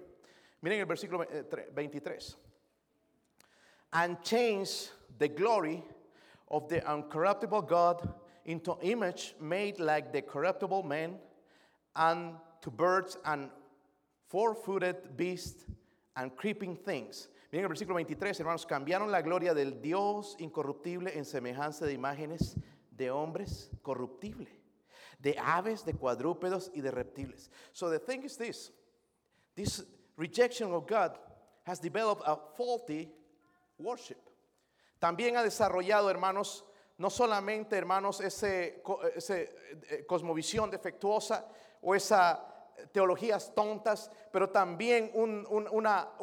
Miren 0.62 0.80
el 0.80 0.86
versículo 0.86 1.26
eh, 1.30 1.42
23. 1.74 2.34
And 3.92 4.22
change 4.22 4.88
the 5.18 5.28
glory 5.28 5.82
of 6.48 6.68
the 6.68 6.80
uncorruptible 6.80 7.68
God 7.68 8.08
into 8.44 8.76
image 8.82 9.34
made 9.40 9.78
like 9.78 10.12
the 10.12 10.22
corruptible 10.22 10.82
man 10.82 11.16
and 11.94 12.34
to 12.62 12.70
birds 12.70 13.16
and 13.24 13.50
four-footed 14.28 15.16
beasts 15.16 15.64
and 16.16 16.34
creeping 16.36 16.76
things. 16.76 17.28
Miren 17.50 17.64
el 17.64 17.68
versículo 17.68 17.96
23, 17.96 18.38
hermanos, 18.40 18.66
cambiaron 18.66 19.10
la 19.10 19.20
gloria 19.20 19.52
del 19.54 19.80
Dios 19.80 20.36
incorruptible 20.38 21.16
en 21.16 21.24
semejanza 21.24 21.84
de 21.86 21.92
imágenes 21.92 22.56
de 22.90 23.10
hombres 23.10 23.70
corruptibles, 23.82 24.48
de 25.18 25.36
aves, 25.38 25.84
de 25.84 25.94
cuadrúpedos 25.94 26.70
y 26.74 26.80
de 26.80 26.90
reptiles. 26.90 27.50
So 27.72 27.90
the 27.90 27.98
thing 27.98 28.22
is 28.24 28.36
this, 28.38 28.72
this 29.54 29.84
rejection 30.16 30.72
of 30.72 30.86
God 30.86 31.18
has 31.64 31.78
developed 31.80 32.22
a 32.26 32.36
faulty 32.56 33.12
worship. 33.78 34.18
También 35.00 35.36
ha 35.36 35.42
desarrollado, 35.42 36.08
hermanos, 36.10 36.64
no 36.98 37.08
solamente, 37.10 37.76
hermanos, 37.76 38.20
co- 38.82 39.02
ese, 39.14 39.54
eh, 39.90 40.04
cosmovisión 40.06 40.70
defectuosa 40.70 41.44
o 41.82 41.94
esa 41.94 42.51
teologías 42.92 43.54
tontas, 43.54 44.10
pero 44.30 44.50
también 44.50 45.10
un, 45.14 45.46
un- 45.48 45.68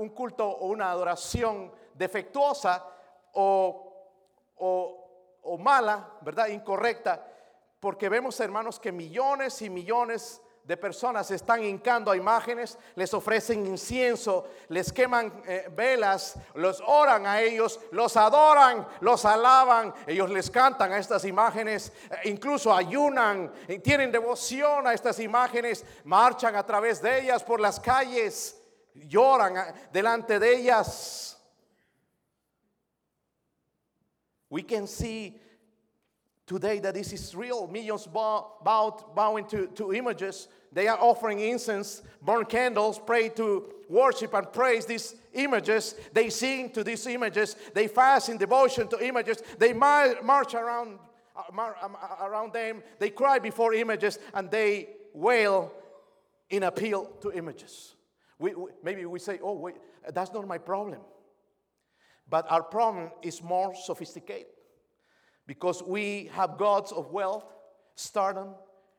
culto 0.10 0.47
o 0.47 0.68
una 0.68 0.91
adoración 0.91 1.72
defectuosa 1.93 2.86
o, 3.34 3.93
o- 4.57 5.05
o 5.43 5.57
mala, 5.57 6.12
¿verdad? 6.22 6.47
Incorrecta, 6.47 7.26
porque 7.80 8.10
vemos, 8.10 8.39
hermanos, 8.39 8.80
que 8.80 8.91
millones 8.91 9.62
y 9.62 9.70
millones 9.70 10.41
de 10.70 10.78
personas 10.78 11.32
están 11.32 11.64
hincando 11.64 12.12
a 12.12 12.16
imágenes, 12.16 12.78
les 12.94 13.12
ofrecen 13.16 13.66
incienso, 13.66 14.48
les 14.68 14.94
queman 14.94 15.42
eh, 15.48 15.68
velas, 15.76 16.36
los 16.54 16.80
oran 16.86 17.26
a 17.26 17.42
ellos, 17.42 17.80
los 17.92 18.16
adoran, 18.16 18.88
los 19.02 19.26
alaban, 19.26 19.92
ellos 20.06 20.30
les 20.30 20.48
cantan 20.52 20.94
a 20.94 21.00
estas 21.00 21.26
imágenes, 21.26 21.92
eh, 22.12 22.30
incluso 22.30 22.72
ayunan, 22.72 23.52
eh, 23.68 23.80
tienen 23.80 24.12
devoción 24.12 24.86
a 24.86 24.94
estas 24.94 25.20
imágenes, 25.20 25.84
marchan 26.04 26.56
a 26.56 26.64
través 26.64 27.02
de 27.02 27.20
ellas 27.20 27.44
por 27.44 27.60
las 27.60 27.80
calles, 27.80 28.56
lloran 28.94 29.58
ah, 29.58 29.74
delante 29.92 30.38
de 30.38 30.56
ellas. 30.56 31.36
We 34.52 34.62
can 34.62 34.88
see 34.88 35.42
today 36.50 36.80
that 36.80 36.95
this 36.95 37.14
is 37.14 37.36
real. 37.36 37.68
Millions 37.68 38.08
bow, 38.08 38.54
bow, 38.66 39.12
bowing 39.16 39.45
to, 39.45 39.68
to 39.68 39.93
images. 39.93 40.47
They 40.74 40.88
are 40.88 40.97
offering 41.00 41.39
incense, 41.39 42.02
burn 42.24 42.45
candles, 42.45 43.00
pray 43.00 43.30
to 43.30 43.72
worship 43.88 44.34
and 44.34 44.52
praise 44.52 44.86
these 44.86 45.16
images. 45.34 45.93
They 46.12 46.30
sing 46.32 46.72
to 46.72 46.84
these 46.84 47.06
images. 47.06 47.56
They 47.76 47.88
fast 47.88 48.30
in 48.30 48.38
devotion 48.38 48.88
to 48.89 49.00
images. 49.06 49.43
They 49.60 49.74
march 49.74 50.56
around, 50.56 50.97
uh, 51.36 51.43
um, 51.84 51.95
uh, 51.95 52.26
around 52.26 52.54
them. 52.54 52.82
They 52.97 53.12
cry 53.12 53.38
before 53.38 53.74
images 53.76 54.18
and 54.34 54.50
they 54.50 54.89
wail 55.14 55.72
in 56.50 56.64
appeal 56.64 57.06
to 57.22 57.32
images. 57.32 57.93
We, 58.39 58.56
we- 58.56 58.72
maybe 58.84 59.06
we 59.06 59.20
say, 59.20 59.39
oh, 59.43 59.54
wait, 59.54 59.76
that's 60.14 60.34
not 60.34 60.47
my 60.47 60.58
problem. 60.58 61.02
But 62.28 62.52
our 62.52 62.64
problem 62.64 63.12
is 63.22 63.43
more 63.43 63.76
sophisticated 63.76 64.47
because 65.50 65.82
we 65.82 66.30
have 66.34 66.60
gods 66.60 66.91
of 66.91 67.10
wealth, 67.10 67.43
stardom, 67.95 68.50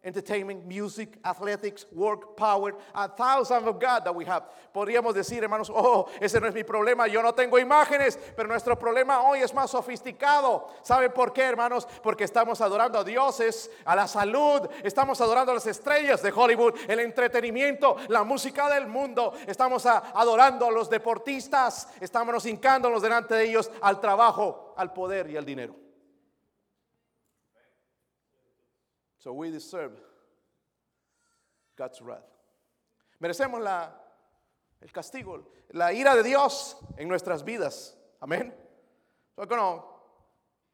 entertainment, 0.02 0.66
music, 0.66 1.16
athletics, 1.24 1.86
work, 1.92 2.36
power, 2.36 2.74
a 2.92 3.06
thousand 3.06 3.68
of 3.68 3.78
God 3.78 4.04
that 4.04 4.12
we 4.12 4.24
have. 4.24 4.42
Podríamos 4.74 5.14
decir, 5.14 5.42
hermanos, 5.44 5.70
oh, 5.72 6.08
ese 6.20 6.40
no 6.40 6.48
es 6.48 6.54
mi 6.54 6.64
problema, 6.64 7.06
yo 7.06 7.22
no 7.22 7.30
tengo 7.30 7.56
imágenes, 7.56 8.18
pero 8.34 8.48
nuestro 8.48 8.74
problema 8.74 9.20
hoy 9.22 9.42
es 9.42 9.54
más 9.54 9.70
sofisticado. 9.70 10.66
¿Sabe 10.82 11.08
por 11.08 11.32
qué, 11.32 11.42
hermanos? 11.42 11.86
Porque 12.02 12.24
estamos 12.24 12.60
adorando 12.60 12.98
a 12.98 13.04
dioses, 13.04 13.70
a 13.84 13.94
la 13.94 14.08
salud, 14.08 14.68
estamos 14.82 15.20
adorando 15.20 15.52
a 15.52 15.54
las 15.54 15.68
estrellas 15.68 16.20
de 16.20 16.32
Hollywood, 16.32 16.74
el 16.88 16.98
entretenimiento, 16.98 17.94
la 18.08 18.24
música 18.24 18.68
del 18.68 18.88
mundo, 18.88 19.34
estamos 19.46 19.86
adorando 19.86 20.66
a 20.66 20.72
los 20.72 20.90
deportistas, 20.90 21.86
estamos 22.00 22.44
hincándonos 22.44 23.02
delante 23.02 23.36
de 23.36 23.44
ellos 23.44 23.70
al 23.82 24.00
trabajo, 24.00 24.74
al 24.76 24.92
poder 24.92 25.30
y 25.30 25.36
al 25.36 25.44
dinero. 25.44 25.89
So 29.20 29.34
we 29.34 29.50
deserve 29.50 29.92
God's 31.76 32.00
wrath. 32.00 32.24
Merecemos 33.22 33.62
la, 33.62 33.88
el 34.82 34.88
castigo, 34.88 35.44
la 35.74 35.92
ira 35.92 36.16
de 36.16 36.22
Dios 36.22 36.74
en 36.96 37.06
nuestras 37.06 37.42
vidas. 37.42 37.92
Amén. 38.22 38.50
So, 39.36 39.44
no, 39.44 39.84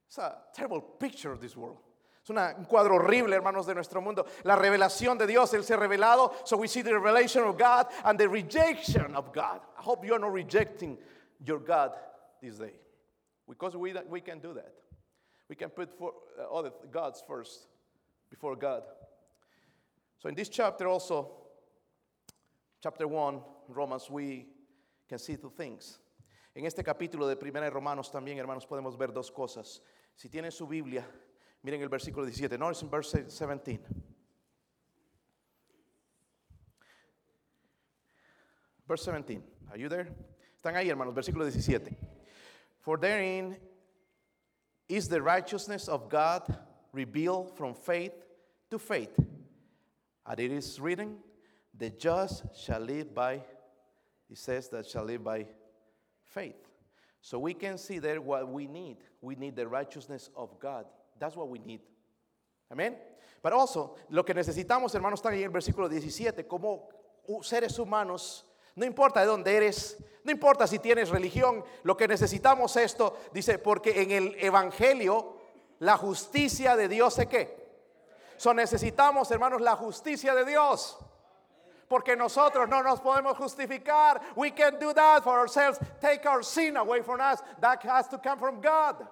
it's 0.07 0.19
a 0.19 0.39
terrible 0.55 0.81
picture 0.81 1.33
of 1.33 1.41
this 1.41 1.57
world. 1.57 1.79
Es 2.23 2.31
una, 2.31 2.55
un 2.57 2.67
cuadro 2.67 2.95
horrible, 2.95 3.37
hermanos, 3.37 3.67
de 3.67 3.75
nuestro 3.75 4.01
mundo. 4.01 4.27
La 4.45 4.57
revelación 4.57 5.19
de 5.19 5.27
Dios, 5.27 5.53
Él 5.53 5.65
se 5.65 5.75
ha 5.75 5.79
revelado. 5.79 6.33
So 6.45 6.57
we 6.57 6.69
see 6.69 6.83
the 6.83 6.95
revelation 6.95 7.43
of 7.43 7.59
God 7.59 7.87
and 8.05 8.19
the 8.19 8.29
rejection 8.29 9.15
of 9.17 9.33
God. 9.33 9.61
I 9.77 9.83
hope 9.83 10.05
you're 10.05 10.21
not 10.21 10.33
rejecting 10.33 10.99
your 11.45 11.59
God 11.59 11.97
this 12.41 12.59
day. 12.59 12.75
Because 13.49 13.77
we, 13.77 13.93
we 14.09 14.21
can 14.21 14.39
do 14.39 14.55
that. 14.55 14.73
We 15.49 15.57
can 15.57 15.71
put 15.71 15.97
for, 15.99 16.15
uh, 16.39 16.53
other 16.53 16.73
gods 16.93 17.23
first 17.27 17.69
before 18.31 18.57
God. 18.57 18.83
So 20.19 20.29
in 20.29 20.35
this 20.35 20.49
chapter 20.49 20.89
also, 20.89 21.31
chapter 22.83 23.07
1, 23.07 23.41
Romans, 23.69 24.11
we 24.11 24.47
can 25.09 25.19
see 25.19 25.37
two 25.37 25.51
things. 25.51 25.99
En 26.55 26.65
este 26.65 26.83
capítulo 26.83 27.29
de 27.29 27.37
Primera 27.37 27.65
de 27.67 27.71
Romanos 27.71 28.11
también, 28.11 28.39
hermanos, 28.39 28.67
podemos 28.67 28.97
ver 28.97 29.09
dos 29.09 29.31
cosas. 29.31 29.81
Si 30.17 30.29
tienen 30.29 30.51
su 30.51 30.67
Biblia, 30.67 31.05
miren 31.63 31.83
el 31.83 31.89
versículo 31.89 32.25
17. 32.25 32.59
No, 32.59 32.71
it's 32.71 32.83
in 32.83 32.89
verse 32.89 33.11
17. 33.29 33.81
Verse 38.89 39.03
17. 39.05 39.43
Are 39.71 39.79
you 39.79 39.89
there? 39.89 40.09
Están 40.57 40.77
ahí, 40.77 40.89
hermanos, 40.89 41.15
versículo 41.15 41.45
17. 41.45 41.95
For 42.81 42.97
therein 42.97 43.57
is 44.89 45.09
the 45.09 45.21
righteousness 45.21 45.89
of 45.89 46.09
God 46.09 46.43
revealed 46.97 47.55
from 47.57 47.75
faith 47.75 48.13
to 48.71 48.79
faith. 48.79 49.15
And 50.27 50.41
it 50.41 50.51
is 50.51 50.81
written, 50.81 51.19
the 51.77 51.91
just 51.91 52.45
shall 52.57 52.81
live 52.81 53.15
by, 53.15 53.35
it 54.29 54.39
says 54.39 54.69
that 54.71 54.87
shall 54.87 55.05
live 55.05 55.23
by 55.23 55.47
faith. 56.25 56.57
So 57.21 57.39
we 57.39 57.55
can 57.55 57.79
see 57.79 57.99
there 57.99 58.21
what 58.21 58.49
we 58.49 58.67
need. 58.67 58.97
We 59.21 59.37
need 59.37 59.55
the 59.57 59.69
righteousness 59.69 60.31
of 60.35 60.59
God. 60.59 60.87
That's 61.19 61.37
what 61.37 61.49
we 61.49 61.59
need. 61.59 61.81
Amén. 62.73 62.95
But 63.43 63.53
also, 63.53 63.97
lo 64.11 64.25
que 64.25 64.35
necesitamos, 64.35 64.95
hermanos, 64.95 65.21
está 65.21 65.33
en 65.33 65.43
el 65.43 65.51
versículo 65.51 65.89
17, 65.89 66.49
como 66.49 66.89
seres 67.43 67.79
humanos, 67.79 68.45
no 68.75 68.85
importa 68.85 69.21
de 69.21 69.27
dónde 69.27 69.57
eres, 69.57 70.03
no 70.25 70.33
importa 70.33 70.67
si 70.67 70.79
tienes 70.79 71.11
religión, 71.11 71.65
lo 71.85 71.97
que 71.97 72.09
necesitamos 72.09 72.77
esto, 72.77 73.17
dice, 73.33 73.59
porque 73.59 74.03
en 74.03 74.11
el 74.11 74.37
Evangelio 74.39 75.36
la 75.81 75.97
justicia 75.97 76.77
de 76.77 76.89
Dios 76.89 77.19
es 77.19 77.27
qué. 77.27 77.67
So 78.39 78.53
necesitamos, 78.53 79.31
hermanos, 79.31 79.61
la 79.61 79.77
justicia 79.77 80.35
de 80.35 80.45
Dios. 80.45 80.97
Porque 81.89 82.17
nosotros 82.17 82.69
no 82.69 82.83
nos 82.83 83.01
podemos 83.01 83.37
justificar. 83.37 84.21
We 84.35 84.51
can 84.51 84.79
do 84.79 84.93
that 84.93 85.23
for 85.23 85.39
ourselves. 85.39 85.79
Take 86.01 86.27
our 86.27 86.43
sin 86.43 86.77
away 86.77 87.03
from 87.03 87.21
us. 87.21 87.41
That 87.61 87.83
has 87.85 88.09
to 88.09 88.19
come 88.19 88.39
from 88.39 88.61
God. 88.61 89.07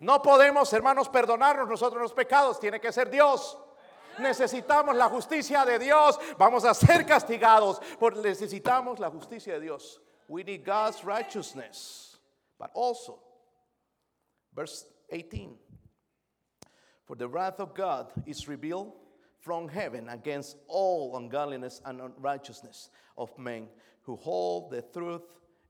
No 0.00 0.20
podemos, 0.20 0.72
hermanos, 0.72 1.08
perdonarnos 1.08 1.68
nosotros 1.68 2.00
los 2.00 2.12
pecados. 2.12 2.58
Tiene 2.58 2.80
que 2.80 2.90
ser 2.90 3.10
Dios. 3.10 3.56
Necesitamos 4.18 4.96
la 4.96 5.08
justicia 5.10 5.66
de 5.66 5.78
Dios. 5.78 6.18
Vamos 6.38 6.64
a 6.64 6.72
ser 6.72 7.04
castigados. 7.04 7.78
Porque 7.98 8.20
necesitamos 8.20 8.98
la 8.98 9.10
justicia 9.10 9.54
de 9.54 9.60
Dios. 9.60 10.00
We 10.28 10.42
need 10.42 10.64
God's 10.64 11.04
righteousness. 11.04 12.16
But 12.58 12.70
also, 12.74 13.18
verse 14.54 14.86
18. 15.10 15.54
For 17.04 17.16
the 17.16 17.28
wrath 17.28 17.60
of 17.60 17.74
God 17.74 18.12
is 18.26 18.48
revealed 18.48 18.92
from 19.40 19.68
heaven 19.68 20.08
against 20.08 20.56
all 20.68 21.16
ungodliness 21.16 21.80
and 21.84 22.00
unrighteousness 22.00 22.90
of 23.16 23.36
men 23.38 23.68
who 24.02 24.16
hold 24.16 24.70
the 24.70 24.82
truth 24.82 25.22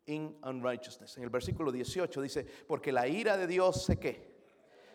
in 0.07 0.35
unrighteousness. 0.43 1.17
En 1.17 1.25
el 1.25 1.31
versículo 1.31 1.73
18 1.73 2.21
dice, 2.21 2.45
porque 2.67 2.93
la 2.93 3.07
ira 3.07 3.37
de 3.37 3.47
Dios 3.47 3.85
se 3.85 3.97
qué? 3.97 4.17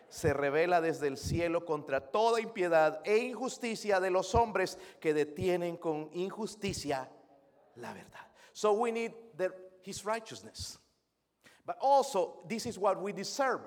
Se 0.08 0.32
revela 0.32 0.80
desde 0.80 1.08
el 1.08 1.16
cielo 1.16 1.64
contra 1.64 2.00
toda 2.00 2.40
impiedad 2.40 3.00
e 3.04 3.18
injusticia 3.18 3.98
de 3.98 4.10
los 4.10 4.34
hombres 4.34 4.78
que 5.00 5.12
detienen 5.12 5.78
con 5.78 6.10
injusticia 6.12 7.08
la 7.76 7.92
verdad. 7.92 8.26
So 8.52 8.72
we 8.72 8.90
need 8.90 9.12
the, 9.36 9.52
his 9.82 10.04
righteousness. 10.04 10.78
But 11.66 11.76
also, 11.80 12.44
this 12.48 12.66
is 12.66 12.78
what 12.78 13.00
we 13.02 13.12
deserve. 13.12 13.60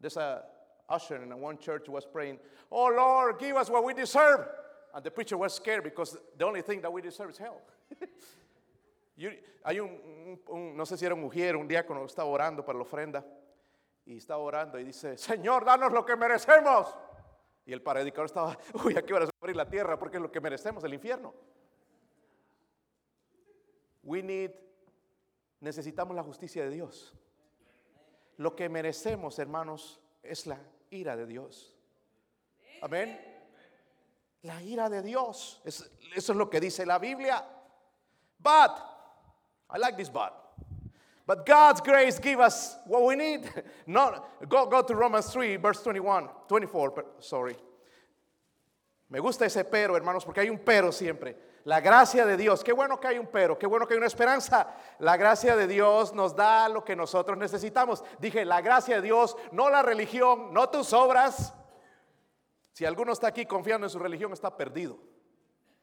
There's 0.00 0.16
a 0.16 0.42
usher 0.88 1.22
in 1.22 1.40
one 1.40 1.58
church 1.58 1.88
was 1.88 2.06
praying, 2.06 2.38
Oh 2.70 2.88
Lord, 2.88 3.38
give 3.38 3.56
us 3.56 3.70
what 3.70 3.84
we 3.84 3.94
deserve. 3.94 4.46
And 4.94 5.04
the 5.04 5.10
preacher 5.10 5.36
was 5.36 5.54
scared 5.54 5.84
because 5.84 6.16
the 6.36 6.44
only 6.44 6.62
thing 6.62 6.80
that 6.82 6.92
we 6.92 7.00
deserve 7.00 7.30
is 7.30 7.38
hell. 7.38 7.60
you, 9.16 9.30
hay 9.64 9.78
un, 9.78 10.38
un, 10.48 10.76
no 10.76 10.84
sé 10.84 10.98
si 10.98 11.06
era 11.06 11.14
un 11.14 11.20
mujer, 11.20 11.56
un 11.56 11.68
diácono, 11.68 12.04
estaba 12.04 12.28
orando 12.28 12.64
para 12.64 12.78
la 12.78 12.82
ofrenda 12.84 13.24
y 14.06 14.16
estaba 14.16 14.42
orando 14.42 14.78
y 14.78 14.84
dice, 14.84 15.16
Señor, 15.16 15.64
danos 15.64 15.92
lo 15.92 16.04
que 16.04 16.16
merecemos. 16.16 16.92
Y 17.66 17.72
el 17.72 17.82
predicador 17.82 18.26
estaba, 18.26 18.58
uy, 18.84 18.96
aquí 18.96 19.12
van 19.12 19.22
a 19.22 19.26
sufrir 19.26 19.54
la 19.54 19.68
tierra 19.68 19.98
porque 19.98 20.16
es 20.16 20.22
lo 20.22 20.32
que 20.32 20.40
merecemos, 20.40 20.82
el 20.82 20.94
infierno. 20.94 21.32
We 24.02 24.22
need, 24.22 24.52
necesitamos 25.60 26.16
la 26.16 26.22
justicia 26.22 26.64
de 26.64 26.70
Dios. 26.70 27.14
Lo 28.40 28.56
que 28.56 28.70
merecemos, 28.70 29.38
hermanos, 29.38 30.00
es 30.22 30.46
la 30.46 30.58
ira 30.90 31.14
de 31.14 31.26
Dios. 31.26 31.76
Amén. 32.80 33.20
La 34.40 34.62
ira 34.62 34.88
de 34.88 35.02
Dios. 35.02 35.60
Es, 35.62 35.90
eso 36.16 36.32
es 36.32 36.38
lo 36.38 36.48
que 36.48 36.58
dice 36.58 36.86
la 36.86 36.98
Biblia. 36.98 37.44
But, 38.42 38.78
I 39.68 39.76
like 39.76 39.98
this 39.98 40.08
but. 40.08 40.32
But 41.26 41.44
God's 41.44 41.82
grace 41.82 42.18
give 42.18 42.40
us 42.40 42.78
what 42.86 43.04
we 43.04 43.14
need. 43.14 43.42
No, 43.86 44.24
go, 44.48 44.64
go 44.64 44.80
to 44.80 44.94
Romans 44.94 45.30
3, 45.30 45.56
verse 45.56 45.82
21, 45.82 46.30
24, 46.48 47.04
sorry. 47.18 47.56
Me 49.10 49.18
gusta 49.20 49.44
ese 49.44 49.64
pero, 49.70 49.96
hermanos, 49.96 50.24
porque 50.24 50.38
hay 50.38 50.48
un 50.48 50.60
pero 50.64 50.92
siempre. 50.92 51.36
La 51.64 51.80
gracia 51.80 52.24
de 52.24 52.36
Dios, 52.36 52.64
qué 52.64 52.72
bueno 52.72 52.98
que 52.98 53.08
hay 53.08 53.18
un 53.18 53.26
pero, 53.26 53.58
qué 53.58 53.66
bueno 53.66 53.86
que 53.86 53.94
hay 53.94 53.98
una 53.98 54.06
esperanza. 54.06 54.74
La 54.98 55.16
gracia 55.16 55.56
de 55.56 55.66
Dios 55.66 56.14
nos 56.14 56.34
da 56.34 56.68
lo 56.68 56.84
que 56.84 56.96
nosotros 56.96 57.36
necesitamos. 57.36 58.02
Dije, 58.18 58.44
la 58.44 58.62
gracia 58.62 58.96
de 58.96 59.02
Dios, 59.02 59.36
no 59.52 59.68
la 59.68 59.82
religión, 59.82 60.54
no 60.54 60.70
tus 60.70 60.92
obras. 60.92 61.52
Si 62.72 62.84
alguno 62.86 63.12
está 63.12 63.26
aquí 63.26 63.44
confiando 63.44 63.86
en 63.86 63.90
su 63.90 63.98
religión, 63.98 64.32
está 64.32 64.56
perdido. 64.56 64.98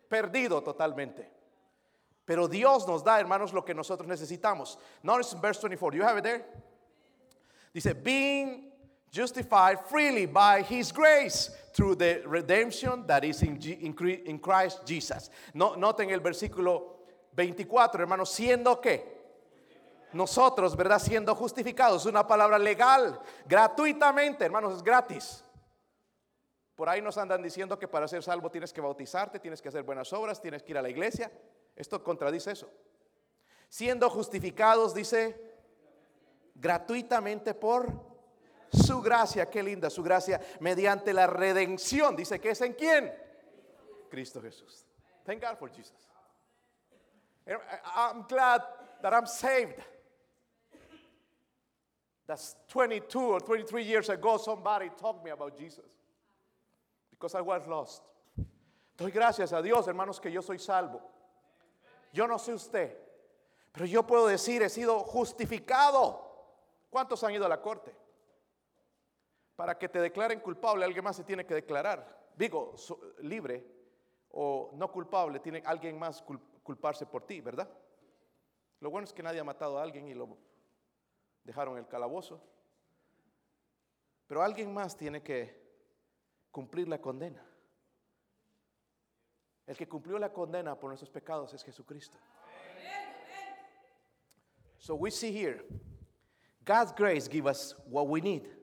Perdido 0.09 0.63
totalmente. 0.63 1.32
Pero 2.25 2.47
Dios 2.47 2.88
nos 2.88 3.03
da, 3.03 3.19
hermanos, 3.19 3.53
lo 3.53 3.63
que 3.63 3.73
nosotros 3.73 4.07
necesitamos. 4.07 4.80
Notice 5.03 5.36
in 5.36 5.41
verse 5.41 5.61
24. 5.61 5.97
You 5.97 6.03
have 6.03 6.17
it 6.17 6.23
there? 6.23 6.45
Dice, 7.73 7.93
being 7.93 8.71
justified 9.11 9.80
freely 9.88 10.25
by 10.25 10.63
his 10.63 10.91
grace 10.91 11.51
through 11.78 11.95
the 11.95 12.23
redemption 12.25 13.05
that 13.05 13.23
is 13.23 13.43
in, 13.43 13.59
in 13.61 14.39
Christ 14.39 14.84
Jesus. 14.84 15.30
No, 15.53 15.75
noten 15.75 16.09
el 16.09 16.21
versículo 16.21 16.97
24, 17.36 18.01
hermanos, 18.01 18.32
siendo 18.32 18.82
que 18.82 19.15
nosotros, 20.11 20.75
¿verdad? 20.75 20.97
Siendo 20.97 21.36
justificados, 21.36 22.07
una 22.07 22.25
palabra 22.25 22.57
legal, 22.57 23.21
gratuitamente, 23.45 24.43
hermanos, 24.43 24.78
es 24.78 24.84
gratis. 24.84 25.43
Por 26.75 26.89
ahí 26.89 26.99
nos 26.99 27.19
andan 27.19 27.43
diciendo 27.43 27.78
que 27.78 27.88
para 27.88 28.07
ser 28.07 28.23
salvo 28.23 28.49
tienes 28.49 28.73
que 28.73 28.82
bautizarte, 28.82 29.39
tienes 29.39 29.61
que 29.61 29.69
hacer 29.69 29.84
buenas 29.84 30.11
obras, 30.13 30.41
tienes 30.41 30.63
que 30.63 30.71
ir 30.71 30.80
a 30.80 30.82
la 30.82 30.89
iglesia. 30.89 31.32
Esto 31.75 32.03
contradice 32.03 32.53
eso. 32.53 32.71
Siendo 33.69 34.09
justificados, 34.09 34.95
dice, 34.95 35.39
gratuitamente 36.55 37.53
por 37.53 38.07
su 38.72 39.01
gracia, 39.01 39.49
qué 39.49 39.63
linda 39.63 39.89
su 39.89 40.03
gracia, 40.03 40.41
mediante 40.59 41.13
la 41.13 41.28
redención. 41.28 42.15
Dice 42.15 42.39
que 42.39 42.51
es 42.51 42.61
en 42.61 42.74
quién? 42.74 43.13
Cristo 44.09 44.41
Jesús. 44.41 44.86
Thank 45.26 45.41
God 45.41 45.57
for 45.57 45.70
Jesus. 45.70 46.07
I'm 47.95 48.24
glad 48.28 48.61
that 49.01 49.13
I'm 49.13 49.26
saved. 49.26 49.82
That's 52.26 52.55
22 52.68 53.20
or 53.20 53.39
23 53.39 53.84
years 53.84 54.09
ago, 54.09 54.38
somebody 54.38 54.89
told 54.99 55.24
me 55.24 55.32
about 55.32 55.57
Jesus 55.57 55.86
because 57.09 57.36
I 57.36 57.41
was 57.41 57.65
lost. 57.68 58.03
Doy 58.97 59.11
gracias 59.11 59.53
a 59.53 59.61
Dios, 59.61 59.88
hermanos, 59.88 60.20
que 60.20 60.30
yo 60.30 60.41
soy 60.41 60.57
salvo. 60.57 61.01
Yo 62.11 62.26
no 62.26 62.38
sé 62.38 62.53
usted, 62.53 62.97
pero 63.72 63.86
yo 63.86 64.03
puedo 64.03 64.28
decir, 64.28 64.61
he 64.61 64.70
sido 64.70 64.99
justificado. 64.99 66.26
¿Cuántos 66.89 67.24
han 67.24 67.34
ido 67.34 67.45
a 67.45 67.49
la 67.49 67.61
corte? 67.61 67.93
Para 69.58 69.76
que 69.76 69.89
te 69.89 69.99
declaren 69.99 70.39
culpable, 70.39 70.86
alguien 70.86 71.03
más 71.03 71.16
se 71.16 71.24
tiene 71.24 71.43
que 71.43 71.55
declarar. 71.55 72.30
Digo, 72.36 72.76
libre 73.22 73.66
o 74.30 74.70
no 74.76 74.91
culpable, 74.91 75.39
tiene 75.39 75.64
alguien 75.66 75.97
más 75.97 76.24
culparse 76.62 77.08
por 77.08 77.26
ti, 77.26 77.41
¿verdad? 77.41 77.68
Lo 78.80 78.91
bueno 78.91 79.05
es 79.05 79.14
que 79.14 79.24
nadie 79.24 79.39
ha 79.39 79.43
matado 79.43 79.80
a 79.80 79.82
alguien 79.82 80.08
y 80.08 80.14
lo 80.14 80.38
dejaron 81.43 81.74
en 81.74 81.86
el 81.86 81.88
calabozo. 81.88 82.39
Pero 84.28 84.43
alguien 84.43 84.72
más 84.72 84.95
tiene 84.95 85.24
que 85.24 85.60
cumplir 86.51 86.88
la 86.88 87.01
condena. 87.01 87.43
El 89.66 89.76
que 89.76 89.88
cumplió 89.88 90.20
la 90.20 90.32
condena 90.32 90.78
por 90.78 90.89
nuestros 90.89 91.10
pecados 91.10 91.51
es 91.55 91.64
Jesucristo. 91.64 92.16
So 94.78 94.93
we 94.93 95.10
see 95.10 95.32
here, 95.32 95.66
God's 96.64 96.93
grace 96.95 97.28
give 97.28 97.49
us 97.49 97.76
what 97.88 98.08
we 98.08 98.22
need. 98.22 98.57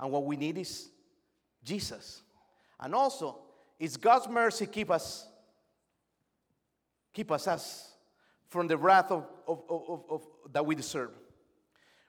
And 0.00 0.10
what 0.10 0.24
we 0.24 0.36
need 0.36 0.58
is 0.58 0.88
Jesus. 1.62 2.22
And 2.80 2.94
also, 2.94 3.38
it's 3.78 3.96
God's 3.96 4.28
mercy 4.28 4.66
keep 4.66 4.90
us 4.90 5.26
keep 7.12 7.30
us, 7.30 7.46
us 7.46 7.92
from 8.48 8.66
the 8.66 8.76
wrath 8.76 9.10
of, 9.10 9.26
of, 9.46 9.62
of, 9.68 10.04
of, 10.08 10.26
that 10.52 10.64
we 10.64 10.74
deserve. 10.74 11.10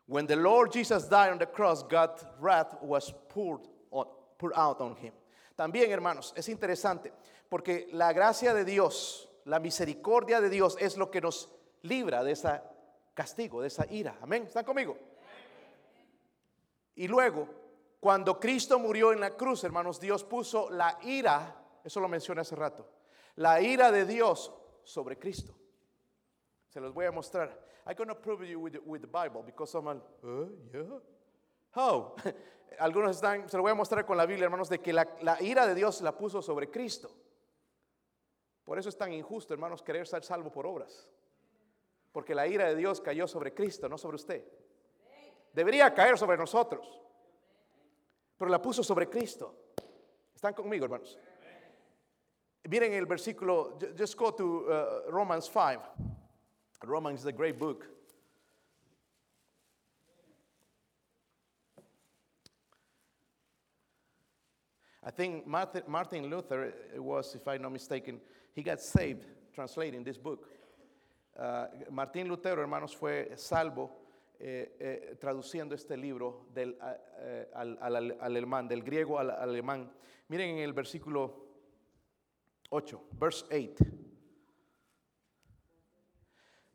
When 0.07 0.25
the 0.25 0.35
Lord 0.35 0.71
Jesus 0.71 1.07
died 1.07 1.31
on 1.31 1.37
the 1.37 1.45
cross, 1.45 1.83
God's 1.83 2.23
wrath 2.39 2.75
was 2.81 3.13
poured, 3.29 3.61
on, 3.91 4.05
poured 4.37 4.53
out 4.55 4.81
on 4.81 4.95
him. 4.95 5.13
También, 5.57 5.89
hermanos, 5.89 6.33
es 6.35 6.47
interesante 6.49 7.11
porque 7.49 7.87
la 7.93 8.13
gracia 8.13 8.53
de 8.53 8.65
Dios, 8.65 9.27
la 9.45 9.59
misericordia 9.59 10.41
de 10.41 10.49
Dios 10.49 10.75
es 10.79 10.97
lo 10.97 11.07
que 11.07 11.21
nos 11.21 11.47
libra 11.83 12.23
de 12.23 12.31
ese 12.31 12.61
castigo, 13.13 13.61
de 13.61 13.67
esa 13.67 13.85
ira. 13.91 14.15
Amén. 14.21 14.43
¿Están 14.43 14.63
conmigo? 14.63 14.97
Y 16.95 17.07
luego, 17.07 17.47
cuando 18.01 18.39
Cristo 18.39 18.79
murió 18.79 19.13
en 19.13 19.19
la 19.19 19.37
cruz, 19.37 19.63
hermanos, 19.63 19.99
Dios 19.99 20.23
puso 20.23 20.71
la 20.71 20.97
ira, 21.03 21.55
eso 21.83 21.99
lo 21.99 22.07
mencioné 22.07 22.41
hace 22.41 22.55
rato, 22.55 22.87
la 23.35 23.61
ira 23.61 23.91
de 23.91 24.05
Dios 24.05 24.51
sobre 24.83 25.19
Cristo. 25.19 25.55
Se 26.67 26.81
los 26.81 26.95
voy 26.95 27.05
a 27.05 27.11
mostrar. 27.11 27.63
I'm 27.85 27.95
going 27.95 28.07
to 28.07 28.15
prove 28.15 28.43
you 28.43 28.59
with, 28.59 28.77
with 28.85 29.01
the 29.01 29.07
Bible 29.07 29.43
because 29.45 29.71
someone, 29.71 30.01
uh, 30.23 30.47
yeah. 30.73 30.99
How? 31.75 32.15
Algunos 32.79 33.17
están, 33.17 33.47
se 33.47 33.55
lo 33.55 33.61
voy 33.61 33.71
a 33.71 33.75
mostrar 33.75 34.03
con 34.03 34.17
la 34.17 34.25
Biblia, 34.25 34.45
hermanos, 34.45 34.67
de 34.67 34.79
que 34.79 34.93
la 34.93 35.37
ira 35.39 35.67
de 35.67 35.75
Dios 35.75 36.01
la 36.01 36.17
puso 36.17 36.41
sobre 36.41 36.71
Cristo. 36.71 37.11
Por 38.63 38.79
eso 38.79 38.89
es 38.89 38.97
tan 38.97 39.13
injusto, 39.13 39.53
hermanos, 39.53 39.83
querer 39.83 40.07
ser 40.07 40.23
salvo 40.23 40.51
por 40.51 40.65
obras. 40.65 41.07
Porque 42.11 42.33
la 42.33 42.47
ira 42.47 42.67
de 42.67 42.75
Dios 42.75 42.99
cayó 42.99 43.27
sobre 43.27 43.53
Cristo, 43.53 43.87
no 43.87 43.97
sobre 43.97 44.15
usted. 44.15 44.43
Debería 45.53 45.93
caer 45.93 46.17
sobre 46.17 46.37
nosotros. 46.37 47.00
Pero 48.41 48.49
la 48.49 48.59
puso 48.59 48.83
sobre 48.83 49.07
Cristo. 49.07 49.53
¿Están 50.33 50.55
conmigo, 50.55 50.85
hermanos? 50.85 51.15
Miren 52.67 52.91
el 52.93 53.05
versículo, 53.05 53.77
ju- 53.79 53.93
just 53.95 54.17
go 54.17 54.33
to 54.33 54.65
uh, 54.67 55.11
Romans 55.11 55.47
5. 55.47 55.79
Romans 56.81 57.19
is 57.19 57.27
a 57.27 57.31
great 57.31 57.59
book. 57.59 57.85
I 65.03 65.11
think 65.11 65.45
Martin, 65.45 66.27
Luther 66.27 66.73
it 66.95 67.03
was, 67.03 67.35
if 67.35 67.47
I'm 67.47 67.61
not 67.61 67.73
mistaken, 67.73 68.19
he 68.55 68.63
got 68.63 68.81
saved 68.81 69.27
translating 69.53 70.03
this 70.03 70.17
book. 70.17 70.47
Uh, 71.37 71.67
Martín 71.91 72.27
Lutero, 72.27 72.57
hermanos, 72.57 72.95
fue 72.95 73.27
salvo 73.35 73.91
eh, 74.43 74.75
eh, 74.79 75.15
traduciendo 75.19 75.75
este 75.75 75.95
libro 75.95 76.47
del, 76.53 76.77
eh, 77.19 77.47
al, 77.53 77.77
al- 77.81 77.95
al 77.95 78.17
alemán, 78.21 78.67
del 78.67 78.81
griego 78.83 79.19
al, 79.19 79.29
al 79.29 79.49
alemán. 79.49 79.91
Miren 80.29 80.57
en 80.57 80.63
el 80.63 80.73
versículo 80.73 81.45
8, 82.69 83.01
verse 83.19 83.45
8. 83.51 83.85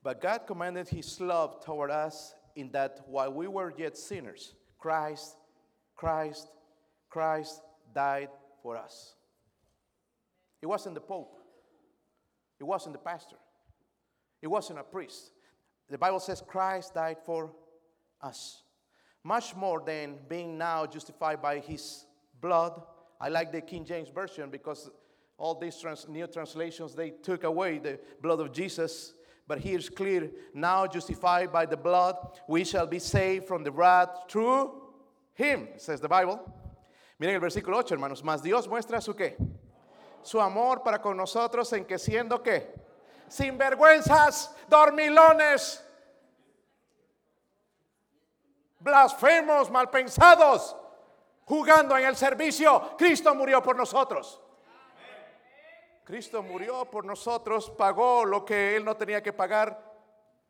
But 0.03 0.21
God 0.21 0.47
commanded 0.47 0.89
his 0.89 1.21
love 1.21 1.65
toward 1.65 1.91
us 1.91 2.35
in 2.55 2.71
that 2.73 3.01
while 3.09 3.33
we 3.33 3.49
were 3.49 3.75
yet 3.77 3.97
sinners, 3.97 4.55
Christ, 4.79 5.37
Christ, 5.97 6.49
Christ 7.09 7.61
died 7.93 8.29
for 8.63 8.77
us. 8.77 9.15
It 10.63 10.67
wasn't 10.67 10.95
the 10.95 11.01
Pope. 11.01 11.39
It 12.61 12.65
wasn't 12.65 12.95
the 12.95 12.99
pastor. 13.01 13.37
It 14.41 14.47
wasn't 14.47 14.79
a 14.79 14.85
priest. 14.85 15.33
The 15.89 15.99
Bible 15.99 16.21
says 16.21 16.43
Christ 16.47 16.95
died 16.95 17.19
for 17.25 17.53
us. 18.21 18.63
Much 19.23 19.55
more 19.55 19.83
than 19.85 20.19
being 20.29 20.59
now 20.59 20.87
justified 20.87 21.41
by 21.41 21.59
his 21.59 22.07
blood. 22.41 22.81
I 23.21 23.29
like 23.29 23.53
the 23.53 23.61
King 23.61 23.85
James 23.85 24.09
Version 24.09 24.51
because 24.51 24.91
all 25.39 25.55
these 25.59 25.79
trans- 25.79 26.09
new 26.09 26.27
translations 26.27 26.95
they 26.95 27.11
took 27.11 27.45
away 27.45 27.79
the 27.79 27.99
blood 28.21 28.41
of 28.41 28.53
Jesus. 28.53 29.15
But 29.47 29.61
here's 29.61 29.89
clear 29.89 30.31
now 30.55 30.87
justified 30.87 31.53
by 31.53 31.67
the 31.67 31.77
blood, 31.77 32.17
we 32.49 32.65
shall 32.65 32.87
be 32.87 32.99
saved 32.99 33.47
from 33.47 33.63
the 33.63 33.71
wrath 33.71 34.11
through 34.29 34.73
him, 35.35 35.69
says 35.77 36.01
the 36.01 36.09
Bible. 36.09 36.41
Miren 37.19 37.37
el 37.37 37.41
versículo 37.41 37.77
8, 37.79 37.93
hermanos. 37.93 38.23
Mas 38.25 38.43
Dios 38.43 38.67
muestra 38.67 39.01
su 39.01 39.15
qué? 39.15 39.37
Su 40.23 40.41
amor 40.41 40.83
para 40.83 40.99
con 40.99 41.17
nosotros 41.17 41.73
en 41.73 41.85
que 41.85 41.99
siendo 41.99 42.43
qué? 42.43 42.86
Sinvergüenzas, 43.29 44.55
dormilones, 44.69 45.85
blasfemos, 48.81 49.71
malpensados, 49.71 50.77
jugando 51.45 51.97
en 51.99 52.07
el 52.07 52.17
servicio, 52.17 52.97
Cristo 52.97 53.35
murió 53.35 53.63
por 53.63 53.77
nosotros. 53.77 54.41
Cristo 56.05 56.41
murió 56.43 56.85
por 56.85 57.05
nosotros, 57.05 57.69
pagó 57.71 58.25
lo 58.25 58.45
que 58.45 58.77
Él 58.77 58.85
no 58.85 58.97
tenía 58.97 59.23
que 59.23 59.33
pagar. 59.33 59.95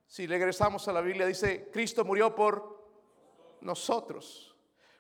Si 0.06 0.26
regresamos 0.26 0.86
a 0.86 0.92
la 0.92 1.00
Biblia, 1.00 1.24
dice, 1.24 1.70
Cristo 1.72 2.04
murió 2.04 2.34
por 2.34 2.76
nosotros. 3.62 4.54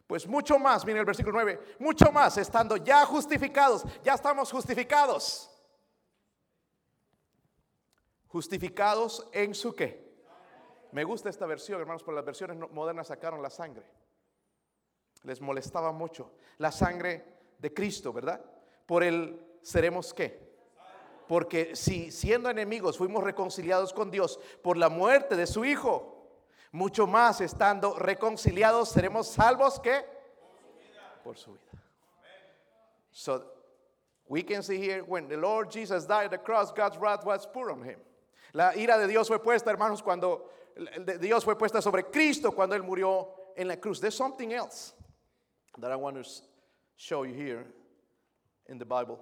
Pues 0.06 0.26
mucho 0.26 0.58
más, 0.58 0.84
miren 0.84 1.00
el 1.00 1.04
versículo 1.04 1.34
9, 1.34 1.76
mucho 1.80 2.10
más, 2.10 2.38
estando 2.38 2.76
ya 2.76 3.04
justificados, 3.04 3.84
ya 4.02 4.14
estamos 4.14 4.50
justificados. 4.50 5.50
Justificados 8.28 9.28
en 9.32 9.54
su 9.54 9.74
qué. 9.74 10.06
Me 10.92 11.04
gusta 11.04 11.28
esta 11.28 11.46
versión, 11.46 11.80
hermanos, 11.80 12.02
porque 12.02 12.16
las 12.16 12.24
versiones 12.24 12.70
modernas 12.70 13.08
sacaron 13.08 13.42
la 13.42 13.50
sangre. 13.50 13.84
Les 15.22 15.40
molestaba 15.40 15.92
mucho. 15.92 16.32
La 16.58 16.72
sangre 16.72 17.24
de 17.58 17.72
Cristo, 17.74 18.12
¿verdad? 18.12 18.40
Por 18.86 19.02
el 19.02 19.58
seremos 19.62 20.14
qué. 20.14 20.46
Porque 21.26 21.74
si 21.74 22.10
siendo 22.12 22.48
enemigos 22.48 22.98
fuimos 22.98 23.24
reconciliados 23.24 23.92
con 23.92 24.10
Dios 24.10 24.38
por 24.62 24.76
la 24.76 24.88
muerte 24.88 25.34
de 25.34 25.46
su 25.46 25.64
Hijo, 25.64 26.16
mucho 26.70 27.06
más 27.06 27.40
estando 27.40 27.98
reconciliados 27.98 28.90
seremos 28.90 29.26
salvos 29.26 29.80
que 29.80 30.04
por 31.24 31.36
su 31.36 31.52
vida. 31.52 31.82
So 33.10 33.42
we 34.28 34.44
can 34.44 34.62
see 34.62 34.78
here 34.78 35.02
when 35.02 35.26
the 35.26 35.36
Lord 35.36 35.70
Jesus 35.70 36.06
died 36.06 36.30
the 36.30 36.38
cross, 36.38 36.72
God's 36.72 36.98
wrath 36.98 37.24
was 37.24 37.46
poured 37.46 37.72
on 37.72 37.82
him. 37.82 37.98
La 38.56 38.74
ira 38.74 38.96
de 38.96 39.06
Dios 39.06 39.28
fue 39.28 39.38
puesta, 39.38 39.70
hermanos, 39.70 40.02
cuando 40.02 40.48
Dios 41.20 41.44
fue 41.44 41.56
puesta 41.56 41.82
sobre 41.82 42.04
Cristo 42.04 42.52
cuando 42.52 42.74
él 42.74 42.82
murió 42.82 43.28
en 43.54 43.68
la 43.68 43.76
cruz. 43.76 44.00
There's 44.00 44.16
something 44.16 44.54
else 44.54 44.94
that 45.78 45.92
I 45.92 45.96
want 45.96 46.16
to 46.16 46.26
show 46.96 47.24
you 47.24 47.34
here 47.34 47.66
in 48.66 48.78
the 48.78 48.86
Bible. 48.86 49.18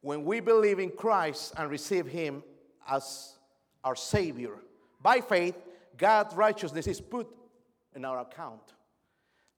When 0.00 0.24
we 0.24 0.40
believe 0.40 0.80
in 0.80 0.90
Christ 0.90 1.54
and 1.56 1.70
receive 1.70 2.08
him 2.08 2.42
as 2.88 3.38
our 3.84 3.94
savior 3.94 4.58
by 5.00 5.20
faith, 5.20 5.54
God's 5.96 6.34
righteousness 6.34 6.88
is 6.88 7.00
put 7.00 7.28
in 7.94 8.04
our 8.04 8.18
account. 8.18 8.74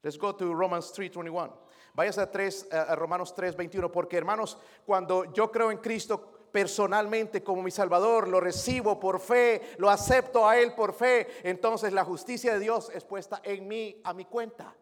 Let's 0.05 0.19
go 0.19 0.33
to 0.33 0.55
Romans 0.55 0.93
3:21. 0.95 1.51
Váyase 1.97 2.19
a, 2.19 2.27
3, 2.27 2.67
a 2.71 2.97
Romanos 2.97 3.33
3:21 3.33 3.91
porque 3.91 4.19
hermanos, 4.19 4.57
cuando 4.85 5.25
yo 5.33 5.49
creo 5.49 5.71
en 5.71 5.79
Cristo 5.79 6.40
personalmente 6.53 7.43
como 7.43 7.63
mi 7.63 7.71
Salvador, 7.71 8.29
lo 8.29 8.41
recibo 8.41 8.99
por 8.99 9.21
fe, 9.21 9.75
lo 9.79 9.91
acepto 9.91 10.49
a 10.49 10.59
él 10.59 10.75
por 10.75 10.93
fe, 10.93 11.27
entonces 11.43 11.93
la 11.93 12.05
justicia 12.05 12.55
de 12.55 12.61
Dios 12.61 12.91
es 12.95 13.05
puesta 13.05 13.41
en 13.45 13.69
mí 13.69 14.01
a 14.05 14.13
mi 14.13 14.25
cuenta. 14.25 14.75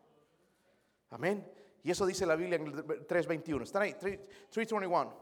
Amén. 1.11 1.51
Y 1.83 1.91
eso 1.91 2.07
dice 2.07 2.27
la 2.27 2.37
Biblia 2.37 2.57
en 2.57 2.67
el 2.67 3.07
3:21. 3.07 3.63
Están 3.63 3.83
ahí, 3.83 3.95
3, 3.95 4.21
3:21. 4.51 5.13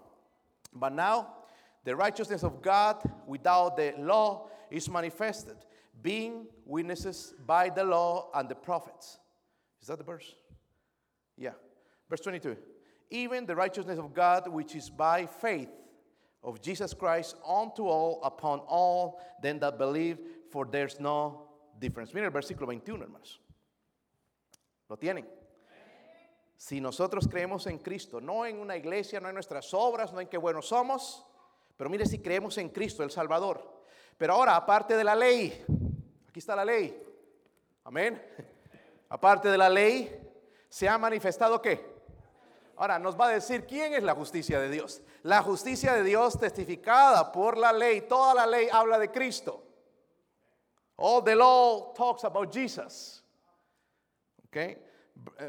But 0.72 0.92
now 0.92 1.44
the 1.84 1.94
righteousness 1.94 2.42
of 2.42 2.60
God 2.62 3.02
without 3.26 3.76
the 3.76 3.94
law 3.98 4.48
is 4.70 4.88
manifested, 4.88 5.56
being 6.02 6.48
witnesses 6.64 7.34
by 7.46 7.70
the 7.70 7.84
law 7.84 8.30
and 8.34 8.48
the 8.48 8.54
prophets. 8.54 9.20
Is 9.80 9.88
that 9.88 9.98
the 9.98 10.04
verse? 10.04 10.34
Yeah. 11.36 11.54
Verse 12.08 12.20
22. 12.20 12.56
Even 13.10 13.46
the 13.46 13.54
righteousness 13.54 13.98
of 13.98 14.12
God, 14.12 14.48
which 14.48 14.74
is 14.74 14.90
by 14.90 15.26
faith 15.26 15.70
of 16.46 16.62
Jesus 16.62 16.94
Christ, 16.94 17.36
unto 17.44 17.88
all, 17.88 18.20
upon 18.22 18.60
all 18.68 19.20
them 19.42 19.58
that 19.58 19.76
believe, 19.76 20.18
for 20.48 20.64
there's 20.64 21.00
no 21.00 21.48
difference. 21.78 22.14
Miren 22.14 22.26
el 22.26 22.30
versículo 22.30 22.68
21, 22.68 23.02
hermanos. 23.02 23.40
¿Lo 24.88 24.96
tienen? 24.96 25.26
Si 26.56 26.80
nosotros 26.80 27.26
creemos 27.26 27.66
en 27.66 27.78
Cristo, 27.78 28.20
no 28.20 28.46
en 28.46 28.60
una 28.60 28.76
iglesia, 28.76 29.20
no 29.20 29.28
en 29.28 29.34
nuestras 29.34 29.74
obras, 29.74 30.12
no 30.12 30.20
en 30.20 30.28
qué 30.28 30.38
buenos 30.38 30.68
somos, 30.68 31.26
pero 31.76 31.90
mire 31.90 32.06
si 32.06 32.20
creemos 32.20 32.56
en 32.58 32.68
Cristo, 32.68 33.02
el 33.02 33.10
Salvador. 33.10 33.82
Pero 34.16 34.34
ahora, 34.34 34.54
aparte 34.54 34.96
de 34.96 35.02
la 35.04 35.16
ley, 35.16 35.64
aquí 36.28 36.38
está 36.38 36.54
la 36.54 36.64
ley. 36.64 36.96
Amén. 37.82 38.22
Aparte 39.08 39.48
de 39.48 39.58
la 39.58 39.68
ley, 39.68 40.16
se 40.68 40.88
ha 40.88 40.96
manifestado 40.96 41.60
qué? 41.60 41.95
Ahora 42.76 42.98
nos 42.98 43.18
va 43.18 43.28
a 43.28 43.30
decir 43.30 43.64
quién 43.66 43.94
es 43.94 44.02
la 44.02 44.14
justicia 44.14 44.60
de 44.60 44.68
Dios. 44.68 45.00
La 45.22 45.42
justicia 45.42 45.94
de 45.94 46.02
Dios 46.02 46.38
testificada 46.38 47.32
por 47.32 47.56
la 47.56 47.72
ley. 47.72 48.02
Toda 48.02 48.34
la 48.34 48.46
ley 48.46 48.68
habla 48.70 48.98
de 48.98 49.10
Cristo. 49.10 49.62
All 50.96 51.22
the 51.22 51.34
law 51.34 51.94
talks 51.94 52.24
about 52.24 52.52
Jesus. 52.52 53.24
Okay. 54.48 54.78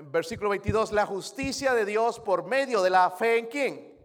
Versículo 0.10 0.50
22, 0.50 0.92
la 0.94 1.06
justicia 1.06 1.74
de 1.74 1.86
Dios 1.86 2.20
por 2.20 2.46
medio 2.46 2.82
de 2.82 2.90
la 2.90 3.10
fe 3.12 3.40
en 3.40 3.48
quién? 3.48 3.98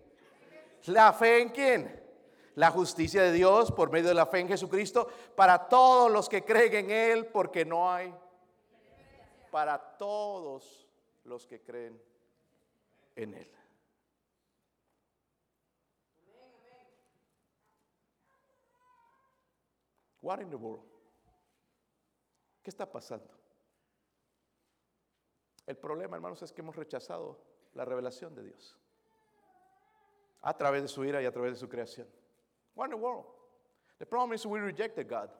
La 0.86 1.12
fe 1.12 1.42
en 1.42 1.48
quién? 1.50 2.02
La 2.56 2.70
justicia 2.70 3.22
de 3.22 3.32
Dios 3.32 3.70
por 3.70 3.90
medio 3.90 4.08
de 4.08 4.14
la 4.14 4.26
fe 4.26 4.40
en 4.40 4.48
Jesucristo 4.48 5.08
para 5.36 5.68
todos 5.68 6.10
los 6.10 6.28
que 6.28 6.44
creen 6.44 6.74
en 6.74 6.90
Él, 6.90 7.26
porque 7.26 7.64
no 7.64 7.90
hay. 7.90 8.12
Para 9.50 9.78
todos 9.78 10.88
los 11.24 11.46
que 11.46 11.60
creen 11.62 12.00
en 13.16 13.34
Él. 13.34 13.48
What 20.20 20.40
in 20.40 20.50
the 20.50 20.56
world? 20.56 20.84
¿Qué 22.62 22.70
está 22.70 22.86
pasando? 22.86 23.28
El 25.66 25.76
problema, 25.76 26.16
hermanos, 26.16 26.42
es 26.42 26.52
que 26.52 26.62
hemos 26.62 26.76
rechazado 26.76 27.38
la 27.74 27.84
revelación 27.84 28.34
de 28.34 28.44
Dios 28.44 28.76
a 30.42 30.56
través 30.56 30.82
de 30.82 30.88
su 30.88 31.04
ira 31.04 31.22
y 31.22 31.26
a 31.26 31.32
través 31.32 31.52
de 31.52 31.58
su 31.58 31.68
creación. 31.68 32.06
What 32.74 32.86
in 32.86 32.90
the 32.90 32.96
world? 32.96 33.26
The 33.98 34.06
problem 34.06 34.32
is 34.32 34.46
we 34.46 34.60
rejected 34.60 35.08
God. 35.08 35.30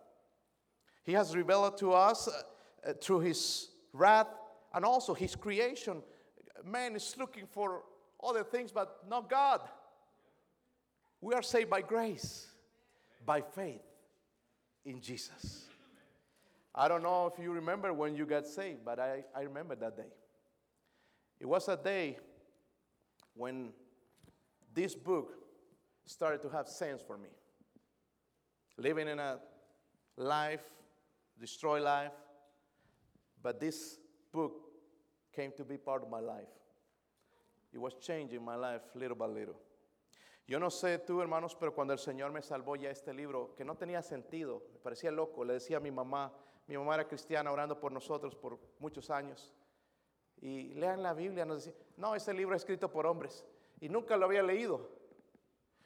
He 1.05 1.13
has 1.13 1.35
revealed 1.35 1.77
to 1.79 1.93
us 1.93 2.29
uh, 2.29 2.93
through 3.01 3.21
His 3.21 3.71
wrath 3.93 4.29
and 4.73 4.85
also 4.85 5.15
His 5.15 5.35
creation. 5.35 6.03
Man 6.65 6.97
is 6.97 7.15
looking 7.19 7.47
for 7.47 7.83
other 8.23 8.45
things, 8.45 8.71
but 8.73 9.05
not 9.09 9.29
God. 9.29 9.61
We 11.21 11.35
are 11.35 11.43
saved 11.43 11.71
by 11.71 11.83
grace, 11.83 12.47
by 13.25 13.41
faith 13.41 13.83
in 14.85 15.01
Jesus. 15.01 15.67
I 16.75 16.89
don't 16.89 17.03
know 17.03 17.31
if 17.33 17.43
you 17.43 17.53
remember 17.53 17.93
when 17.93 18.17
you 18.17 18.27
got 18.27 18.47
saved, 18.47 18.85
but 18.85 18.99
I, 18.99 19.25
I 19.37 19.43
remember 19.43 19.75
that 19.77 19.97
day. 19.97 20.13
It 21.39 21.47
was 21.47 21.69
a 21.69 21.77
day 21.77 22.19
when 23.35 23.71
this 24.75 24.95
book 24.95 25.35
started 26.07 26.43
to 26.43 26.49
have 26.49 26.69
sense 26.69 27.03
for 27.03 27.19
me. 27.19 27.29
Living 28.79 29.09
in 29.09 29.19
a 29.19 29.39
life, 30.17 30.63
destroy 31.39 31.83
life, 31.83 32.13
but 33.43 33.61
this 33.61 33.99
book 34.33 34.62
came 35.33 35.53
to 35.53 35.65
be 35.65 35.79
part 35.79 36.03
of 36.03 36.09
my 36.09 36.21
life. 36.21 36.49
It 37.73 37.79
was 37.79 37.95
changing 38.01 38.45
my 38.45 38.57
life 38.57 38.83
little 38.95 39.17
by 39.17 39.27
little. 39.27 39.57
Yo 40.47 40.59
no 40.59 40.71
sé 40.71 40.99
tú, 40.99 41.21
hermanos, 41.21 41.57
pero 41.59 41.73
cuando 41.73 41.93
el 41.93 41.99
Señor 41.99 42.33
me 42.33 42.43
salvó 42.43 42.77
ya 42.77 42.91
este 42.91 43.15
libro, 43.15 43.55
que 43.57 43.65
no 43.65 43.77
tenía 43.77 44.03
sentido, 44.03 44.63
me 44.73 44.79
parecía 44.81 45.11
loco, 45.11 45.45
le 45.45 45.55
decía 45.55 45.79
a 45.79 45.81
mi 45.81 45.91
mamá, 45.91 46.33
mi 46.67 46.77
mamá 46.77 46.95
era 46.95 47.09
cristiana 47.09 47.51
orando 47.51 47.79
por 47.79 47.93
nosotros 47.93 48.35
por 48.35 48.59
muchos 48.79 49.09
años. 49.09 49.53
Y 50.41 50.75
lean 50.75 51.03
la 51.03 51.15
Biblia, 51.15 51.45
nos 51.45 51.65
decía, 51.65 51.81
no, 51.97 52.15
ese 52.15 52.35
libro 52.35 52.55
es 52.57 52.63
escrito 52.63 52.91
por 52.91 53.07
hombres. 53.07 53.47
Y 53.81 53.89
nunca 53.89 54.17
lo 54.17 54.27
había 54.27 54.43
leído. 54.43 54.91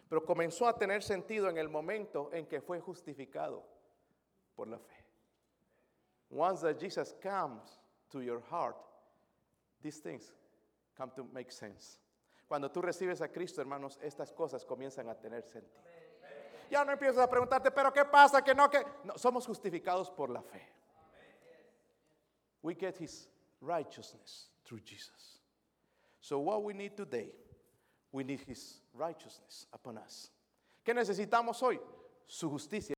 Pero 0.09 0.25
comenzó 0.25 0.67
a 0.67 0.77
tener 0.77 1.03
sentido 1.03 1.49
en 1.49 1.59
el 1.59 1.69
momento 1.69 2.31
en 2.33 2.47
que 2.47 2.61
fue 2.61 2.81
justificado 2.81 3.65
por 4.55 4.69
la 4.69 4.79
fe. 4.79 5.05
Once 6.31 6.63
that 6.63 6.79
Jesus 6.81 7.15
comes 7.23 7.81
to 8.11 8.21
your 8.23 8.43
heart, 8.51 8.77
these 9.87 9.99
things 9.99 10.33
come 10.97 11.13
to 11.15 11.25
make 11.33 11.53
sense. 11.53 12.01
Cuando 12.49 12.69
tú 12.69 12.83
recibes 12.83 13.21
a 13.21 13.29
Cristo, 13.29 13.61
hermanos, 13.61 13.99
estas 14.03 14.33
cosas 14.33 14.65
comienzan 14.65 15.09
a 15.09 15.15
tener 15.15 15.43
sentido. 15.43 15.83
Ya 16.69 16.85
no 16.85 16.93
empiezas 16.93 17.19
a 17.19 17.29
preguntarte, 17.29 17.71
pero 17.71 17.93
¿qué 17.93 18.05
pasa? 18.05 18.43
Que 18.43 18.53
no, 18.53 18.69
que 18.69 18.85
no, 19.05 19.17
somos 19.17 19.47
justificados 19.47 20.11
por 20.11 20.31
la 20.31 20.43
fe. 20.43 20.61
We 22.63 22.75
get 22.75 22.97
his 22.99 23.29
righteousness 23.61 24.51
through 24.65 24.81
Jesus. 24.85 25.41
So 26.21 26.41
what 26.41 26.65
we 26.65 26.75
need 26.75 26.97
today, 26.97 27.31
we 28.11 28.25
need 28.25 28.41
his 28.41 28.81
righteousness 28.93 29.69
upon 29.73 29.99
us. 29.99 30.33
¿Qué 30.85 30.93
necesitamos 30.93 31.63
hoy? 31.63 31.79
Su 32.27 32.51
justicia. 32.51 32.96